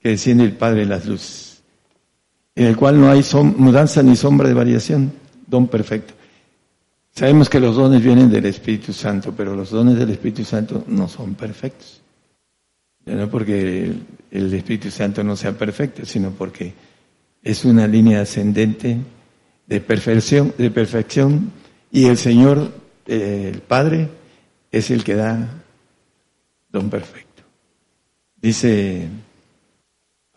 que 0.00 0.10
desciende 0.10 0.44
el 0.44 0.56
Padre 0.56 0.80
de 0.80 0.86
las 0.86 1.06
luces, 1.06 1.62
en 2.54 2.66
el 2.66 2.76
cual 2.76 3.00
no 3.00 3.10
hay 3.10 3.24
mudanza 3.56 4.02
ni 4.02 4.14
sombra 4.14 4.48
de 4.48 4.54
variación, 4.54 5.12
don 5.46 5.66
perfecto. 5.66 6.14
Sabemos 7.16 7.48
que 7.48 7.60
los 7.60 7.76
dones 7.76 8.04
vienen 8.04 8.30
del 8.30 8.44
Espíritu 8.44 8.92
Santo, 8.92 9.32
pero 9.34 9.56
los 9.56 9.70
dones 9.70 9.96
del 9.96 10.10
Espíritu 10.10 10.44
Santo 10.44 10.84
no 10.86 11.08
son 11.08 11.34
perfectos. 11.34 12.02
No 13.06 13.30
porque 13.30 13.90
el 14.30 14.52
Espíritu 14.52 14.90
Santo 14.90 15.24
no 15.24 15.34
sea 15.34 15.56
perfecto, 15.56 16.04
sino 16.04 16.32
porque 16.32 16.74
es 17.42 17.64
una 17.64 17.86
línea 17.86 18.20
ascendente 18.20 18.98
de 19.66 19.80
perfección, 19.80 20.52
de 20.58 20.70
perfección 20.70 21.52
y 21.90 22.04
el 22.04 22.18
Señor, 22.18 22.70
eh, 23.06 23.50
el 23.54 23.60
Padre, 23.60 24.10
es 24.70 24.90
el 24.90 25.02
que 25.02 25.14
da 25.14 25.48
don 26.68 26.90
perfecto. 26.90 27.44
Dice 28.36 29.08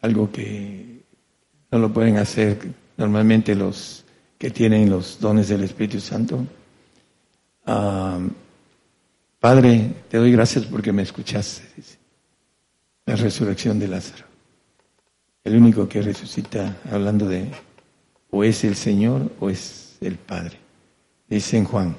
algo 0.02 0.32
que 0.32 1.04
no 1.72 1.80
lo 1.80 1.92
pueden 1.92 2.16
hacer 2.16 2.58
normalmente 2.96 3.54
los 3.54 4.06
que 4.38 4.50
tienen 4.50 4.90
los 4.90 5.20
dones 5.20 5.50
del 5.50 5.64
Espíritu 5.64 6.00
Santo. 6.00 6.46
Padre, 9.40 9.94
te 10.10 10.18
doy 10.18 10.32
gracias 10.32 10.66
porque 10.66 10.92
me 10.92 11.04
escuchaste. 11.04 11.64
La 13.06 13.16
resurrección 13.16 13.80
de 13.80 13.88
Lázaro. 13.88 14.26
El 15.44 15.56
único 15.56 15.88
que 15.88 16.02
resucita, 16.02 16.78
hablando 16.92 17.28
de 17.28 17.50
o 18.32 18.44
es 18.44 18.64
el 18.64 18.76
Señor 18.76 19.32
o 19.40 19.50
es 19.50 19.98
el 20.02 20.16
Padre. 20.16 20.58
Dice 21.28 21.58
en 21.58 21.66
Juan. 21.66 21.96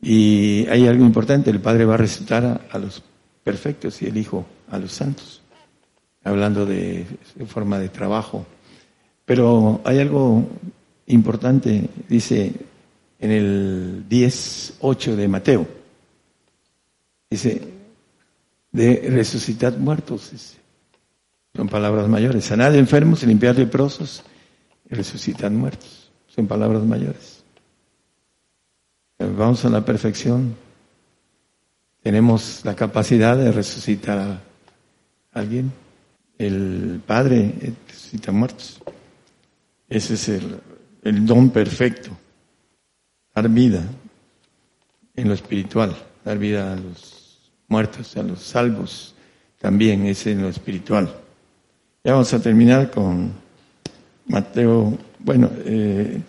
Y 0.00 0.66
hay 0.68 0.86
algo 0.86 1.04
importante, 1.04 1.50
el 1.50 1.60
Padre 1.60 1.84
va 1.84 1.94
a 1.94 1.98
resucitar 1.98 2.66
a, 2.70 2.78
los 2.78 3.02
perfectos 3.42 4.02
y 4.02 4.06
el 4.06 4.16
Hijo 4.16 4.44
a 4.70 4.78
los 4.78 4.92
santos, 4.92 5.40
hablando 6.22 6.66
de, 6.66 7.06
forma 7.46 7.78
de 7.78 7.88
trabajo. 7.88 8.44
Pero 9.24 9.80
hay 9.84 10.00
algo 10.00 10.46
importante, 11.06 11.88
dice 12.08 12.52
en 13.24 13.30
el 13.30 14.04
10, 14.06 14.74
8 14.80 15.16
de 15.16 15.28
Mateo. 15.28 15.66
Dice, 17.30 17.62
de 18.70 19.08
resucitar 19.08 19.78
muertos. 19.78 20.30
Son 21.54 21.66
palabras 21.70 22.06
mayores. 22.06 22.44
Sanar 22.44 22.76
enfermos, 22.76 23.22
limpiar 23.22 23.56
leprosos 23.56 24.22
resucitar 24.90 25.50
muertos. 25.50 26.10
Son 26.28 26.46
palabras 26.46 26.82
mayores. 26.82 27.42
Vamos 29.18 29.64
a 29.64 29.70
la 29.70 29.82
perfección. 29.82 30.54
Tenemos 32.02 32.60
la 32.64 32.76
capacidad 32.76 33.38
de 33.38 33.52
resucitar 33.52 34.18
a 34.18 34.40
alguien. 35.32 35.72
El 36.36 37.00
Padre 37.06 37.54
resucita 37.88 38.32
muertos. 38.32 38.82
Ese 39.88 40.12
es 40.12 40.28
el 40.28 41.24
don 41.24 41.48
perfecto. 41.48 42.10
Dar 43.34 43.48
vida 43.48 43.82
en 45.16 45.28
lo 45.28 45.34
espiritual, 45.34 45.96
dar 46.24 46.38
vida 46.38 46.72
a 46.72 46.76
los 46.76 47.50
muertos, 47.68 48.16
a 48.16 48.22
los 48.22 48.40
salvos, 48.40 49.14
también 49.58 50.06
es 50.06 50.26
en 50.26 50.42
lo 50.42 50.48
espiritual. 50.48 51.12
Ya 52.04 52.12
vamos 52.12 52.32
a 52.32 52.40
terminar 52.40 52.90
con 52.90 53.32
Mateo, 54.26 54.96
bueno, 55.18 55.50
eh, 55.64 56.20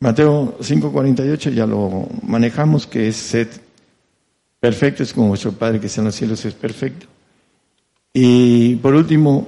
Mateo 0.00 0.56
5:48 0.60 1.50
ya 1.50 1.66
lo 1.66 2.08
manejamos, 2.22 2.86
que 2.86 3.08
es 3.08 3.16
sed 3.16 3.48
perfecto, 4.60 5.02
es 5.02 5.12
como 5.12 5.28
vuestro 5.28 5.52
Padre 5.52 5.80
que 5.80 5.86
está 5.86 6.00
en 6.00 6.06
los 6.06 6.14
cielos 6.14 6.44
es 6.44 6.54
perfecto. 6.54 7.06
Y 8.12 8.76
por 8.76 8.94
último, 8.94 9.46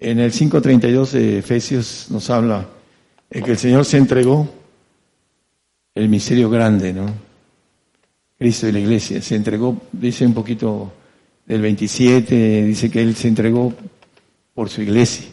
en 0.00 0.20
el 0.20 0.32
5.32 0.32 1.10
de 1.12 1.38
Efesios 1.38 2.06
nos 2.10 2.30
habla 2.30 2.68
que 3.30 3.50
el 3.50 3.58
Señor 3.58 3.84
se 3.84 3.96
entregó 3.96 4.48
el 5.94 6.08
misterio 6.08 6.50
grande, 6.50 6.92
¿no? 6.92 7.06
Cristo 8.38 8.68
y 8.68 8.72
la 8.72 8.80
iglesia 8.80 9.22
se 9.22 9.36
entregó, 9.36 9.80
dice 9.92 10.26
un 10.26 10.34
poquito 10.34 10.92
del 11.46 11.60
27, 11.60 12.64
dice 12.64 12.90
que 12.90 13.00
Él 13.00 13.14
se 13.14 13.28
entregó 13.28 13.72
por 14.54 14.68
su 14.68 14.82
iglesia. 14.82 15.26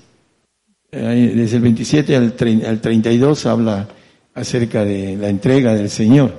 Desde 0.92 1.56
el 1.56 1.62
27 1.64 2.16
al, 2.16 2.34
32 2.36 3.46
habla 3.46 3.88
acerca 4.34 4.84
de 4.84 5.16
la 5.18 5.30
entrega 5.30 5.74
del 5.74 5.90
Señor 5.90 6.38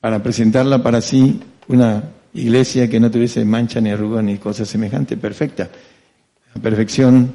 para 0.00 0.22
presentarla 0.22 0.82
para 0.82 1.00
sí 1.00 1.40
una 1.68 2.02
iglesia 2.34 2.88
que 2.88 3.00
no 3.00 3.10
tuviese 3.10 3.44
mancha 3.44 3.80
ni 3.80 3.90
arruga 3.90 4.22
ni 4.22 4.38
cosa 4.38 4.64
semejante, 4.64 5.16
perfecta. 5.16 5.70
La 6.54 6.60
perfección 6.60 7.32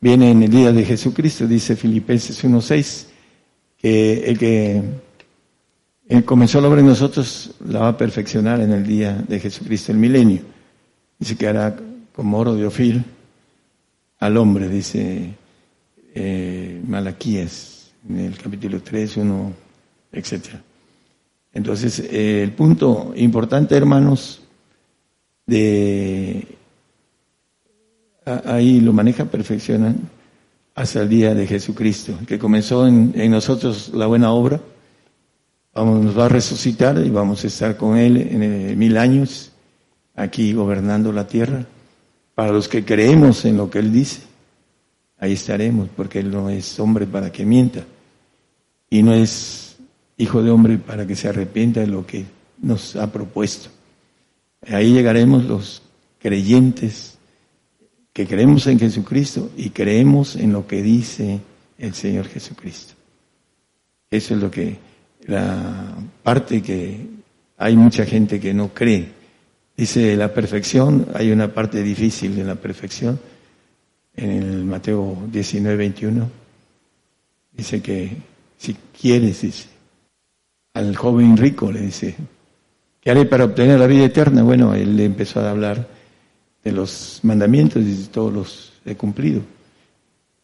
viene 0.00 0.30
en 0.30 0.42
el 0.42 0.50
día 0.50 0.72
de 0.72 0.84
Jesucristo, 0.84 1.46
dice 1.46 1.76
Filipenses 1.76 2.44
1.6, 2.44 3.06
que 3.78 4.30
el 4.30 4.38
que 4.38 4.82
comenzó 6.24 6.60
la 6.60 6.68
obra 6.68 6.80
en 6.80 6.86
nosotros 6.86 7.52
la 7.66 7.80
va 7.80 7.88
a 7.88 7.96
perfeccionar 7.96 8.60
en 8.60 8.72
el 8.72 8.86
día 8.86 9.24
de 9.26 9.40
Jesucristo, 9.40 9.92
el 9.92 9.98
milenio. 9.98 10.42
Dice 11.18 11.36
que 11.36 11.48
hará 11.48 11.76
como 12.14 12.38
oro 12.38 12.54
de 12.54 12.66
Ofir 12.66 13.02
al 14.18 14.36
hombre, 14.36 14.68
dice 14.68 15.34
eh, 16.14 16.80
Malaquías, 16.86 17.90
en 18.08 18.20
el 18.20 18.38
capítulo 18.38 18.80
3, 18.80 19.16
1, 19.18 19.52
etc. 20.12 20.32
Entonces, 21.52 22.00
eh, 22.00 22.42
el 22.42 22.52
punto 22.52 23.12
importante, 23.16 23.76
hermanos, 23.76 24.42
de 25.44 26.46
ahí 28.44 28.80
lo 28.80 28.92
maneja, 28.92 29.24
perfeccionan 29.24 30.15
hasta 30.76 31.00
el 31.00 31.08
día 31.08 31.34
de 31.34 31.46
Jesucristo, 31.46 32.18
que 32.26 32.38
comenzó 32.38 32.86
en, 32.86 33.30
nosotros 33.30 33.90
la 33.94 34.06
buena 34.06 34.30
obra, 34.30 34.60
vamos, 35.74 36.04
nos 36.04 36.18
va 36.18 36.26
a 36.26 36.28
resucitar 36.28 36.98
y 36.98 37.08
vamos 37.08 37.42
a 37.42 37.46
estar 37.46 37.78
con 37.78 37.96
Él 37.96 38.18
en 38.18 38.42
eh, 38.42 38.76
mil 38.76 38.98
años, 38.98 39.52
aquí 40.14 40.52
gobernando 40.52 41.12
la 41.12 41.26
tierra. 41.26 41.64
Para 42.34 42.52
los 42.52 42.68
que 42.68 42.84
creemos 42.84 43.46
en 43.46 43.56
lo 43.56 43.70
que 43.70 43.78
Él 43.78 43.90
dice, 43.90 44.20
ahí 45.18 45.32
estaremos, 45.32 45.88
porque 45.96 46.18
Él 46.18 46.30
no 46.30 46.50
es 46.50 46.78
hombre 46.78 47.06
para 47.06 47.32
que 47.32 47.46
mienta 47.46 47.82
y 48.90 49.02
no 49.02 49.14
es 49.14 49.76
hijo 50.18 50.42
de 50.42 50.50
hombre 50.50 50.76
para 50.76 51.06
que 51.06 51.16
se 51.16 51.28
arrepienta 51.28 51.80
de 51.80 51.86
lo 51.86 52.06
que 52.06 52.26
nos 52.60 52.96
ha 52.96 53.10
propuesto. 53.10 53.70
Ahí 54.68 54.92
llegaremos 54.92 55.42
los 55.44 55.80
creyentes 56.18 57.15
que 58.16 58.26
creemos 58.26 58.66
en 58.66 58.78
Jesucristo 58.78 59.50
y 59.58 59.68
creemos 59.68 60.36
en 60.36 60.50
lo 60.50 60.66
que 60.66 60.82
dice 60.82 61.38
el 61.76 61.92
Señor 61.92 62.26
Jesucristo. 62.26 62.94
Eso 64.10 64.34
es 64.34 64.40
lo 64.40 64.50
que, 64.50 64.78
la 65.26 65.94
parte 66.22 66.62
que 66.62 66.98
hay 67.58 67.76
mucha 67.76 68.06
gente 68.06 68.40
que 68.40 68.54
no 68.54 68.72
cree. 68.72 69.06
Dice 69.76 70.16
la 70.16 70.32
perfección, 70.32 71.08
hay 71.12 71.30
una 71.30 71.52
parte 71.52 71.82
difícil 71.82 72.34
de 72.36 72.44
la 72.44 72.54
perfección. 72.54 73.20
En 74.14 74.30
el 74.30 74.64
Mateo 74.64 75.24
19, 75.30 75.76
21, 75.76 76.30
dice 77.52 77.82
que 77.82 78.16
si 78.56 78.74
quieres, 78.98 79.42
dice, 79.42 79.68
al 80.72 80.96
joven 80.96 81.36
rico 81.36 81.70
le 81.70 81.82
dice, 81.82 82.14
¿Qué 83.02 83.10
haré 83.10 83.26
para 83.26 83.44
obtener 83.44 83.78
la 83.78 83.86
vida 83.86 84.06
eterna? 84.06 84.42
Bueno, 84.42 84.74
él 84.74 84.98
empezó 85.00 85.40
a 85.40 85.50
hablar 85.50 85.95
de 86.66 86.72
los 86.72 87.20
mandamientos 87.22 87.84
y 87.84 88.08
todos 88.10 88.32
los 88.32 88.72
he 88.84 88.96
cumplido. 88.96 89.40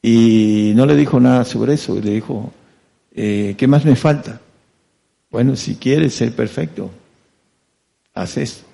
Y 0.01 0.73
no 0.77 0.87
le 0.87 0.95
dijo 0.95 1.19
nada 1.19 1.45
sobre 1.45 1.75
eso, 1.75 1.99
le 2.01 2.13
dijo, 2.13 2.53
eh, 3.13 3.57
¿qué 3.59 3.67
más 3.67 3.85
me 3.85 3.97
falta? 3.97 4.41
Bueno, 5.33 5.57
si 5.57 5.75
quieres 5.75 6.15
ser 6.15 6.31
perfecto, 6.33 6.93
haz 8.15 8.37
esto. 8.37 8.65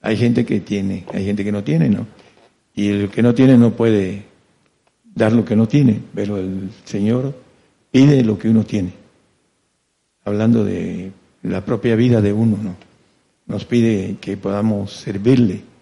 Hay 0.00 0.16
gente 0.16 0.44
que 0.44 0.58
tiene, 0.58 1.04
hay 1.12 1.24
gente 1.24 1.44
que 1.44 1.52
no 1.52 1.62
tiene, 1.62 1.88
¿no? 1.88 2.08
Y 2.74 2.88
el 2.88 3.08
que 3.08 3.22
no 3.22 3.34
tiene 3.34 3.56
no 3.56 3.70
puede 3.70 4.24
dar 5.14 5.32
lo 5.32 5.44
que 5.44 5.54
no 5.54 5.68
tiene, 5.68 6.00
pero 6.12 6.38
el 6.38 6.70
Señor 6.84 7.36
pide 7.92 8.24
lo 8.24 8.36
que 8.36 8.48
uno 8.48 8.64
tiene. 8.64 8.94
Hablando 10.24 10.64
de 10.64 11.12
la 11.44 11.64
propia 11.64 11.94
vida 11.94 12.20
de 12.20 12.32
uno, 12.32 12.58
¿no? 12.60 12.74
nos 13.46 13.64
pide 13.64 14.16
que 14.20 14.36
podamos 14.36 14.92
servirle 14.92 15.73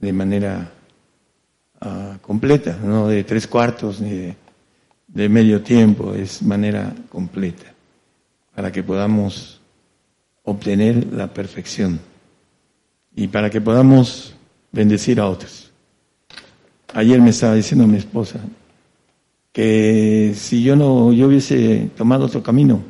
de 0.00 0.12
manera 0.12 0.72
ah, 1.80 2.18
completa, 2.20 2.78
no 2.82 3.08
de 3.08 3.24
tres 3.24 3.46
cuartos 3.46 4.00
ni 4.00 4.34
de, 5.06 5.28
medio 5.28 5.62
tiempo, 5.62 6.14
es 6.14 6.42
manera 6.42 6.94
completa, 7.08 7.74
para 8.54 8.72
que 8.72 8.82
podamos 8.82 9.60
obtener 10.44 11.12
la 11.12 11.32
perfección 11.32 12.00
y 13.14 13.28
para 13.28 13.50
que 13.50 13.60
podamos 13.60 14.34
bendecir 14.72 15.20
a 15.20 15.28
otros. 15.28 15.70
Ayer 16.94 17.20
me 17.20 17.30
estaba 17.30 17.54
diciendo 17.54 17.86
mi 17.86 17.98
esposa 17.98 18.40
que 19.52 20.32
si 20.36 20.62
yo 20.62 20.76
no 20.76 21.12
yo 21.12 21.26
hubiese 21.26 21.90
tomado 21.96 22.26
otro 22.26 22.42
camino, 22.42 22.82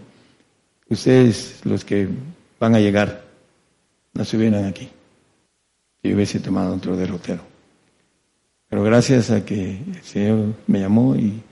ustedes 0.88 1.60
los 1.64 1.84
que 1.84 2.08
van 2.58 2.74
a 2.74 2.80
llegar 2.80 3.24
no 4.12 4.24
se 4.24 4.36
hubieran 4.36 4.64
aquí. 4.66 4.88
Si 6.02 6.14
hubiese 6.14 6.40
tomado 6.40 6.74
otro 6.74 6.96
derrotero. 6.96 7.42
Pero 8.68 8.82
gracias 8.84 9.30
a 9.30 9.44
que 9.44 9.78
el 9.78 10.02
Señor 10.02 10.54
me 10.66 10.80
llamó 10.80 11.16
y, 11.16 11.42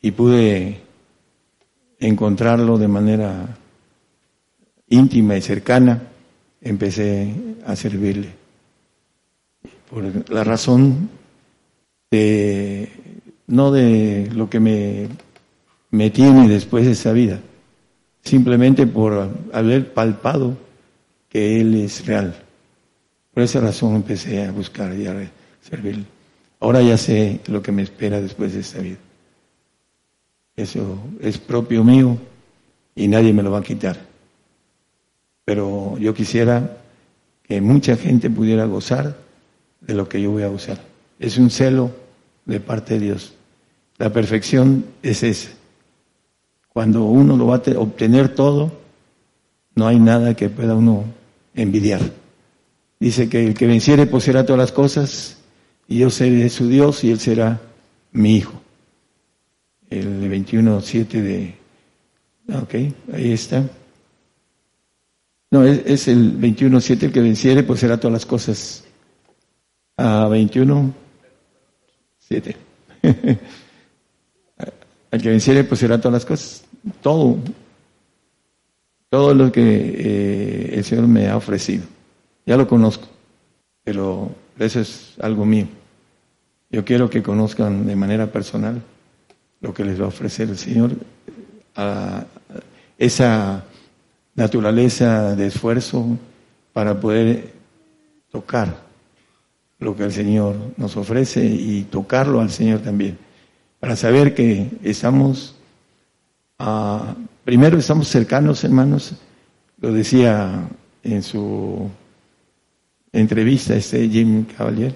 y 0.00 0.10
pude 0.10 0.80
encontrarlo 1.98 2.78
de 2.78 2.88
manera 2.88 3.58
íntima 4.88 5.36
y 5.36 5.42
cercana, 5.42 6.02
empecé 6.60 7.32
a 7.66 7.76
servirle. 7.76 8.30
Por 9.88 10.30
la 10.30 10.44
razón 10.44 11.10
de, 12.10 12.88
no 13.46 13.70
de 13.70 14.30
lo 14.34 14.48
que 14.48 14.60
me, 14.60 15.08
me 15.90 16.10
tiene 16.10 16.48
después 16.48 16.86
de 16.86 16.92
esa 16.92 17.12
vida, 17.12 17.40
simplemente 18.22 18.86
por 18.86 19.30
haber 19.52 19.92
palpado 19.92 20.56
que 21.28 21.60
Él 21.60 21.74
es 21.74 22.06
real. 22.06 22.34
Por 23.32 23.42
esa 23.42 23.60
razón 23.60 23.94
empecé 23.94 24.44
a 24.44 24.52
buscar 24.52 24.94
y 24.94 25.06
a 25.06 25.30
servirle. 25.62 26.04
Ahora 26.58 26.82
ya 26.82 26.96
sé 26.96 27.40
lo 27.46 27.62
que 27.62 27.72
me 27.72 27.82
espera 27.82 28.20
después 28.20 28.52
de 28.52 28.60
esta 28.60 28.80
vida. 28.80 28.98
Eso 30.56 30.98
es 31.20 31.38
propio 31.38 31.84
mío 31.84 32.18
y 32.94 33.08
nadie 33.08 33.32
me 33.32 33.42
lo 33.42 33.50
va 33.50 33.60
a 33.60 33.62
quitar. 33.62 33.98
Pero 35.44 35.96
yo 35.98 36.12
quisiera 36.12 36.78
que 37.44 37.60
mucha 37.60 37.96
gente 37.96 38.28
pudiera 38.28 38.66
gozar 38.66 39.16
de 39.80 39.94
lo 39.94 40.08
que 40.08 40.20
yo 40.20 40.30
voy 40.30 40.42
a 40.42 40.48
gozar. 40.48 40.78
Es 41.18 41.38
un 41.38 41.50
celo 41.50 41.90
de 42.44 42.60
parte 42.60 42.94
de 42.94 43.00
Dios. 43.00 43.34
La 43.96 44.12
perfección 44.12 44.84
es 45.02 45.22
esa. 45.22 45.50
Cuando 46.68 47.04
uno 47.04 47.36
lo 47.36 47.46
va 47.46 47.56
a 47.56 47.78
obtener 47.78 48.34
todo, 48.34 48.70
no 49.74 49.86
hay 49.86 49.98
nada 49.98 50.34
que 50.34 50.48
pueda 50.48 50.74
uno 50.74 51.04
envidiar. 51.54 52.19
Dice 53.00 53.28
que 53.28 53.46
el 53.46 53.54
que 53.54 53.66
venciere 53.66 54.06
poseerá 54.06 54.44
todas 54.44 54.60
las 54.60 54.72
cosas 54.72 55.38
y 55.88 55.98
yo 55.98 56.10
seré 56.10 56.48
su 56.50 56.68
Dios 56.68 57.02
y 57.02 57.10
él 57.10 57.18
será 57.18 57.60
mi 58.12 58.36
hijo. 58.36 58.60
El 59.88 60.30
21.7 60.30 61.08
de 61.08 61.60
Ok, 62.54 62.74
ahí 63.12 63.32
está. 63.32 63.68
No, 65.50 65.64
es, 65.64 66.06
el 66.08 66.38
21.7 66.38 67.04
el 67.04 67.12
que 67.12 67.20
venciere, 67.20 67.64
será 67.76 67.98
todas 67.98 68.12
las 68.12 68.26
cosas. 68.26 68.84
A 69.96 70.28
21.7. 70.28 72.54
Al 75.10 75.22
que 75.22 75.28
venciere, 75.28 75.76
será 75.76 75.98
todas 75.98 76.12
las 76.12 76.24
cosas. 76.24 76.64
Todo. 77.02 77.38
Todo 79.08 79.34
lo 79.34 79.50
que 79.50 79.62
eh, 79.62 80.76
el 80.76 80.84
Señor 80.84 81.08
me 81.08 81.28
ha 81.28 81.36
ofrecido. 81.36 81.82
Ya 82.50 82.56
lo 82.56 82.66
conozco, 82.66 83.06
pero 83.84 84.28
eso 84.58 84.80
es 84.80 85.14
algo 85.20 85.46
mío. 85.46 85.68
Yo 86.68 86.84
quiero 86.84 87.08
que 87.08 87.22
conozcan 87.22 87.86
de 87.86 87.94
manera 87.94 88.26
personal 88.26 88.82
lo 89.60 89.72
que 89.72 89.84
les 89.84 90.00
va 90.00 90.06
a 90.06 90.08
ofrecer 90.08 90.48
el 90.48 90.58
Señor, 90.58 90.90
a 91.76 92.24
esa 92.98 93.62
naturaleza 94.34 95.36
de 95.36 95.46
esfuerzo 95.46 96.18
para 96.72 96.98
poder 96.98 97.52
tocar 98.32 98.82
lo 99.78 99.94
que 99.94 100.02
el 100.02 100.12
Señor 100.12 100.56
nos 100.76 100.96
ofrece 100.96 101.44
y 101.46 101.84
tocarlo 101.84 102.40
al 102.40 102.50
Señor 102.50 102.80
también, 102.80 103.16
para 103.78 103.94
saber 103.94 104.34
que 104.34 104.70
estamos, 104.82 105.54
ah, 106.58 107.14
primero 107.44 107.78
estamos 107.78 108.08
cercanos, 108.08 108.64
hermanos, 108.64 109.14
lo 109.80 109.92
decía 109.92 110.68
en 111.04 111.22
su 111.22 111.88
entrevista 113.12 113.74
este 113.74 114.08
Jim 114.08 114.44
Cavalier, 114.44 114.94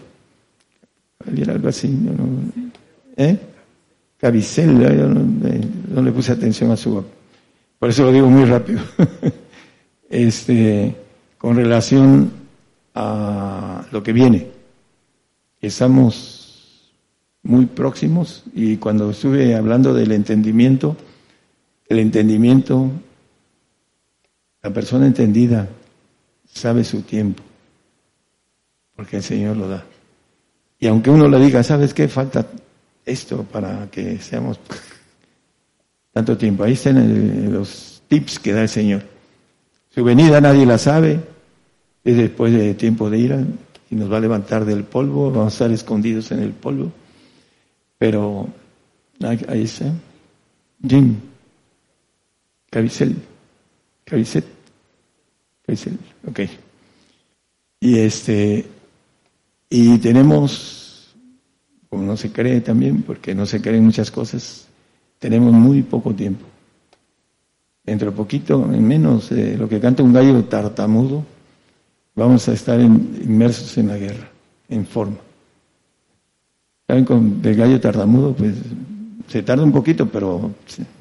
Cavalier 1.18 1.50
algo 1.50 1.68
así, 1.68 1.88
¿no? 1.88 2.12
¿eh? 3.16 3.38
no, 4.22 6.02
le 6.02 6.12
puse 6.12 6.32
atención 6.32 6.70
a 6.70 6.76
su... 6.76 7.04
Por 7.78 7.90
eso 7.90 8.04
lo 8.04 8.12
digo 8.12 8.30
muy 8.30 8.44
rápido. 8.44 8.80
este, 10.08 10.94
con 11.36 11.56
relación 11.56 12.30
a 12.94 13.84
lo 13.90 14.02
que 14.02 14.12
viene. 14.12 14.48
Estamos 15.60 16.90
muy 17.42 17.66
próximos 17.66 18.44
y 18.54 18.78
cuando 18.78 19.10
estuve 19.10 19.54
hablando 19.54 19.92
del 19.92 20.12
entendimiento, 20.12 20.96
el 21.88 21.98
entendimiento, 21.98 22.90
la 24.62 24.72
persona 24.72 25.06
entendida 25.06 25.68
sabe 26.50 26.84
su 26.84 27.02
tiempo, 27.02 27.42
porque 28.96 29.16
el 29.16 29.22
Señor 29.22 29.56
lo 29.56 29.68
da. 29.68 29.84
Y 30.78 30.86
aunque 30.86 31.10
uno 31.10 31.28
le 31.28 31.38
diga, 31.40 31.62
¿sabes 31.62 31.94
qué? 31.94 32.08
Falta 32.08 32.46
esto 33.04 33.42
para 33.44 33.90
que 33.90 34.18
seamos 34.18 34.58
tanto 36.12 36.36
tiempo. 36.36 36.64
Ahí 36.64 36.74
están 36.74 37.52
los 37.52 38.02
tips 38.08 38.38
que 38.38 38.52
da 38.52 38.62
el 38.62 38.68
Señor. 38.68 39.02
Su 39.90 40.02
venida 40.04 40.40
nadie 40.40 40.66
la 40.66 40.78
sabe, 40.78 41.20
es 42.02 42.16
después 42.16 42.52
de 42.52 42.74
tiempo 42.74 43.08
de 43.08 43.18
ira 43.18 43.44
y 43.90 43.94
nos 43.94 44.10
va 44.10 44.16
a 44.16 44.20
levantar 44.20 44.64
del 44.64 44.84
polvo, 44.84 45.30
vamos 45.30 45.52
a 45.52 45.54
estar 45.54 45.70
escondidos 45.70 46.32
en 46.32 46.40
el 46.40 46.52
polvo. 46.52 46.92
Pero 47.98 48.48
ahí, 49.20 49.62
está. 49.62 49.92
Jim, 50.86 51.16
Cavicel, 52.70 53.16
Cavicet, 54.04 54.44
Cavicel, 55.64 55.98
ok. 56.28 56.40
Y 57.80 57.98
este, 57.98 58.66
y 59.68 59.98
tenemos 59.98 60.84
como 61.94 62.06
no 62.06 62.16
se 62.16 62.32
cree 62.32 62.60
también, 62.60 63.02
porque 63.02 63.36
no 63.36 63.46
se 63.46 63.62
creen 63.62 63.84
muchas 63.84 64.10
cosas, 64.10 64.66
tenemos 65.20 65.52
muy 65.52 65.82
poco 65.82 66.12
tiempo. 66.12 66.44
Dentro 67.84 68.10
de 68.10 68.16
poquito, 68.16 68.68
en 68.72 68.84
menos 68.84 69.30
lo 69.30 69.68
que 69.68 69.78
canta 69.78 70.02
un 70.02 70.12
gallo 70.12 70.42
tartamudo, 70.44 71.24
vamos 72.16 72.48
a 72.48 72.52
estar 72.52 72.80
inmersos 72.80 73.78
en 73.78 73.88
la 73.88 73.96
guerra, 73.96 74.28
en 74.68 74.84
forma. 74.84 75.18
¿Saben? 76.88 77.04
Con 77.04 77.40
el 77.44 77.54
gallo 77.54 77.80
tartamudo, 77.80 78.34
pues 78.34 78.56
se 79.28 79.44
tarda 79.44 79.62
un 79.62 79.72
poquito, 79.72 80.08
pero 80.08 80.50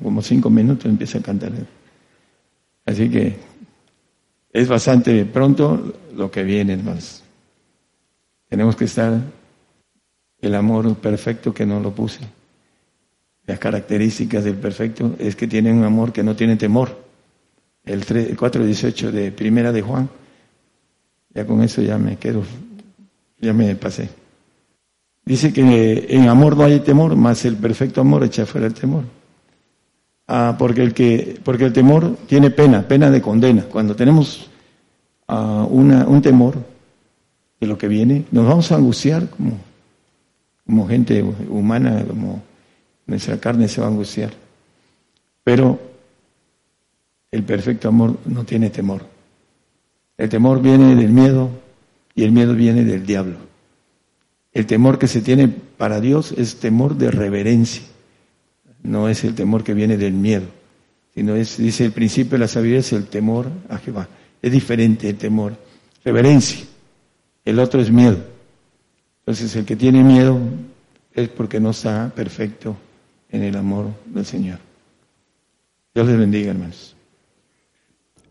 como 0.02 0.22
cinco 0.22 0.52
minutos 0.52 0.86
empieza 0.86 1.18
a 1.18 1.24
cantar. 1.24 1.54
Así 2.86 3.10
que 3.10 3.36
es 4.52 4.68
bastante 4.68 5.26
pronto 5.26 5.96
lo 6.16 6.30
que 6.30 6.44
viene, 6.44 6.74
hermanos. 6.74 7.23
Tenemos 8.54 8.76
que 8.76 8.86
estar 8.86 9.20
el 10.40 10.54
amor 10.54 10.96
perfecto 10.98 11.52
que 11.52 11.66
no 11.66 11.80
lo 11.80 11.90
puse. 11.90 12.20
Las 13.48 13.58
características 13.58 14.44
del 14.44 14.58
perfecto 14.58 15.16
es 15.18 15.36
que 15.36 15.48
tiene 15.48 15.74
un 15.74 15.84
amor 15.84 16.14
que 16.14 16.22
no 16.22 16.36
tiene 16.36 16.56
temor. 16.56 16.96
El 17.84 18.06
4.18 18.06 19.10
de 19.10 19.32
Primera 19.32 19.72
de 19.72 19.82
Juan. 19.82 20.08
Ya 21.34 21.48
con 21.48 21.64
eso 21.64 21.82
ya 21.82 21.98
me 21.98 22.18
quedo, 22.18 22.44
ya 23.40 23.54
me 23.54 23.76
pasé. 23.76 24.10
Dice 25.26 25.52
que 25.52 26.06
en 26.10 26.30
amor 26.30 26.56
no 26.56 26.66
hay 26.66 26.80
temor, 26.82 27.16
más 27.16 27.44
el 27.46 27.56
perfecto 27.56 28.02
amor 28.02 28.24
echa 28.24 28.46
fuera 28.46 28.68
el 28.68 28.76
temor. 28.76 29.06
Ah, 30.28 30.56
porque 30.60 30.84
el 30.84 30.94
que, 30.94 31.40
porque 31.44 31.66
el 31.66 31.74
temor 31.74 32.18
tiene 32.28 32.52
pena, 32.52 32.88
pena 32.88 33.10
de 33.10 33.20
condena. 33.20 33.64
Cuando 33.64 33.96
tenemos 33.96 34.48
ah, 35.28 35.66
una, 35.68 36.06
un 36.06 36.22
temor 36.22 36.73
de 37.64 37.70
lo 37.70 37.78
que 37.78 37.88
viene, 37.88 38.26
nos 38.32 38.48
vamos 38.48 38.72
a 38.72 38.76
angustiar 38.76 39.30
como 39.30 39.58
como 40.66 40.88
gente 40.88 41.22
humana, 41.50 42.04
como 42.08 42.42
nuestra 43.06 43.40
carne 43.40 43.68
se 43.68 43.82
va 43.82 43.88
a 43.88 43.90
angustiar. 43.90 44.32
Pero 45.44 45.80
el 47.32 47.44
perfecto 47.44 47.90
amor 47.90 48.18
no 48.26 48.46
tiene 48.46 48.70
temor. 48.70 49.06
El 50.18 50.30
temor 50.30 50.62
viene 50.62 50.96
del 50.96 51.12
miedo 51.12 51.50
y 52.16 52.24
el 52.24 52.32
miedo 52.32 52.54
viene 52.54 52.84
del 52.86 53.06
diablo. 53.06 53.38
El 54.54 54.66
temor 54.68 55.00
que 55.00 55.08
se 55.08 55.22
tiene 55.22 55.48
para 55.48 56.00
Dios 56.00 56.34
es 56.38 56.58
temor 56.58 56.96
de 56.96 57.10
reverencia, 57.10 57.84
no 58.84 59.10
es 59.10 59.24
el 59.24 59.34
temor 59.34 59.64
que 59.64 59.74
viene 59.74 59.98
del 59.98 60.14
miedo, 60.14 60.46
sino 61.16 61.36
es, 61.36 61.58
dice 61.58 61.86
el 61.86 61.92
principio 61.92 62.34
de 62.34 62.40
la 62.40 62.48
sabiduría, 62.48 62.80
es 62.80 62.94
el 62.94 63.08
temor 63.08 63.50
a 63.70 63.80
Jehová. 63.80 64.08
Es 64.42 64.52
diferente 64.52 65.10
el 65.10 65.16
temor. 65.18 65.56
Reverencia. 66.06 66.66
El 67.46 67.60
otro 67.60 67.82
es 67.82 67.92
miedo. 67.92 68.18
Entonces 69.20 69.56
el 69.56 69.66
que 69.66 69.76
tiene 69.76 70.04
miedo 70.04 70.40
es 71.14 71.30
porque 71.30 71.60
no 71.60 71.72
está 71.72 72.12
perfecto 72.14 72.76
en 73.30 73.44
el 73.44 73.56
amor 73.56 73.88
del 74.06 74.26
Señor. 74.26 74.60
Dios 75.94 76.08
les 76.08 76.18
bendiga, 76.18 76.52
hermanos. 76.52 76.96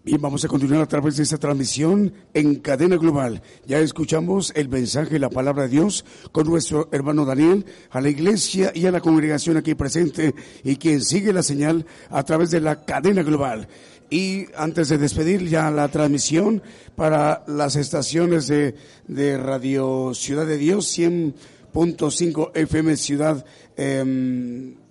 Bien, 0.04 0.20
vamos 0.20 0.44
a 0.44 0.48
continuar 0.48 0.82
a 0.82 0.88
través 0.88 1.16
de 1.16 1.22
esta 1.22 1.38
transmisión 1.38 2.12
en 2.34 2.56
cadena 2.56 2.96
global. 2.96 3.40
Ya 3.66 3.78
escuchamos 3.78 4.52
el 4.56 4.68
mensaje, 4.68 5.20
la 5.20 5.30
palabra 5.30 5.62
de 5.62 5.68
Dios 5.68 6.04
con 6.32 6.48
nuestro 6.48 6.88
hermano 6.90 7.24
Daniel, 7.24 7.64
a 7.88 8.00
la 8.00 8.08
iglesia 8.08 8.72
y 8.74 8.86
a 8.86 8.90
la 8.90 9.00
congregación 9.00 9.56
aquí 9.56 9.76
presente 9.76 10.34
y 10.64 10.74
quien 10.74 11.02
sigue 11.02 11.32
la 11.32 11.44
señal 11.44 11.86
a 12.10 12.24
través 12.24 12.50
de 12.50 12.60
la 12.60 12.84
cadena 12.84 13.22
global. 13.22 13.68
Y 14.12 14.48
antes 14.58 14.90
de 14.90 14.98
despedir 14.98 15.48
ya 15.48 15.70
la 15.70 15.88
transmisión 15.88 16.62
para 16.94 17.44
las 17.46 17.76
estaciones 17.76 18.46
de, 18.46 18.74
de 19.08 19.38
Radio 19.38 20.12
Ciudad 20.12 20.44
de 20.44 20.58
Dios, 20.58 20.98
100.5 20.98 22.50
FM 22.52 22.94
Ciudad, 22.98 23.42
eh, 23.74 24.04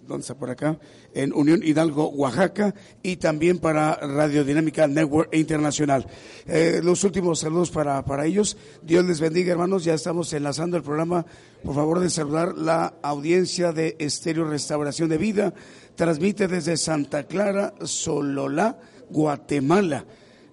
¿dónde 0.07 0.21
está 0.21 0.33
por 0.33 0.49
acá? 0.49 0.79
En 1.13 1.33
Unión 1.33 1.61
Hidalgo, 1.61 2.09
Oaxaca, 2.09 2.73
y 3.03 3.17
también 3.17 3.59
para 3.59 3.93
Radio 3.93 4.43
Dinámica 4.43 4.87
Network 4.87 5.35
Internacional. 5.35 6.07
Eh, 6.47 6.81
los 6.83 7.03
últimos 7.03 7.41
saludos 7.41 7.69
para, 7.69 8.03
para 8.03 8.25
ellos. 8.25 8.57
Dios 8.81 9.05
les 9.05 9.19
bendiga, 9.19 9.51
hermanos. 9.51 9.83
Ya 9.83 9.93
estamos 9.93 10.33
enlazando 10.33 10.77
el 10.77 10.83
programa. 10.83 11.27
Por 11.63 11.75
favor 11.75 11.99
de 11.99 12.09
saludar 12.09 12.57
la 12.57 12.95
audiencia 13.03 13.71
de 13.71 13.97
Estéreo 13.99 14.45
Restauración 14.45 15.09
de 15.09 15.19
Vida. 15.19 15.53
Transmite 15.93 16.47
desde 16.47 16.75
Santa 16.75 17.27
Clara, 17.27 17.75
Sololá 17.83 18.79
Guatemala. 19.11 20.05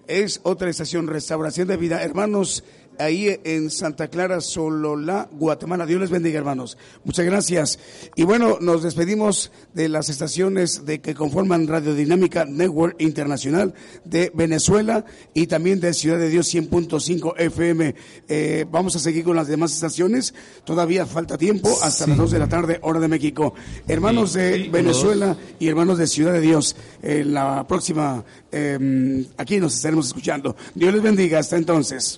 Es 0.07 0.41
otra 0.43 0.69
estación, 0.69 1.07
Restauración 1.07 1.67
de 1.67 1.77
Vida. 1.77 2.03
Hermanos, 2.03 2.63
ahí 2.99 3.39
en 3.43 3.69
Santa 3.71 4.09
Clara, 4.09 4.41
Solola, 4.41 5.29
Guatemala. 5.31 5.85
Dios 5.85 6.01
les 6.01 6.09
bendiga, 6.09 6.37
hermanos. 6.37 6.77
Muchas 7.03 7.25
gracias. 7.25 7.79
Y 8.15 8.23
bueno, 8.23 8.57
nos 8.61 8.83
despedimos 8.83 9.51
de 9.73 9.89
las 9.89 10.09
estaciones 10.09 10.85
de 10.85 11.01
que 11.01 11.15
conforman 11.15 11.67
Radio 11.67 11.95
Dinámica 11.95 12.45
Network 12.45 12.95
Internacional 12.99 13.73
de 14.03 14.31
Venezuela 14.33 15.05
y 15.33 15.47
también 15.47 15.79
de 15.79 15.93
Ciudad 15.93 16.19
de 16.19 16.29
Dios 16.29 16.53
100.5 16.53 17.33
FM. 17.37 17.95
Eh, 18.27 18.65
vamos 18.69 18.95
a 18.95 18.99
seguir 18.99 19.23
con 19.23 19.35
las 19.35 19.47
demás 19.47 19.73
estaciones. 19.73 20.33
Todavía 20.63 21.05
falta 21.05 21.37
tiempo 21.37 21.69
hasta 21.81 22.07
las 22.07 22.17
2 22.17 22.31
de 22.31 22.39
la 22.39 22.49
tarde, 22.49 22.79
hora 22.81 22.99
de 22.99 23.07
México. 23.07 23.53
Hermanos 23.87 24.33
de 24.33 24.69
Venezuela 24.71 25.37
y 25.57 25.67
hermanos 25.67 25.97
de 25.97 26.07
Ciudad 26.07 26.33
de 26.33 26.41
Dios, 26.41 26.75
en 27.01 27.33
la 27.33 27.65
próxima, 27.67 28.23
eh, 28.51 29.25
aquí 29.37 29.59
nos 29.59 29.75
estaremos 29.75 30.07
escuchando. 30.07 30.55
Dios 30.75 30.93
les 30.93 31.01
bendiga. 31.01 31.39
Hasta 31.39 31.57
entonces. 31.57 32.17